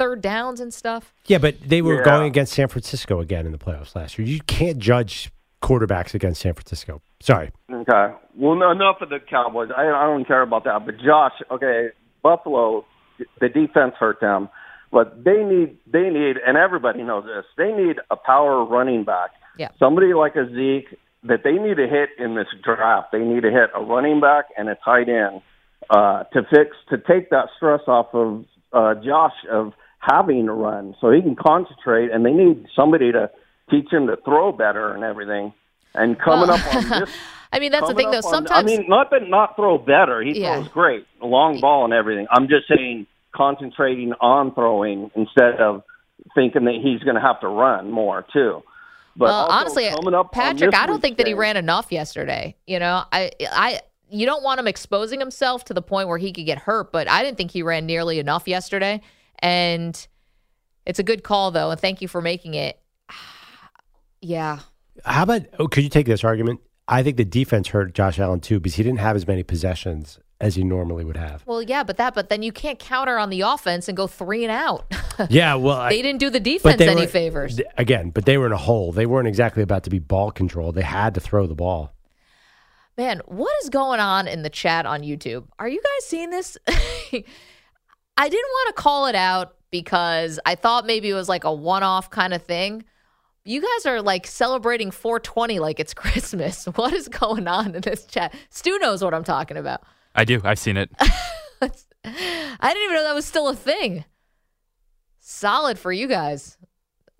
third 0.00 0.22
downs 0.22 0.60
and 0.60 0.72
stuff. 0.72 1.12
Yeah, 1.26 1.36
but 1.38 1.56
they 1.60 1.82
were 1.82 1.96
Yeah. 1.96 2.04
going 2.04 2.26
against 2.26 2.54
San 2.54 2.68
Francisco 2.68 3.20
again 3.20 3.44
in 3.44 3.52
the 3.52 3.58
playoffs 3.58 3.94
last 3.94 4.18
year. 4.18 4.26
You 4.26 4.40
can't 4.46 4.78
judge 4.78 5.30
quarterbacks 5.62 6.14
against 6.14 6.40
San 6.40 6.54
Francisco. 6.54 7.02
Sorry. 7.20 7.50
Okay. 7.70 8.14
Well, 8.34 8.54
no, 8.56 8.70
enough 8.70 9.02
of 9.02 9.10
the 9.10 9.18
Cowboys. 9.20 9.68
I, 9.76 9.82
I 9.82 10.06
don't 10.06 10.26
care 10.26 10.40
about 10.40 10.64
that. 10.64 10.86
But 10.86 10.96
Josh, 11.04 11.34
okay, 11.50 11.88
Buffalo, 12.22 12.86
the 13.42 13.50
defense 13.50 13.94
hurt 13.98 14.20
them, 14.20 14.48
but 14.90 15.22
they 15.22 15.44
need 15.44 15.76
they 15.86 16.08
need, 16.08 16.36
and 16.46 16.56
everybody 16.56 17.02
knows 17.02 17.24
this. 17.26 17.44
They 17.58 17.70
need 17.70 17.96
a 18.10 18.16
power 18.16 18.64
running 18.64 19.04
back. 19.04 19.30
Yeah. 19.58 19.68
Somebody 19.78 20.14
like 20.14 20.34
a 20.36 20.48
Zeke 20.48 20.96
that 21.24 21.40
they 21.44 21.52
need 21.52 21.76
to 21.76 21.86
hit 21.86 22.08
in 22.18 22.36
this 22.36 22.48
draft. 22.64 23.12
They 23.12 23.18
need 23.18 23.42
to 23.42 23.50
hit 23.50 23.68
a 23.74 23.82
running 23.82 24.20
back 24.22 24.46
and 24.56 24.70
a 24.70 24.76
tight 24.82 25.10
end 25.10 25.42
uh, 25.90 26.24
to 26.32 26.42
fix 26.48 26.74
to 26.88 26.96
take 26.96 27.28
that 27.28 27.48
stress 27.58 27.82
off 27.86 28.14
of 28.14 28.46
uh, 28.72 28.94
Josh 28.94 29.34
of 29.50 29.74
having 30.00 30.46
to 30.46 30.52
run, 30.52 30.94
so 31.00 31.10
he 31.10 31.20
can 31.22 31.36
concentrate. 31.36 32.10
And 32.10 32.24
they 32.24 32.32
need 32.32 32.66
somebody 32.74 33.12
to 33.12 33.30
teach 33.70 33.92
him 33.92 34.08
to 34.08 34.16
throw 34.24 34.50
better 34.52 34.92
and 34.92 35.04
everything. 35.04 35.52
And 35.94 36.18
coming 36.18 36.48
Well, 36.48 36.52
up 36.52 36.74
on 36.74 36.88
this 37.00 37.10
I 37.52 37.58
mean, 37.58 37.72
that's 37.72 37.88
the 37.88 37.94
thing, 37.94 38.10
though. 38.10 38.18
up 38.18 38.24
on- 38.24 38.30
Sometimes 38.32 38.62
I 38.72 38.76
mean, 38.76 38.88
not 38.88 39.10
that 39.10 39.28
not 39.28 39.56
throw 39.56 39.78
better. 39.78 40.22
He 40.22 40.40
Yeah. 40.40 40.56
throws 40.56 40.68
great, 40.68 41.06
long 41.20 41.60
ball 41.60 41.84
and 41.84 41.92
everything. 41.92 42.26
I'm 42.30 42.48
just 42.48 42.68
saying 42.68 43.06
concentrating 43.34 44.12
on 44.20 44.54
throwing 44.54 45.10
instead 45.14 45.60
of 45.60 45.82
thinking 46.34 46.64
that 46.64 46.74
he's 46.82 47.00
going 47.02 47.14
to 47.16 47.20
have 47.20 47.40
to 47.40 47.48
run 47.48 47.90
more 47.90 48.24
too. 48.32 48.62
But 49.16 49.26
well, 49.26 49.46
honestly, 49.50 49.88
coming 49.88 50.14
up 50.14 50.32
Patrick, 50.32 50.74
I 50.74 50.86
don't 50.86 51.00
think 51.00 51.18
that 51.18 51.26
he 51.26 51.34
ran 51.34 51.56
enough 51.56 51.90
yesterday. 51.90 52.56
You 52.66 52.78
know, 52.78 53.02
I, 53.12 53.30
I, 53.50 53.80
you 54.08 54.26
don't 54.26 54.42
want 54.44 54.60
him 54.60 54.68
exposing 54.68 55.18
himself 55.18 55.64
to 55.66 55.74
the 55.74 55.82
point 55.82 56.08
where 56.08 56.18
he 56.18 56.32
could 56.32 56.46
get 56.46 56.58
hurt, 56.58 56.92
but 56.92 57.08
I 57.08 57.22
didn't 57.24 57.36
think 57.36 57.50
he 57.50 57.62
ran 57.62 57.86
nearly 57.86 58.18
enough 58.20 58.46
yesterday. 58.46 59.00
And 59.42 60.06
it's 60.86 60.98
a 60.98 61.02
good 61.02 61.22
call, 61.24 61.50
though, 61.50 61.70
and 61.70 61.80
thank 61.80 62.00
you 62.02 62.08
for 62.08 62.20
making 62.20 62.54
it. 62.54 62.78
Yeah, 64.22 64.58
How 65.02 65.22
about? 65.22 65.46
Oh, 65.58 65.66
could 65.66 65.82
you 65.82 65.88
take 65.88 66.04
this 66.04 66.24
argument? 66.24 66.60
I 66.86 67.02
think 67.02 67.16
the 67.16 67.24
defense 67.24 67.68
hurt 67.68 67.94
Josh 67.94 68.18
Allen 68.18 68.40
too 68.40 68.60
because 68.60 68.74
he 68.74 68.82
didn't 68.82 68.98
have 68.98 69.16
as 69.16 69.26
many 69.26 69.42
possessions 69.42 70.18
as 70.42 70.56
he 70.56 70.62
normally 70.62 71.06
would 71.06 71.16
have. 71.16 71.42
well, 71.46 71.62
yeah, 71.62 71.82
but 71.84 71.96
that, 71.96 72.14
but 72.14 72.28
then 72.28 72.42
you 72.42 72.52
can't 72.52 72.78
counter 72.78 73.16
on 73.18 73.30
the 73.30 73.40
offense 73.40 73.88
and 73.88 73.96
go 73.96 74.06
three 74.06 74.44
and 74.44 74.52
out. 74.52 74.92
Yeah, 75.30 75.54
well, 75.54 75.76
I- 75.76 75.90
they 75.90 76.00
didn't 76.02 76.18
do 76.20 76.28
the 76.30 76.40
defense 76.40 76.80
any 76.80 77.02
were- 77.02 77.06
favors. 77.06 77.60
Again, 77.78 78.08
but 78.10 78.24
they 78.26 78.36
were 78.38 78.44
in 78.46 78.52
a 78.52 78.56
hole. 78.58 78.90
They 78.92 79.04
weren't 79.06 79.28
exactly 79.28 79.62
about 79.62 79.84
to 79.84 79.90
be 79.90 79.98
ball 79.98 80.30
control. 80.30 80.72
They 80.72 80.80
had 80.82 81.14
to 81.14 81.20
throw 81.20 81.46
the 81.46 81.54
ball. 81.54 81.94
Man, 82.98 83.20
what 83.26 83.52
is 83.62 83.68
going 83.70 84.00
on 84.00 84.26
in 84.28 84.42
the 84.42 84.48
chat 84.50 84.84
on 84.86 85.00
YouTube? 85.02 85.46
Are 85.58 85.68
you 85.68 85.80
guys 85.82 86.06
seeing 86.06 86.28
this? 86.30 86.56
I 88.20 88.28
didn't 88.28 88.50
want 88.50 88.76
to 88.76 88.82
call 88.82 89.06
it 89.06 89.14
out 89.14 89.54
because 89.70 90.38
I 90.44 90.54
thought 90.54 90.84
maybe 90.84 91.08
it 91.08 91.14
was 91.14 91.26
like 91.26 91.44
a 91.44 91.52
one 91.52 91.82
off 91.82 92.10
kind 92.10 92.34
of 92.34 92.42
thing. 92.42 92.84
You 93.46 93.62
guys 93.62 93.86
are 93.86 94.02
like 94.02 94.26
celebrating 94.26 94.90
420 94.90 95.58
like 95.58 95.80
it's 95.80 95.94
Christmas. 95.94 96.66
What 96.66 96.92
is 96.92 97.08
going 97.08 97.48
on 97.48 97.74
in 97.74 97.80
this 97.80 98.04
chat? 98.04 98.34
Stu 98.50 98.78
knows 98.78 99.02
what 99.02 99.14
I'm 99.14 99.24
talking 99.24 99.56
about. 99.56 99.80
I 100.14 100.26
do. 100.26 100.38
I've 100.44 100.58
seen 100.58 100.76
it. 100.76 100.90
I 101.00 101.08
didn't 101.62 102.82
even 102.82 102.94
know 102.94 103.04
that 103.04 103.14
was 103.14 103.24
still 103.24 103.48
a 103.48 103.56
thing. 103.56 104.04
Solid 105.20 105.78
for 105.78 105.90
you 105.90 106.06
guys. 106.06 106.58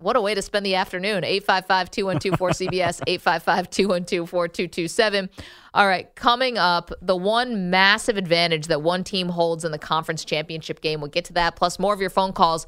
What 0.01 0.15
a 0.15 0.21
way 0.21 0.33
to 0.33 0.41
spend 0.41 0.65
the 0.65 0.75
afternoon. 0.75 1.23
855 1.23 1.91
212 1.91 2.39
4CBS, 2.39 3.01
855 3.07 3.69
212 3.69 4.29
4227. 4.29 5.29
All 5.73 5.87
right, 5.87 6.13
coming 6.15 6.57
up, 6.57 6.91
the 7.01 7.15
one 7.15 7.69
massive 7.69 8.17
advantage 8.17 8.67
that 8.67 8.81
one 8.81 9.03
team 9.03 9.29
holds 9.29 9.63
in 9.63 9.71
the 9.71 9.77
conference 9.79 10.25
championship 10.25 10.81
game. 10.81 11.01
We'll 11.01 11.11
get 11.11 11.25
to 11.25 11.33
that, 11.33 11.55
plus 11.55 11.79
more 11.79 11.93
of 11.93 12.01
your 12.01 12.09
phone 12.09 12.33
calls. 12.33 12.65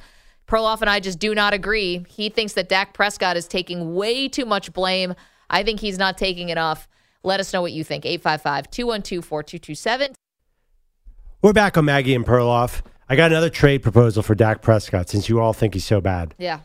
Perloff 0.48 0.82
and 0.82 0.90
I 0.90 1.00
just 1.00 1.20
do 1.20 1.34
not 1.34 1.54
agree. 1.54 2.06
He 2.08 2.30
thinks 2.30 2.54
that 2.54 2.70
Dak 2.70 2.94
Prescott 2.94 3.38
is 3.38 3.48
taking 3.48 3.96
way 3.96 4.28
too 4.28 4.46
much 4.46 4.72
blame. 4.74 5.16
I 5.50 5.64
think 5.64 5.80
he's 5.80 5.98
not 5.98 6.18
taking 6.18 6.50
enough. 6.50 6.88
Let 7.24 7.40
us 7.40 7.54
know 7.54 7.62
what 7.62 7.72
you 7.72 7.84
think. 7.84 8.06
855 8.06 8.70
212 8.70 9.26
4227. 9.26 10.14
We're 11.42 11.54
back 11.54 11.78
on 11.78 11.86
Maggie 11.86 12.16
and 12.16 12.26
Perloff. 12.26 12.82
I 13.10 13.16
got 13.16 13.32
another 13.32 13.50
trade 13.50 13.84
proposal 13.84 14.24
for 14.24 14.36
Dak 14.36 14.62
Prescott 14.62 15.10
since 15.10 15.28
you 15.28 15.40
all 15.40 15.54
think 15.54 15.74
he's 15.74 15.86
so 15.86 16.00
bad. 16.00 16.36
Yeah. 16.38 16.60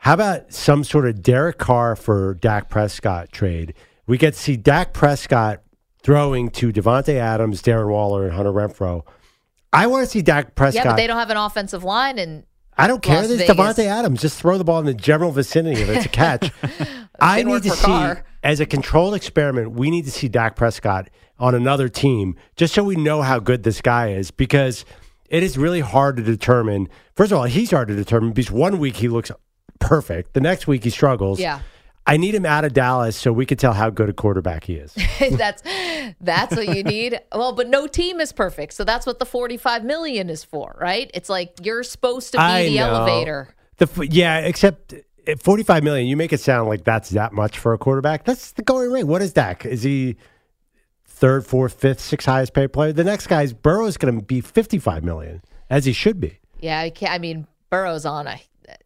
How 0.00 0.14
about 0.14 0.50
some 0.50 0.82
sort 0.82 1.06
of 1.06 1.22
Derek 1.22 1.58
Carr 1.58 1.94
for 1.94 2.32
Dak 2.34 2.70
Prescott 2.70 3.30
trade? 3.32 3.74
We 4.06 4.16
get 4.16 4.32
to 4.32 4.40
see 4.40 4.56
Dak 4.56 4.94
Prescott 4.94 5.60
throwing 6.02 6.48
to 6.52 6.72
Davante 6.72 7.16
Adams, 7.16 7.60
Darren 7.60 7.88
Waller, 7.88 8.24
and 8.24 8.32
Hunter 8.32 8.50
Renfrow. 8.50 9.02
I 9.74 9.86
want 9.88 10.04
to 10.06 10.10
see 10.10 10.22
Dak 10.22 10.54
Prescott. 10.54 10.84
Yeah, 10.84 10.90
but 10.92 10.96
they 10.96 11.06
don't 11.06 11.18
have 11.18 11.28
an 11.28 11.36
offensive 11.36 11.84
line 11.84 12.18
and 12.18 12.44
I 12.78 12.86
don't 12.86 13.02
care. 13.02 13.16
Las 13.16 13.28
This 13.28 13.42
is 13.42 13.48
Davante 13.50 13.84
Adams. 13.84 14.22
Just 14.22 14.40
throw 14.40 14.56
the 14.56 14.64
ball 14.64 14.78
in 14.78 14.86
the 14.86 14.94
general 14.94 15.32
vicinity 15.32 15.82
of 15.82 15.90
it 15.90 16.02
to 16.02 16.08
catch. 16.08 16.50
I 17.20 17.42
need 17.42 17.62
to 17.64 17.70
see, 17.70 17.84
Carr. 17.84 18.24
as 18.42 18.58
a 18.58 18.64
controlled 18.64 19.14
experiment, 19.14 19.72
we 19.72 19.90
need 19.90 20.06
to 20.06 20.10
see 20.10 20.28
Dak 20.28 20.56
Prescott 20.56 21.10
on 21.38 21.54
another 21.54 21.90
team 21.90 22.36
just 22.56 22.72
so 22.72 22.82
we 22.82 22.96
know 22.96 23.20
how 23.20 23.38
good 23.38 23.64
this 23.64 23.82
guy 23.82 24.12
is 24.12 24.30
because 24.30 24.86
it 25.28 25.42
is 25.42 25.58
really 25.58 25.80
hard 25.80 26.16
to 26.16 26.22
determine. 26.22 26.88
First 27.14 27.32
of 27.32 27.38
all, 27.38 27.44
he's 27.44 27.70
hard 27.70 27.88
to 27.88 27.94
determine 27.94 28.32
because 28.32 28.50
one 28.50 28.78
week 28.78 28.96
he 28.96 29.08
looks 29.08 29.30
perfect, 29.80 30.34
the 30.34 30.40
next 30.40 30.66
week 30.68 30.84
he 30.84 30.90
struggles. 30.90 31.40
Yeah. 31.40 31.60
I 32.06 32.16
need 32.16 32.34
him 32.34 32.46
out 32.46 32.64
of 32.64 32.72
Dallas 32.72 33.14
so 33.14 33.32
we 33.32 33.46
can 33.46 33.58
tell 33.58 33.72
how 33.72 33.90
good 33.90 34.08
a 34.08 34.12
quarterback 34.12 34.64
he 34.64 34.74
is. 34.74 34.94
that's 35.32 35.62
that's 36.20 36.56
what 36.56 36.74
you 36.74 36.82
need. 36.82 37.20
Well, 37.32 37.52
but 37.52 37.68
no 37.68 37.86
team 37.86 38.20
is 38.20 38.32
perfect. 38.32 38.72
So 38.72 38.84
that's 38.84 39.06
what 39.06 39.18
the 39.18 39.26
45 39.26 39.84
million 39.84 40.30
is 40.30 40.42
for, 40.42 40.76
right? 40.80 41.10
It's 41.14 41.28
like 41.28 41.52
you're 41.62 41.82
supposed 41.82 42.32
to 42.32 42.38
be 42.38 42.42
I 42.42 42.64
the 42.64 42.76
know. 42.76 42.94
elevator. 42.94 43.54
The 43.76 44.08
yeah, 44.10 44.38
except 44.38 44.94
45 45.38 45.84
million, 45.84 46.06
you 46.06 46.16
make 46.16 46.32
it 46.32 46.40
sound 46.40 46.68
like 46.68 46.84
that's 46.84 47.10
that 47.10 47.32
much 47.32 47.58
for 47.58 47.72
a 47.74 47.78
quarterback. 47.78 48.24
That's 48.24 48.52
the 48.52 48.62
going 48.62 48.90
rate. 48.90 49.04
What 49.04 49.22
is 49.22 49.32
Dak? 49.32 49.64
Is 49.64 49.82
he 49.82 50.16
third, 51.04 51.46
fourth, 51.46 51.74
fifth, 51.74 52.00
sixth 52.00 52.26
highest 52.26 52.54
paid 52.54 52.72
player? 52.72 52.92
The 52.92 53.04
next 53.04 53.26
guy's 53.26 53.52
Burrow 53.52 53.86
is 53.86 53.96
going 53.96 54.18
to 54.18 54.24
be 54.24 54.40
55 54.40 55.04
million, 55.04 55.42
as 55.68 55.84
he 55.84 55.92
should 55.92 56.20
be. 56.20 56.38
Yeah, 56.60 56.80
I, 56.80 56.90
can't, 56.90 57.12
I 57.12 57.18
mean 57.18 57.46
Burrow's 57.68 58.04
on 58.04 58.26
a 58.26 58.40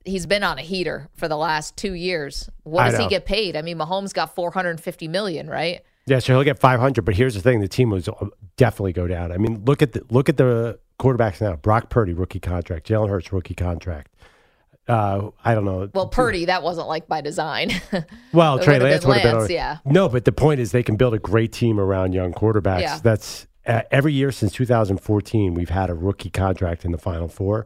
he's 0.04 0.26
been 0.26 0.42
on 0.42 0.58
a 0.58 0.62
heater 0.62 1.08
for 1.14 1.28
the 1.28 1.36
last 1.36 1.76
two 1.76 1.94
years. 1.94 2.48
What 2.62 2.90
does 2.90 2.98
he 2.98 3.08
get 3.08 3.24
paid? 3.26 3.56
I 3.56 3.62
mean, 3.62 3.78
Mahomes 3.78 4.12
got 4.12 4.34
four 4.34 4.50
hundred 4.50 4.70
and 4.70 4.80
fifty 4.80 5.08
million, 5.08 5.48
right? 5.48 5.82
Yeah, 6.06 6.18
so 6.18 6.34
he'll 6.34 6.44
get 6.44 6.58
500. 6.58 7.02
But 7.02 7.14
here's 7.14 7.34
the 7.34 7.40
thing: 7.40 7.60
the 7.60 7.68
team 7.68 7.90
was 7.90 8.08
definitely 8.56 8.92
go 8.92 9.06
down. 9.06 9.32
I 9.32 9.38
mean, 9.38 9.64
look 9.64 9.80
at 9.82 9.92
the 9.92 10.02
look 10.10 10.28
at 10.28 10.36
the 10.36 10.78
quarterbacks 10.98 11.40
now. 11.40 11.56
Brock 11.56 11.88
Purdy, 11.90 12.12
rookie 12.12 12.40
contract. 12.40 12.86
Jalen 12.86 13.08
Hurts, 13.08 13.32
rookie 13.32 13.54
contract. 13.54 14.10
Uh, 14.86 15.30
I 15.42 15.54
don't 15.54 15.64
know. 15.64 15.88
Well, 15.94 16.08
Purdy, 16.08 16.44
that 16.44 16.62
wasn't 16.62 16.88
like 16.88 17.08
by 17.08 17.20
design. 17.22 17.70
Well, 18.34 18.58
Trey 18.58 18.78
Lance 18.80 19.06
would 19.06 19.14
have 19.18 19.22
been. 19.22 19.34
Lance, 19.38 19.50
on- 19.50 19.54
yeah. 19.54 19.78
No, 19.84 20.08
but 20.08 20.24
the 20.24 20.32
point 20.32 20.58
is 20.60 20.72
they 20.72 20.82
can 20.82 20.96
build 20.96 21.14
a 21.14 21.18
great 21.18 21.52
team 21.52 21.78
around 21.78 22.12
young 22.12 22.32
quarterbacks. 22.32 22.80
Yeah. 22.80 22.98
That's 23.02 23.46
uh, 23.64 23.82
every 23.92 24.12
year 24.12 24.32
since 24.32 24.52
2014 24.52 25.54
we've 25.54 25.70
had 25.70 25.88
a 25.88 25.94
rookie 25.94 26.30
contract 26.30 26.84
in 26.84 26.90
the 26.92 26.98
Final 26.98 27.28
Four, 27.28 27.64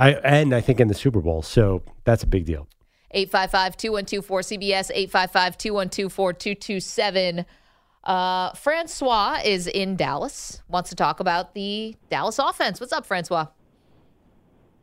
I 0.00 0.14
and 0.24 0.52
I 0.54 0.62
think 0.62 0.80
in 0.80 0.88
the 0.88 0.94
Super 0.94 1.20
Bowl. 1.20 1.42
So 1.42 1.82
that's 2.04 2.22
a 2.22 2.26
big 2.26 2.46
deal. 2.46 2.66
855-212-4CBS, 3.14 5.10
855-212-4227. 5.10 7.44
Uh, 8.04 8.54
Francois 8.54 9.40
is 9.44 9.66
in 9.66 9.96
Dallas, 9.96 10.62
wants 10.68 10.88
to 10.90 10.96
talk 10.96 11.18
about 11.20 11.54
the 11.54 11.96
Dallas 12.08 12.38
offense. 12.38 12.80
What's 12.80 12.92
up, 12.92 13.04
Francois? 13.04 13.46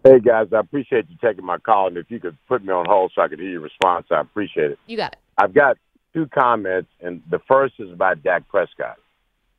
Hey 0.03 0.20
guys, 0.20 0.49
I 0.53 0.59
appreciate 0.59 1.09
you 1.09 1.15
taking 1.22 1.43
my 1.43 1.57
call, 1.57 1.88
and 1.88 1.97
if 1.97 2.11
you 2.11 2.20
could 2.20 2.38
put 2.47 2.63
me 2.63 2.72
on 2.72 2.86
hold 2.86 3.11
so 3.15 3.24
I 3.24 3.28
could 3.28 3.39
hear 3.39 3.49
your 3.49 3.61
response, 3.61 4.05
I 4.11 4.22
appreciate 4.22 4.70
it. 4.72 4.78
You 4.86 4.97
got 4.97 5.13
it. 5.13 5.20
I've 5.38 5.55
got 5.55 5.78
two 6.13 6.28
comments, 6.28 6.89
and 7.01 7.24
the 7.30 7.39
first 7.47 7.74
is 7.80 7.91
about 7.91 8.22
Dak 8.22 8.47
Prescott. 8.49 8.97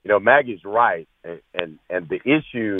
You 0.05 0.11
know, 0.11 0.21
Maggie's 0.21 0.65
right, 0.65 1.09
and 1.25 1.41
and, 1.53 1.81
and 1.91 2.09
the 2.09 2.21
issue 2.25 2.77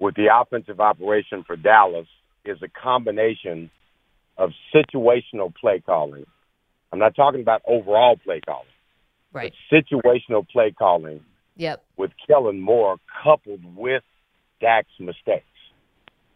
with 0.00 0.14
the 0.16 0.28
offensive 0.34 0.80
operation 0.80 1.44
for 1.44 1.54
Dallas 1.56 2.06
is 2.44 2.58
a 2.62 2.68
combination 2.68 3.70
of 4.38 4.50
situational 4.74 5.54
play 5.54 5.80
calling. 5.84 6.26
I'm 6.90 6.98
not 6.98 7.14
talking 7.14 7.42
about 7.42 7.62
overall 7.66 8.16
play 8.16 8.40
calling, 8.40 8.66
Right. 9.32 9.54
situational 9.70 10.48
play 10.48 10.72
calling 10.72 11.24
Yep. 11.56 11.84
with 11.96 12.12
Kellen 12.26 12.60
Moore 12.60 12.96
coupled 13.22 13.76
with 13.76 14.02
Dak's 14.60 14.98
mistakes. 14.98 15.44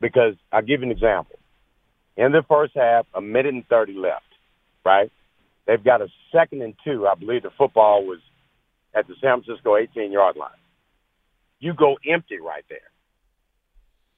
Because 0.01 0.37
I'll 0.53 0.63
give 0.63 0.81
you 0.81 0.87
an 0.87 0.93
example. 0.93 1.39
In 2.17 2.33
the 2.33 2.43
first 2.43 2.75
half, 2.75 3.07
a 3.15 3.21
minute 3.21 3.55
and 3.55 3.67
30 3.67 3.95
left, 3.95 4.27
right? 4.85 5.11
They've 5.65 5.83
got 5.83 6.03
a 6.03 6.09
second 6.31 6.61
and 6.63 6.77
two. 6.85 7.09
I 7.09 7.15
believe 7.15 7.43
the 7.43 7.51
football 7.51 8.05
was 8.05 8.21
at 8.95 9.09
the 9.09 9.15
San 9.17 9.43
Francisco 9.43 9.77
18 9.77 10.13
yard 10.13 10.37
line. 10.37 10.51
You 11.59 11.73
go 11.73 11.99
empty 12.07 12.39
right 12.39 12.65
there. 12.69 12.91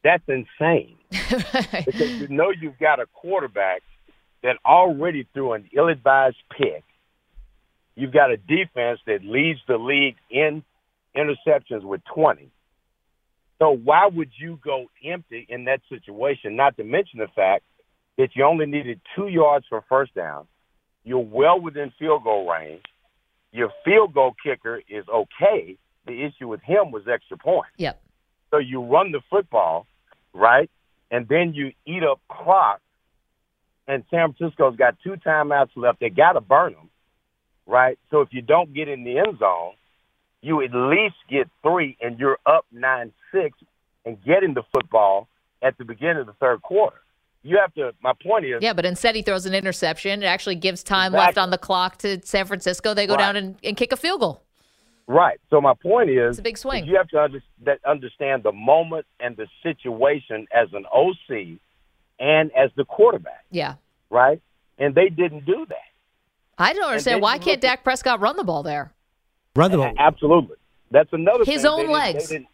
That's 0.04 0.22
insane. 0.28 0.96
because 1.10 2.20
you 2.20 2.28
know 2.28 2.50
you've 2.50 2.78
got 2.78 3.00
a 3.00 3.06
quarterback 3.06 3.82
that 4.42 4.56
already 4.64 5.26
threw 5.34 5.52
an 5.52 5.68
ill 5.76 5.88
advised 5.88 6.36
pick. 6.56 6.84
You've 7.94 8.12
got 8.12 8.30
a 8.30 8.36
defense 8.36 9.00
that 9.06 9.24
leads 9.24 9.60
the 9.66 9.78
league 9.78 10.16
in 10.30 10.62
interceptions 11.16 11.82
with 11.82 12.02
20. 12.14 12.50
So 13.58 13.70
why 13.70 14.06
would 14.06 14.30
you 14.38 14.58
go 14.62 14.86
empty 15.04 15.46
in 15.48 15.64
that 15.64 15.80
situation? 15.88 16.56
Not 16.56 16.76
to 16.76 16.84
mention 16.84 17.20
the 17.20 17.28
fact 17.34 17.64
that 18.18 18.30
you 18.34 18.44
only 18.44 18.66
needed 18.66 19.00
two 19.14 19.28
yards 19.28 19.66
for 19.68 19.82
first 19.88 20.14
down. 20.14 20.46
You're 21.04 21.18
well 21.18 21.60
within 21.60 21.92
field 21.98 22.24
goal 22.24 22.50
range. 22.50 22.82
Your 23.52 23.70
field 23.84 24.12
goal 24.12 24.34
kicker 24.42 24.82
is 24.88 25.04
okay. 25.08 25.78
The 26.06 26.24
issue 26.24 26.48
with 26.48 26.60
him 26.60 26.90
was 26.90 27.04
extra 27.10 27.38
points. 27.38 27.70
Yep. 27.78 28.00
So 28.50 28.58
you 28.58 28.82
run 28.82 29.12
the 29.12 29.20
football, 29.30 29.86
right? 30.32 30.70
And 31.10 31.26
then 31.28 31.54
you 31.54 31.72
eat 31.86 32.02
up 32.02 32.20
clock. 32.28 32.80
And 33.88 34.02
San 34.10 34.32
Francisco's 34.32 34.76
got 34.76 34.96
two 35.04 35.14
timeouts 35.24 35.70
left. 35.76 36.00
They 36.00 36.08
got 36.10 36.32
to 36.32 36.40
burn 36.40 36.72
them, 36.72 36.90
right? 37.66 37.98
So 38.10 38.20
if 38.20 38.28
you 38.32 38.42
don't 38.42 38.74
get 38.74 38.88
in 38.88 39.04
the 39.04 39.18
end 39.18 39.38
zone, 39.38 39.74
you 40.42 40.62
at 40.62 40.70
least 40.74 41.14
get 41.30 41.48
three, 41.62 41.96
and 42.00 42.18
you're 42.18 42.38
up 42.46 42.66
nine 42.72 43.12
six, 43.32 43.56
and 44.04 44.22
getting 44.24 44.54
the 44.54 44.62
football 44.72 45.28
at 45.62 45.78
the 45.78 45.84
beginning 45.84 46.18
of 46.18 46.26
the 46.26 46.32
third 46.34 46.62
quarter. 46.62 46.96
You 47.42 47.58
have 47.60 47.72
to. 47.74 47.92
My 48.02 48.12
point 48.20 48.44
is, 48.44 48.60
Yeah, 48.60 48.72
but 48.72 48.84
instead 48.84 49.14
he 49.14 49.22
throws 49.22 49.46
an 49.46 49.54
interception. 49.54 50.22
It 50.22 50.26
actually 50.26 50.56
gives 50.56 50.82
time 50.82 51.12
left 51.12 51.38
on 51.38 51.50
the 51.50 51.58
clock 51.58 51.98
to 51.98 52.20
San 52.26 52.44
Francisco. 52.46 52.92
They 52.92 53.06
go 53.06 53.14
Right. 53.14 53.20
down 53.20 53.36
and, 53.36 53.56
and 53.62 53.76
kick 53.76 53.92
a 53.92 53.96
field 53.96 54.20
goal. 54.20 54.42
Right. 55.08 55.38
So 55.50 55.60
my 55.60 55.74
point 55.74 56.10
is, 56.10 56.30
It's 56.30 56.38
a 56.40 56.42
big 56.42 56.58
swing. 56.58 56.84
You 56.84 56.96
have 56.96 57.08
to 57.08 57.22
under, 57.22 57.42
that 57.64 57.78
understand 57.86 58.42
the 58.42 58.52
moment 58.52 59.06
and 59.20 59.36
the 59.36 59.46
situation 59.62 60.46
as 60.52 60.68
an 60.72 60.84
OC 60.92 61.58
and 62.18 62.50
as 62.56 62.70
the 62.76 62.84
quarterback, 62.84 63.44
Yeah. 63.50 63.74
right? 64.10 64.40
And 64.78 64.94
they 64.94 65.08
didn't 65.08 65.44
do 65.46 65.64
that. 65.68 65.76
I 66.58 66.72
don't 66.72 66.84
understand 66.88 67.22
why 67.22 67.38
can't 67.38 67.60
look 67.60 67.60
Dak 67.60 67.84
Prescott 67.84 68.20
run 68.20 68.36
the 68.36 68.44
ball 68.44 68.62
there? 68.62 68.92
Run 69.54 69.70
the 69.70 69.76
ball. 69.78 69.92
Absolutely. 69.98 70.56
That's 70.90 71.12
another 71.12 71.44
His 71.44 71.62
thing. 71.62 71.70
own 71.70 71.76
They 71.76 71.82
didn't- 71.82 71.92
legs. 71.92 72.28
They 72.28 72.34
didn't, 72.36 72.48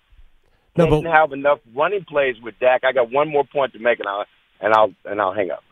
No, 0.77 0.85
they 0.85 0.91
didn't 0.91 1.13
have 1.13 1.33
enough 1.33 1.59
running 1.75 2.05
plays 2.05 2.41
with 2.43 2.59
Dak. 2.59 2.83
I 2.85 2.93
got 2.93 3.11
one 3.11 3.29
more 3.29 3.45
point 3.45 3.73
to 3.75 3.79
make, 3.79 3.99
and 4.01 4.09
I'll 4.09 4.25
and 4.61 4.73
I'll 4.75 4.93
and 5.05 5.21
I'll 5.21 5.33
hang 5.33 5.51
up. 5.51 5.63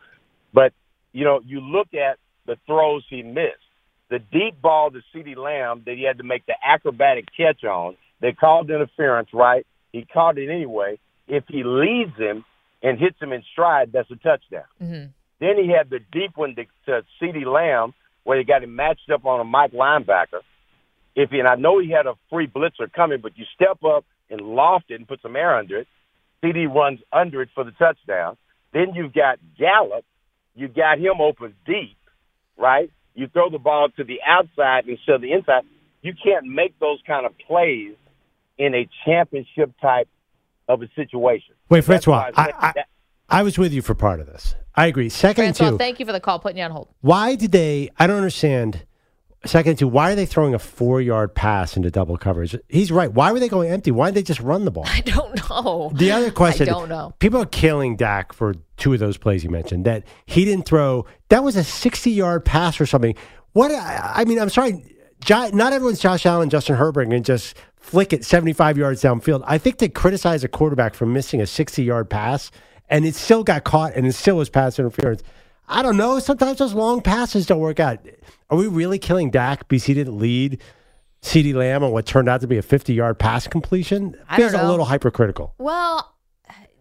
But 0.53 0.73
you 1.13 1.25
know, 1.25 1.41
you 1.45 1.61
look 1.61 1.95
at 1.95 2.19
the 2.47 2.57
throws 2.67 3.05
he 3.09 3.23
missed. 3.23 3.57
The 4.11 4.19
deep 4.19 4.61
ball 4.61 4.91
to 4.91 5.01
CeeDee 5.15 5.37
Lamb 5.37 5.83
that 5.87 5.97
he 5.97 6.03
had 6.05 6.19
to 6.19 6.25
make 6.25 6.45
the 6.47 6.55
acrobatic 6.65 7.27
catch 7.37 7.65
on. 7.65 7.97
They 8.21 8.33
called 8.33 8.71
interference, 8.71 9.29
right? 9.33 9.67
He 9.93 10.05
caught 10.05 10.37
it 10.37 10.51
anyway. 10.51 10.99
If 11.29 11.45
he 11.49 11.63
leads 11.65 12.17
him 12.17 12.45
and 12.83 12.99
hits 12.99 13.21
him 13.21 13.33
in 13.33 13.43
stride, 13.53 13.93
that's 13.93 14.11
a 14.11 14.17
touchdown. 14.17 14.65
hmm 14.79 15.05
Then 15.39 15.57
he 15.63 15.71
had 15.71 15.91
the 15.91 16.01
deep 16.13 16.37
one 16.37 16.57
to, 16.57 16.65
to 16.87 17.05
CeeDee 17.21 17.47
Lamb 17.47 17.95
where 18.25 18.37
he 18.39 18.45
got 18.45 18.63
him 18.63 18.77
matched 18.77 19.11
up 19.13 19.25
on 19.25 19.41
a 19.41 19.45
Mike 19.45 19.73
linebacker. 19.73 20.41
If 21.17 21.31
he, 21.31 21.39
and 21.39 21.49
I 21.49 21.55
know 21.55 21.79
he 21.79 21.91
had 21.91 22.07
a 22.07 22.15
free 22.31 22.47
blitzer 22.47 22.93
coming, 22.93 23.21
but 23.23 23.37
you 23.37 23.45
step 23.55 23.83
up 23.85 24.05
and 24.29 24.41
loft 24.41 24.91
it 24.91 24.95
and 24.95 25.09
put 25.09 25.23
some 25.23 25.37
air 25.37 25.57
under 25.57 25.79
it. 25.79 25.89
CeeDee 26.43 26.73
runs 26.73 27.01
under 27.13 27.43
it 27.43 27.49
for 27.55 27.65
the 27.65 27.73
touchdown. 27.73 28.37
Then 28.73 28.95
you've 28.95 29.13
got 29.13 29.39
Gallup. 29.59 30.05
You 30.55 30.69
got 30.69 30.99
him 30.99 31.21
open 31.21 31.55
deep, 31.67 31.97
right? 32.57 32.91
You 33.15 33.27
throw 33.29 33.51
the 33.51 33.59
ball 33.59 33.89
to 33.97 34.05
the 34.05 34.19
outside 34.27 34.89
instead 34.89 35.17
of 35.17 35.21
the 35.21 35.33
inside. 35.33 35.63
You 36.03 36.15
can't 36.23 36.47
make 36.47 36.79
those 36.79 36.99
kind 37.07 37.27
of 37.27 37.33
plays 37.47 37.95
in 38.59 38.75
a 38.75 38.89
championship 39.05 39.73
type 39.81 40.09
of 40.69 40.83
a 40.83 40.89
situation. 40.95 41.55
Wait, 41.69 41.85
That's 41.85 42.05
Francois, 42.05 42.31
why 42.35 42.53
I, 42.61 42.69
I, 42.69 42.73
that- 42.75 42.87
I 43.29 43.43
was 43.43 43.59
with 43.59 43.73
you 43.73 43.83
for 43.83 43.95
part 43.95 44.21
of 44.21 44.27
this. 44.27 44.55
I 44.75 44.87
agree. 44.87 45.09
Second 45.09 45.45
and 45.47 45.57
Francois, 45.57 45.73
two. 45.75 45.79
thank 45.79 46.01
you 46.01 46.07
for 46.07 46.13
the 46.13 46.21
call. 46.21 46.39
Putting 46.39 46.59
you 46.59 46.65
on 46.65 46.71
hold. 46.71 46.89
Why 47.01 47.35
did 47.35 47.53
they? 47.53 47.91
I 47.99 48.07
don't 48.07 48.17
understand. 48.17 48.85
Second 49.47 49.79
two. 49.79 49.89
Why 49.89 50.13
are 50.13 50.15
they 50.15 50.27
throwing 50.27 50.55
a 50.55 50.59
four-yard 50.59 51.35
pass 51.35 51.75
into 51.75 51.91
double 51.91 52.19
coverage? 52.19 52.55
He's 52.69 52.93
right. 52.93 53.11
Why 53.11 53.33
were 53.33 53.41
they 53.41 53.49
going 53.49 53.71
empty? 53.71 53.91
Why 53.91 54.09
didn't 54.09 54.17
they 54.17 54.23
just 54.23 54.41
run 54.41 54.67
the 54.67 54.71
ball? 54.71 54.85
I 54.87 55.01
don't 55.01 55.35
know. 55.49 55.91
The 55.95 56.13
other 56.13 56.31
question. 56.31 56.69
I 56.69 56.73
don't 56.73 56.91
know. 56.91 57.15
People 57.21 57.41
are 57.41 57.47
killing 57.47 57.97
Dak 57.97 58.35
for 58.35 58.55
two 58.77 58.93
of 58.93 58.99
those 59.01 59.17
plays 59.17 59.43
you 59.43 59.49
mentioned. 59.49 59.87
That 59.87 60.05
he 60.27 60.45
didn't 60.45 60.67
throw. 60.67 61.07
That 61.31 61.43
was 61.43 61.57
a 61.57 61.65
sixty-yard 61.65 62.45
pass 62.45 62.81
or 62.81 62.87
something. 62.87 63.15
What? 63.53 63.71
I, 63.71 64.13
I 64.17 64.25
mean, 64.27 64.39
I'm 64.39 64.51
sorry. 64.51 64.85
Not 65.29 65.73
everyone's 65.73 66.01
Josh 66.01 66.27
Allen, 66.27 66.51
Justin 66.51 66.77
Herbert, 66.77 67.09
and 67.09 67.25
just 67.25 67.57
flick 67.77 68.13
it 68.13 68.25
seventy-five 68.27 68.77
yards 68.77 69.03
downfield. 69.03 69.43
I 69.47 69.57
think 69.57 69.79
to 69.79 69.89
criticize 69.89 70.45
a 70.45 70.49
quarterback 70.49 70.95
for 70.95 71.07
missing 71.07 71.41
a 71.41 71.47
sixty-yard 71.47 72.11
pass 72.11 72.51
and 72.91 73.07
it 73.07 73.15
still 73.15 73.45
got 73.45 73.65
caught 73.65 73.95
and 73.95 74.07
it 74.07 74.13
still 74.15 74.37
was 74.37 74.51
pass 74.51 74.79
interference. 74.79 75.23
I 75.71 75.83
don't 75.83 75.97
know. 75.97 76.19
Sometimes 76.19 76.59
those 76.59 76.75
long 76.75 77.01
passes 77.01 77.47
don't 77.47 77.61
work 77.61 77.79
out. 77.81 78.01
Are 78.51 78.57
we 78.59 78.67
really 78.67 78.99
killing 78.99 79.31
Dak 79.31 79.69
because 79.69 79.85
he 79.85 79.95
didn't 79.95 80.19
lead 80.19 80.61
CeeDee 81.23 81.55
Lamb 81.55 81.85
on 81.85 81.93
what 81.93 82.07
turned 82.07 82.29
out 82.29 82.41
to 82.41 82.49
be 82.49 82.59
a 82.59 82.63
50 82.63 82.93
yard 82.93 83.19
pass 83.19 83.47
completion? 83.47 84.17
Feels 84.37 84.53
a 84.53 84.69
little 84.69 84.85
hypercritical. 84.85 85.55
Well, 85.59 86.17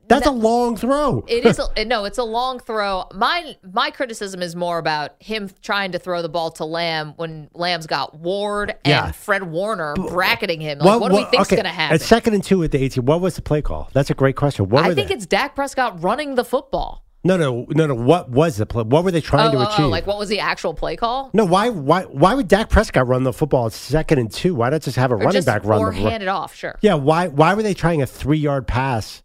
That's 0.08 0.26
a 0.26 0.32
long 0.32 0.76
throw. 0.76 1.24
It 1.28 1.46
is 1.46 1.60
a, 1.78 1.86
no, 1.86 2.06
it's 2.06 2.18
a 2.18 2.24
long 2.24 2.60
throw. 2.60 3.06
My 3.14 3.56
my 3.62 3.92
criticism 3.92 4.42
is 4.42 4.56
more 4.56 4.80
about 4.80 5.12
him 5.22 5.52
trying 5.62 5.92
to 5.92 6.00
throw 6.00 6.24
the 6.24 6.30
ball 6.30 6.50
to 6.54 6.66
Lamb 6.66 7.14
when 7.18 7.48
Lamb's 7.54 7.86
got 7.86 8.18
Ward 8.18 8.72
and 8.72 8.78
Yeah. 8.86 9.12
Fred 9.12 9.44
Warner 9.44 9.94
bracketing 9.94 10.62
him. 10.62 10.80
Like, 10.80 11.00
what, 11.00 11.12
do 11.12 11.18
we 11.18 11.26
think's 11.26 11.48
okay, 11.50 11.58
going 11.58 11.66
to 11.66 11.70
happen? 11.70 11.94
At 11.94 12.02
second 12.02 12.34
and 12.34 12.44
two 12.44 12.64
at 12.64 12.72
the 12.72 12.84
18, 12.84 13.06
what 13.06 13.22
was 13.22 13.36
the 13.36 13.44
play 13.44 13.62
call? 13.62 13.88
That's 13.94 14.10
a 14.10 14.16
great 14.16 14.36
question. 14.36 14.68
What 14.70 14.84
I 14.86 14.96
think 14.96 15.10
they? 15.10 15.14
it's 15.14 15.28
Dak 15.28 15.54
Prescott 15.54 16.02
running 16.02 16.34
the 16.34 16.44
football. 16.44 17.06
No, 17.24 17.36
no, 17.36 17.66
no, 17.70 17.88
no. 17.88 17.96
What 17.96 18.30
was 18.30 18.58
the 18.58 18.66
play? 18.66 18.84
What 18.84 19.04
were 19.04 19.12
they 19.12 19.20
trying 19.20 19.50
oh, 19.50 19.52
to 19.52 19.58
oh, 19.58 19.74
achieve? 19.74 19.86
oh, 19.86 19.90
like 19.90 20.08
what 20.08 20.18
was 20.18 20.30
the 20.30 20.40
actual 20.40 20.74
play 20.74 20.96
call? 20.96 21.30
no, 21.34 21.44
why, 21.44 21.70
why, 21.70 22.04
why 22.04 22.34
would 22.34 22.48
Dak 22.48 22.70
Prescott 22.70 23.08
run 23.08 23.24
the 23.24 23.34
football 23.34 23.66
at 23.66 23.74
second 23.74 24.20
and 24.20 24.32
two? 24.32 24.56
Why 24.56 24.70
not 24.70 24.82
just 24.82 24.96
have 24.96 25.12
a 25.12 25.16
Or 25.16 25.18
running 25.18 25.44
back 25.44 25.66
run 25.66 25.82
or 25.82 25.92
the 25.92 25.98
hand 25.98 26.24
it 26.24 26.30
off? 26.30 26.56
Sure. 26.56 26.78
Yeah, 26.82 26.94
why 26.94 27.28
why 27.28 27.54
were 27.54 27.64
they 27.64 27.74
trying 27.74 28.02
a 28.02 28.06
three 28.06 28.38
yard 28.38 28.68
pass? 28.68 29.22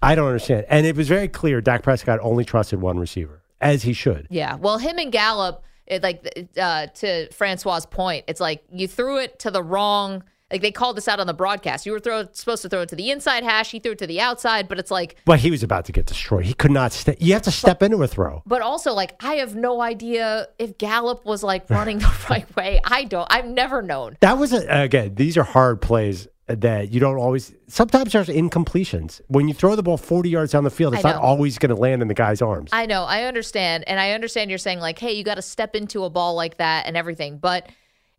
I 0.00 0.14
don't 0.14 0.26
understand. 0.26 0.66
And 0.68 0.86
it 0.86 0.94
was 0.96 1.08
very 1.08 1.28
clear 1.28 1.60
Dak 1.60 1.82
Prescott 1.82 2.20
only 2.22 2.44
trusted 2.44 2.80
one 2.80 2.98
receiver, 2.98 3.42
as 3.60 3.82
he 3.82 3.92
should. 3.92 4.28
Yeah. 4.30 4.54
Well, 4.54 4.78
him 4.78 4.98
and 4.98 5.10
Gallup, 5.10 5.64
it, 5.86 6.02
like 6.02 6.50
uh, 6.56 6.86
to 6.86 7.28
Francois's 7.32 7.86
point, 7.86 8.24
it's 8.28 8.40
like 8.40 8.62
you 8.70 8.86
threw 8.86 9.18
it 9.18 9.40
to 9.40 9.50
the 9.50 9.62
wrong. 9.62 10.22
Like 10.50 10.62
they 10.62 10.72
called 10.72 10.96
this 10.96 11.08
out 11.08 11.20
on 11.20 11.26
the 11.26 11.34
broadcast. 11.34 11.84
You 11.84 11.92
were 11.92 12.00
throw, 12.00 12.26
supposed 12.32 12.62
to 12.62 12.68
throw 12.70 12.80
it 12.80 12.88
to 12.88 12.96
the 12.96 13.10
inside 13.10 13.44
hash. 13.44 13.70
He 13.70 13.80
threw 13.80 13.92
it 13.92 13.98
to 13.98 14.06
the 14.06 14.20
outside, 14.20 14.66
but 14.66 14.78
it's 14.78 14.90
like, 14.90 15.16
But 15.26 15.40
he 15.40 15.50
was 15.50 15.62
about 15.62 15.84
to 15.86 15.92
get 15.92 16.06
destroyed. 16.06 16.46
He 16.46 16.54
could 16.54 16.70
not 16.70 16.92
step. 16.92 17.16
You 17.20 17.34
have 17.34 17.42
to 17.42 17.50
step 17.50 17.82
into 17.82 18.02
a 18.02 18.06
throw. 18.08 18.42
but 18.46 18.62
also 18.62 18.94
like 18.94 19.14
I 19.22 19.34
have 19.34 19.54
no 19.54 19.82
idea 19.82 20.48
if 20.58 20.78
Gallup 20.78 21.26
was 21.26 21.42
like 21.42 21.68
running 21.68 21.98
the 21.98 22.12
right 22.30 22.56
way. 22.56 22.80
I 22.84 23.04
don't. 23.04 23.26
I've 23.30 23.46
never 23.46 23.82
known. 23.82 24.16
That 24.20 24.38
was 24.38 24.52
a, 24.52 24.64
again. 24.68 25.14
These 25.16 25.36
are 25.36 25.42
hard 25.44 25.82
plays 25.82 26.28
that 26.46 26.90
you 26.90 26.98
don't 26.98 27.18
always. 27.18 27.54
Sometimes 27.66 28.12
there's 28.14 28.28
incompletions 28.28 29.20
when 29.28 29.48
you 29.48 29.54
throw 29.54 29.76
the 29.76 29.82
ball 29.82 29.98
40 29.98 30.30
yards 30.30 30.52
down 30.52 30.64
the 30.64 30.70
field. 30.70 30.94
It's 30.94 31.04
not 31.04 31.16
always 31.16 31.58
going 31.58 31.68
to 31.74 31.76
land 31.76 32.00
in 32.00 32.08
the 32.08 32.14
guy's 32.14 32.40
arms. 32.40 32.70
I 32.72 32.86
know. 32.86 33.04
I 33.04 33.24
understand, 33.24 33.84
and 33.86 34.00
I 34.00 34.12
understand 34.12 34.48
you're 34.48 34.58
saying 34.58 34.80
like, 34.80 34.98
hey, 34.98 35.12
you 35.12 35.24
got 35.24 35.34
to 35.34 35.42
step 35.42 35.76
into 35.76 36.04
a 36.04 36.10
ball 36.10 36.34
like 36.34 36.56
that 36.56 36.86
and 36.86 36.96
everything, 36.96 37.36
but 37.36 37.68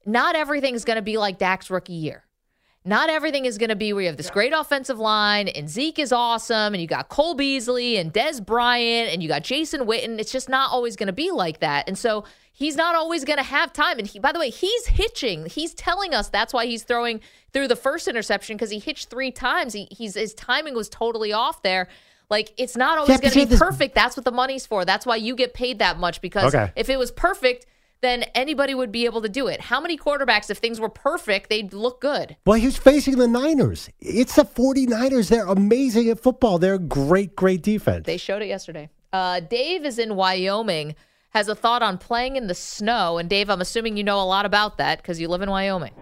not 0.10 0.36
everything 0.36 0.76
is 0.76 0.86
going 0.86 0.96
to 0.98 1.02
be 1.02 1.18
like 1.18 1.38
Dak's 1.38 1.70
rookie 1.70 1.94
year. 1.94 2.24
Not 2.86 3.10
everything 3.10 3.46
is 3.46 3.58
going 3.58 3.70
to 3.70 3.76
be 3.76 3.92
where 3.92 4.02
you 4.04 4.08
have 4.08 4.16
this 4.18 4.30
great 4.30 4.54
offensive 4.54 4.98
line 4.98 5.50
and 5.50 5.70
Zeke 5.70 6.00
is 6.00 6.14
awesome 6.14 6.74
and 6.74 6.82
you 6.82 6.88
got 6.88 7.10
Cole 7.10 7.36
Beasley 7.36 7.98
and 7.98 8.12
Dez 8.14 8.44
Bryant 8.44 9.12
and 9.14 9.22
you 9.22 9.28
got 9.28 9.44
Jason 9.44 9.82
Witten. 9.82 10.18
It's 10.18 10.32
just 10.32 10.48
not 10.48 10.72
always 10.72 10.96
going 10.96 11.08
to 11.08 11.14
be 11.14 11.30
like 11.30 11.60
that. 11.60 11.88
And 11.90 11.98
so 11.98 12.24
he's 12.54 12.78
not 12.78 12.96
always 12.96 13.26
going 13.26 13.38
to 13.38 13.44
have 13.44 13.74
time. 13.74 14.00
And 14.00 14.08
he, 14.08 14.18
by 14.18 14.32
the 14.32 14.40
way, 14.40 14.50
he's 14.50 14.88
hitching. 14.88 15.46
He's 15.48 15.74
telling 15.74 16.14
us 16.14 16.30
that's 16.30 16.54
why 16.54 16.66
he's 16.68 16.84
throwing 16.84 17.20
through 17.52 17.68
the 17.68 17.76
first 17.76 18.08
interception 18.08 18.56
because 18.56 18.72
he 18.72 18.80
hitched 18.80 19.10
three 19.10 19.32
times. 19.32 19.74
He, 19.74 19.90
he's 19.92 20.16
his 20.16 20.34
timing 20.34 20.74
was 20.74 20.88
totally 20.88 21.34
off 21.34 21.62
there. 21.62 21.90
Like 22.30 22.54
it's 22.58 22.78
not 22.78 22.98
always 22.98 23.10
Yeah, 23.10 23.18
going 23.18 23.32
to 23.34 23.40
be 23.40 23.46
this- 23.46 23.60
perfect. 23.60 23.94
That's 23.94 24.16
what 24.16 24.24
the 24.24 24.32
money's 24.32 24.66
for. 24.66 24.86
That's 24.86 25.06
why 25.06 25.18
you 25.18 25.36
get 25.36 25.54
paid 25.54 25.80
that 25.80 26.00
much 26.00 26.22
because 26.22 26.56
Okay. 26.56 26.72
if 26.78 26.90
it 26.90 26.98
was 26.98 27.12
perfect, 27.12 27.66
then 28.02 28.24
anybody 28.34 28.74
would 28.74 28.92
be 28.92 29.06
able 29.06 29.22
to 29.22 29.30
do 29.30 29.48
it. 29.48 29.62
How 29.62 29.82
many 29.82 29.98
quarterbacks, 29.98 30.50
if 30.50 30.58
things 30.58 30.80
were 30.80 30.90
perfect, 30.90 31.50
they'd 31.50 31.74
look 31.74 32.02
good? 32.02 32.38
well, 32.46 32.60
he's 32.60 32.78
facing 32.78 33.18
the 33.18 33.28
Niners. 33.28 33.90
It's 34.00 34.36
the 34.36 34.44
49ers. 34.44 35.30
They're 35.30 35.46
amazing 35.46 36.10
at 36.10 36.20
football. 36.20 36.60
They're 36.60 36.76
a 36.76 36.80
great, 36.80 37.36
great 37.36 37.62
defense. 37.62 38.06
They 38.06 38.18
showed 38.18 38.42
it 38.42 38.48
yesterday. 38.48 38.90
Uh, 39.12 39.40
Dave 39.40 39.86
is 39.86 40.00
in 40.00 40.16
Wyoming, 40.16 40.96
has 41.32 41.48
a 41.48 41.56
thought 41.56 41.82
on 41.82 41.98
playing 41.98 42.36
in 42.36 42.48
the 42.48 42.56
snow. 42.56 43.18
And 43.18 43.30
Dave, 43.30 43.50
I'm 43.50 43.62
assuming 43.62 43.98
you 43.98 44.04
know 44.04 44.20
a 44.22 44.24
lot 44.24 44.46
about 44.46 44.78
that 44.78 45.02
because 45.02 45.20
you 45.20 45.28
live 45.28 45.42
in 45.42 45.50
Wyoming. 45.50 45.94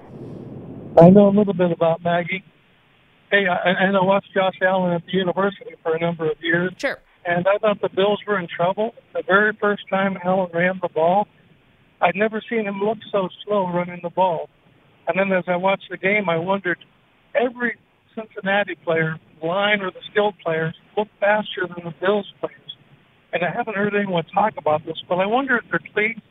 I 0.99 1.09
know 1.09 1.29
a 1.29 1.35
little 1.35 1.53
bit 1.53 1.71
about 1.71 2.03
Maggie. 2.03 2.43
Hey, 3.31 3.45
I, 3.47 3.69
and 3.83 3.97
I 3.97 4.01
watched 4.01 4.33
Josh 4.33 4.55
Allen 4.61 4.93
at 4.93 5.05
the 5.05 5.13
university 5.13 5.75
for 5.83 5.95
a 5.95 5.99
number 5.99 6.29
of 6.29 6.37
years. 6.41 6.73
Sure. 6.77 6.99
And 7.25 7.45
I 7.47 7.57
thought 7.57 7.81
the 7.81 7.89
Bills 7.89 8.19
were 8.25 8.39
in 8.39 8.47
trouble. 8.47 8.93
The 9.13 9.21
very 9.27 9.51
first 9.59 9.83
time 9.89 10.17
Allen 10.23 10.49
ran 10.53 10.79
the 10.81 10.87
ball, 10.87 11.27
I'd 12.01 12.15
never 12.15 12.41
seen 12.49 12.65
him 12.65 12.79
look 12.79 12.99
so 13.11 13.29
slow 13.45 13.67
running 13.67 13.99
the 14.03 14.09
ball. 14.09 14.49
And 15.07 15.17
then 15.17 15.35
as 15.35 15.45
I 15.47 15.55
watched 15.55 15.89
the 15.89 15.97
game, 15.97 16.29
I 16.29 16.37
wondered, 16.37 16.77
every 17.33 17.77
Cincinnati 18.15 18.75
player, 18.75 19.17
line 19.41 19.81
or 19.81 19.91
the 19.91 20.01
skilled 20.11 20.35
players, 20.43 20.75
look 20.95 21.07
faster 21.19 21.67
than 21.67 21.85
the 21.85 21.93
Bills 21.99 22.31
players. 22.39 22.75
And 23.33 23.43
I 23.43 23.51
haven't 23.55 23.75
heard 23.75 23.95
anyone 23.95 24.23
talk 24.33 24.53
about 24.57 24.85
this, 24.85 24.97
but 25.07 25.15
I 25.15 25.25
wonder 25.25 25.57
if 25.57 25.69
their 25.69 25.81
cleats 25.93 26.21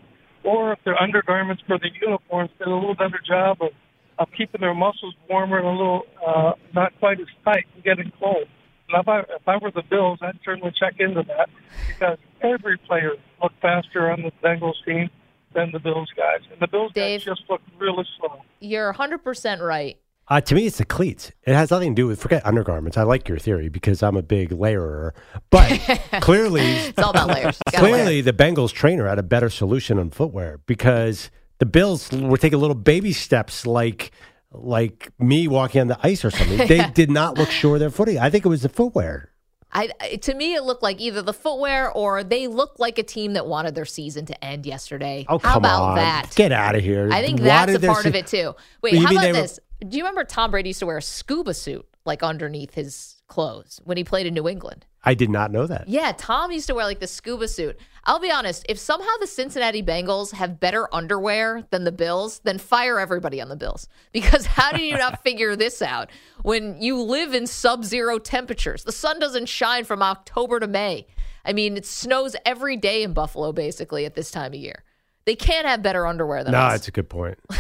or 0.45 0.73
if 0.73 0.79
their 0.85 1.01
undergarments 1.01 1.63
for 1.67 1.79
the 1.79 1.91
uniforms 2.01 2.51
did 2.59 2.69
a 2.69 2.75
little 2.75 2.95
better 2.95 3.21
job 3.27 3.59
of, 3.61 3.71
of 4.19 4.29
keeping 4.37 4.61
their 4.61 4.75
muscles 4.75 5.15
warmer 5.29 5.59
and 5.59 5.67
a 5.67 5.71
little 5.71 6.03
uh, 6.27 6.53
not 6.75 6.93
quite 6.99 7.21
as 7.21 7.27
tight 7.45 7.65
and 7.75 7.85
getting 7.85 8.13
cold. 8.19 8.47
And 8.89 9.01
if 9.01 9.09
I, 9.09 9.21
if 9.21 9.47
I 9.47 9.57
were 9.57 9.73
the 9.73 9.83
Bills, 9.83 10.19
I'd 10.23 10.39
certainly 10.45 10.73
check 10.79 10.95
into 11.01 11.23
that 11.25 11.49
because 11.89 12.19
every 12.41 12.79
player 12.79 13.13
looked 13.43 13.61
faster 13.61 14.11
on 14.11 14.23
the 14.23 14.31
Bengals 14.43 14.83
team 14.85 15.11
than 15.57 15.73
the 15.73 15.81
Bills 15.81 16.11
guys. 16.17 16.41
And 16.53 16.61
the 16.61 16.69
Bills 16.69 16.93
guys 16.93 17.25
just 17.25 17.43
look 17.51 17.61
really 17.79 18.05
slow. 18.19 18.43
You're 18.61 18.93
100% 18.93 19.61
right. 19.61 19.99
Uh, 20.29 20.41
to 20.41 20.55
me, 20.57 20.67
it's 20.67 20.79
the 20.79 20.85
cleats. 20.85 21.31
It 21.45 21.55
has 21.55 21.71
nothing 21.71 21.95
to 21.95 22.03
do 22.03 22.07
with 22.09 22.21
forget 22.21 22.45
undergarments. 22.45 22.97
I 22.97 23.05
like 23.05 23.29
your 23.29 23.39
theory 23.39 23.69
because 23.69 24.03
I'm 24.03 24.17
a 24.17 24.23
big 24.23 24.51
layerer, 24.53 25.15
but 25.51 25.71
clearly, 26.21 26.63
It's 26.63 26.99
all 26.99 27.11
about 27.11 27.29
layers. 27.29 27.59
Gotta 27.71 27.85
layer. 27.85 27.95
clearly, 27.95 28.21
the 28.23 28.33
Bengals 28.33 28.73
trainer 28.73 29.09
had 29.09 29.19
a 29.21 29.23
better 29.23 29.49
solution 29.49 29.99
on 30.01 30.11
footwear 30.11 30.59
because 30.67 31.31
the 31.59 31.67
Bills 31.67 32.11
were 32.11 32.37
taking 32.39 32.59
little 32.59 32.75
baby 32.75 33.13
steps, 33.13 33.67
like 33.67 34.11
like 34.51 35.11
me 35.21 35.47
walking 35.47 35.81
on 35.83 35.87
the 35.87 35.99
ice 36.03 36.25
or 36.25 36.31
something. 36.33 36.67
They 36.67 36.89
did 36.95 37.11
not 37.11 37.39
look 37.39 37.51
sure 37.51 37.75
of 37.75 37.81
their 37.81 37.91
footing. 37.91 38.19
I 38.19 38.29
think 38.31 38.45
it 38.45 38.49
was 38.49 38.63
the 38.63 38.69
footwear. 38.69 39.31
I, 39.77 40.17
to 40.17 40.35
me, 40.35 40.55
it 40.55 40.63
looked 40.63 40.83
like 40.83 41.01
either 41.01 41.21
the 41.23 41.33
footwear 41.35 41.91
or 41.93 42.25
they 42.25 42.47
looked 42.47 42.81
like 42.81 42.99
a 42.99 43.03
team 43.03 43.35
that 43.35 43.47
wanted 43.47 43.75
their 43.75 43.85
season 43.85 44.25
to 44.27 44.45
end 44.45 44.65
yesterday. 44.65 45.27
Oh, 45.29 45.39
How 45.39 45.59
about 45.59 45.83
on. 45.83 45.97
that? 45.97 46.33
Get 46.35 46.51
out 46.53 46.75
of 46.75 46.83
here. 46.83 47.09
I 47.13 47.21
think 47.23 47.41
that's 47.41 47.75
a 47.75 47.81
part 47.87 48.07
of 48.07 48.15
it 48.15 48.27
too. 48.27 48.55
Wait, 48.83 48.95
You 48.95 49.07
how 49.07 49.13
about 49.13 49.27
were- 49.27 49.33
this? 49.35 49.61
Do 49.87 49.99
you 49.99 50.05
remember 50.05 50.25
Tom 50.25 50.51
Brady 50.51 50.71
used 50.71 50.79
to 50.79 50.87
wear 50.87 50.97
a 50.97 51.03
scuba 51.03 51.53
suit 51.53 51.87
like 52.07 52.23
underneath 52.23 52.73
his 52.75 53.16
clothes 53.27 53.81
when 53.85 53.97
he 53.97 54.05
played 54.05 54.27
in 54.27 54.35
New 54.35 54.49
England? 54.49 54.87
I 55.03 55.15
did 55.15 55.31
not 55.31 55.53
know 55.53 55.67
that. 55.69 55.89
Yeah, 55.89 56.13
Tom 56.17 56.51
used 56.51 56.67
to 56.67 56.75
wear 56.75 56.85
like 56.85 56.99
the 56.99 57.07
scuba 57.07 57.47
suit. 57.47 57.79
I'll 58.05 58.19
be 58.19 58.31
honest, 58.31 58.67
if 58.69 58.79
somehow 58.79 59.11
the 59.21 59.27
Cincinnati 59.27 59.83
Bengals 59.83 60.33
have 60.33 60.59
better 60.59 60.93
underwear 60.93 61.65
than 61.71 61.85
the 61.85 61.93
Bills, 61.93 62.41
then 62.41 62.59
fire 62.59 62.99
everybody 62.99 63.41
on 63.41 63.49
the 63.49 63.57
Bills. 63.57 63.89
Because 64.13 64.47
how 64.47 64.73
do 64.73 64.83
you 64.83 64.97
not 64.97 65.23
figure 65.25 65.55
this 65.55 65.83
out 65.83 66.11
when 66.43 66.81
you 66.81 67.01
live 67.01 67.35
in 67.35 67.47
sub 67.47 67.85
zero 67.85 68.19
temperatures? 68.19 68.83
The 68.83 68.93
sun 68.93 69.21
doesn't 69.21 69.47
shine 69.47 69.85
from 69.85 70.03
October 70.03 70.59
to 70.59 70.67
May. 70.67 71.07
I 71.45 71.53
mean, 71.53 71.77
it 71.77 71.87
snows 71.87 72.35
every 72.45 72.77
day 72.77 73.03
in 73.03 73.13
Buffalo 73.13 73.53
basically 73.53 74.07
at 74.07 74.15
this 74.15 74.31
time 74.33 74.53
of 74.55 74.59
year. 74.59 74.83
They 75.27 75.37
can't 75.37 75.67
have 75.67 75.83
better 75.83 76.07
underwear 76.07 76.43
than 76.43 76.53
No, 76.53 76.59
us. 76.59 76.71
No, 76.71 76.75
it's 76.77 76.89
a 76.89 76.93
good 76.93 77.09
point. 77.09 77.39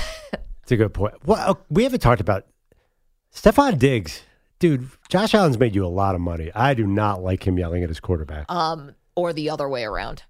it's 0.62 0.72
a 0.72 0.76
good 0.76 0.94
point. 0.94 1.14
Well, 1.24 1.60
we 1.70 1.84
haven't 1.84 2.00
talked 2.00 2.20
about 2.20 2.46
Stefon 3.32 3.78
Diggs. 3.78 4.22
Dude, 4.58 4.88
Josh 5.10 5.34
Allen's 5.34 5.58
made 5.58 5.74
you 5.74 5.84
a 5.84 5.88
lot 5.88 6.14
of 6.14 6.20
money. 6.22 6.50
I 6.54 6.72
do 6.72 6.86
not 6.86 7.22
like 7.22 7.46
him 7.46 7.58
yelling 7.58 7.82
at 7.82 7.90
his 7.90 8.00
quarterback. 8.00 8.50
Um, 8.50 8.94
or 9.14 9.34
the 9.34 9.50
other 9.50 9.68
way 9.68 9.84
around. 9.84 10.22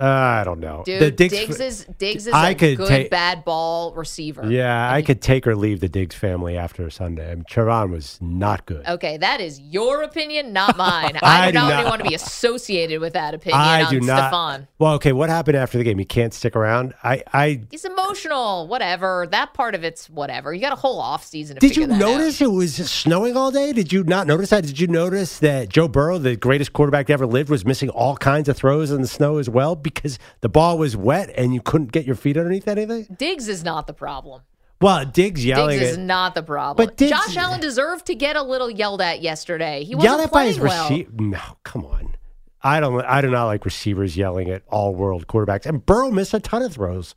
Uh, 0.00 0.04
I 0.04 0.44
don't 0.44 0.60
know. 0.60 0.82
Dude, 0.86 1.00
The 1.00 1.10
Diggs, 1.10 1.58
is 1.60 1.84
Diggs 1.98 2.26
is 2.28 2.32
I 2.32 2.50
a 2.50 2.54
could 2.54 2.76
good 2.76 2.88
take- 2.88 3.10
bad 3.10 3.44
ball 3.44 3.92
receiver. 3.94 4.48
Yeah, 4.50 4.92
I 4.92 5.02
could 5.02 5.20
take 5.20 5.46
or 5.46 5.56
leave 5.56 5.80
the 5.80 5.88
Diggs 5.88 6.14
family 6.14 6.56
after 6.56 6.88
Sunday. 6.90 7.30
I 7.32 7.34
mean, 7.34 7.44
Trevon 7.50 7.90
was 7.90 8.16
not 8.20 8.64
good. 8.66 8.86
Okay, 8.86 9.16
that 9.16 9.40
is 9.40 9.58
your 9.60 10.02
opinion, 10.02 10.52
not 10.52 10.76
mine. 10.76 11.18
I, 11.22 11.48
I 11.48 11.50
do 11.50 11.54
not, 11.58 11.68
not- 11.70 11.84
want 11.86 12.02
to 12.04 12.08
be 12.08 12.14
associated 12.14 13.00
with 13.00 13.14
that 13.14 13.34
opinion 13.34 13.60
I 13.60 13.90
do 13.90 14.00
not. 14.00 14.32
Stefon. 14.32 14.68
Well, 14.78 14.94
okay, 14.94 15.12
what 15.12 15.28
happened 15.30 15.56
after 15.56 15.78
the 15.78 15.84
game? 15.84 15.98
He 15.98 16.04
can't 16.04 16.32
stick 16.32 16.54
around. 16.54 16.94
I, 17.02 17.24
I 17.32 17.62
He's 17.70 17.84
emotional, 17.84 18.68
whatever. 18.68 19.26
That 19.30 19.52
part 19.54 19.74
of 19.74 19.82
it's 19.84 20.08
whatever. 20.08 20.54
You 20.54 20.60
got 20.60 20.72
a 20.72 20.76
whole 20.76 21.00
off 21.00 21.24
season 21.24 21.56
to 21.56 21.60
did 21.60 21.76
you 21.76 21.86
that 21.88 21.94
out. 21.94 21.98
notice 21.98 22.40
it 22.40 22.50
was 22.52 22.74
snowing 22.90 23.36
all 23.36 23.50
day? 23.50 23.72
Did 23.72 23.92
you 23.92 24.04
not 24.04 24.26
notice 24.26 24.50
that? 24.50 24.64
Did 24.64 24.78
you 24.78 24.86
notice 24.86 25.40
that 25.40 25.68
Joe 25.68 25.88
Burrow, 25.88 26.18
the 26.18 26.36
greatest 26.36 26.72
quarterback 26.72 27.06
to 27.08 27.12
ever 27.12 27.26
live, 27.26 27.50
was 27.50 27.64
missing 27.64 27.88
all 27.90 28.16
kinds 28.16 28.48
of 28.48 28.56
throws 28.56 28.90
in 28.90 29.02
the 29.02 29.08
snow 29.08 29.38
as 29.38 29.50
well 29.50 29.74
because 29.94 30.18
the 30.40 30.48
ball 30.48 30.78
was 30.78 30.96
wet 30.96 31.30
and 31.36 31.54
you 31.54 31.60
couldn't 31.60 31.92
get 31.92 32.04
your 32.06 32.14
feet 32.16 32.36
underneath 32.36 32.68
anything? 32.68 33.06
Diggs 33.18 33.48
is 33.48 33.64
not 33.64 33.86
the 33.86 33.92
problem. 33.94 34.42
Well, 34.80 35.04
Diggs 35.04 35.44
yelling 35.44 35.78
Diggs 35.80 35.90
is 35.92 35.96
at 35.98 36.04
not 36.04 36.34
the 36.36 36.42
problem. 36.42 36.86
But 36.86 36.96
Diggs- 36.96 37.10
Josh 37.10 37.36
Allen 37.36 37.60
deserved 37.60 38.06
to 38.06 38.14
get 38.14 38.36
a 38.36 38.42
little 38.42 38.70
yelled 38.70 39.00
at 39.02 39.20
yesterday. 39.22 39.82
He 39.84 39.94
wasn't 39.96 40.20
at 40.22 40.30
by 40.30 40.46
his 40.46 40.60
well. 40.60 40.88
receiver. 40.88 41.10
No, 41.18 41.40
come 41.64 41.84
on. 41.84 42.14
I 42.62 42.80
don't. 42.80 43.00
I 43.04 43.20
do 43.20 43.28
not 43.30 43.46
like 43.46 43.64
receivers 43.64 44.16
yelling 44.16 44.50
at 44.50 44.62
all 44.68 44.94
world 44.94 45.26
quarterbacks. 45.26 45.66
And 45.66 45.84
Burrow 45.84 46.10
missed 46.10 46.32
a 46.34 46.40
ton 46.40 46.62
of 46.62 46.72
throws, 46.72 47.14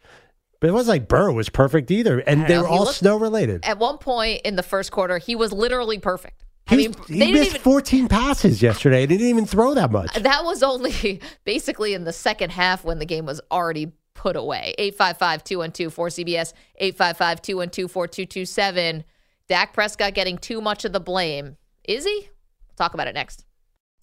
but 0.59 0.69
it 0.69 0.73
wasn't 0.73 0.95
like 0.95 1.07
Burrow 1.07 1.33
was 1.33 1.49
perfect 1.49 1.89
either. 1.91 2.19
And 2.19 2.45
they 2.47 2.53
know, 2.55 2.61
were 2.61 2.67
he 2.67 2.73
all 2.73 2.83
looked- 2.85 2.97
snow 2.97 3.17
related. 3.17 3.63
At 3.65 3.77
one 3.79 3.97
point 3.99 4.41
in 4.43 4.55
the 4.55 4.63
first 4.63 4.91
quarter, 4.91 5.17
he 5.19 5.35
was 5.35 5.51
literally 5.51 5.99
perfect. 5.99 6.43
He, 6.71 6.75
I 6.75 6.77
mean, 6.77 6.91
was- 6.97 7.07
they 7.07 7.25
he 7.27 7.31
missed 7.33 7.49
even 7.51 7.61
14 7.61 8.07
passes 8.07 8.61
yesterday. 8.61 9.03
and 9.03 9.11
He 9.11 9.17
didn't 9.17 9.29
even 9.29 9.45
throw 9.45 9.73
that 9.75 9.91
much. 9.91 10.13
That 10.15 10.43
was 10.43 10.63
only 10.63 11.21
basically 11.45 11.93
in 11.93 12.03
the 12.05 12.13
second 12.13 12.49
half 12.51 12.83
when 12.83 12.97
the 12.99 13.05
game 13.05 13.25
was 13.25 13.39
already 13.51 13.91
put 14.13 14.35
away. 14.35 14.73
855 14.77 15.43
212 15.43 15.95
4CBS, 15.95 16.53
855 16.77 17.41
212 17.41 17.91
4227. 17.91 19.03
Dak 19.47 19.73
Prescott 19.73 20.13
getting 20.13 20.37
too 20.37 20.61
much 20.61 20.85
of 20.85 20.93
the 20.93 20.99
blame. 20.99 21.57
Is 21.87 22.05
he? 22.05 22.29
We'll 22.69 22.75
talk 22.77 22.93
about 22.93 23.07
it 23.07 23.13
next. 23.15 23.43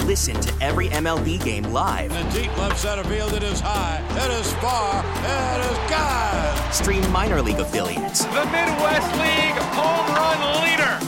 Listen 0.04 0.38
to 0.40 0.54
every 0.62 0.88
MLB 0.88 1.42
game 1.44 1.64
live. 1.64 2.10
In 2.12 2.28
the 2.28 2.40
deep 2.42 2.56
left 2.58 2.78
center 2.78 3.04
field, 3.04 3.32
it 3.34 3.42
is 3.42 3.60
high, 3.60 4.02
it 4.16 4.30
is 4.40 4.52
far, 4.54 5.04
it 5.04 5.70
is 5.70 5.90
God. 5.90 6.72
Stream 6.74 7.10
minor 7.12 7.42
league 7.42 7.58
affiliates 7.58 8.24
The 8.26 8.44
Midwest 8.46 9.12
League 9.18 9.58
home 9.74 10.06
run 10.14 10.62
leader. 10.64 11.07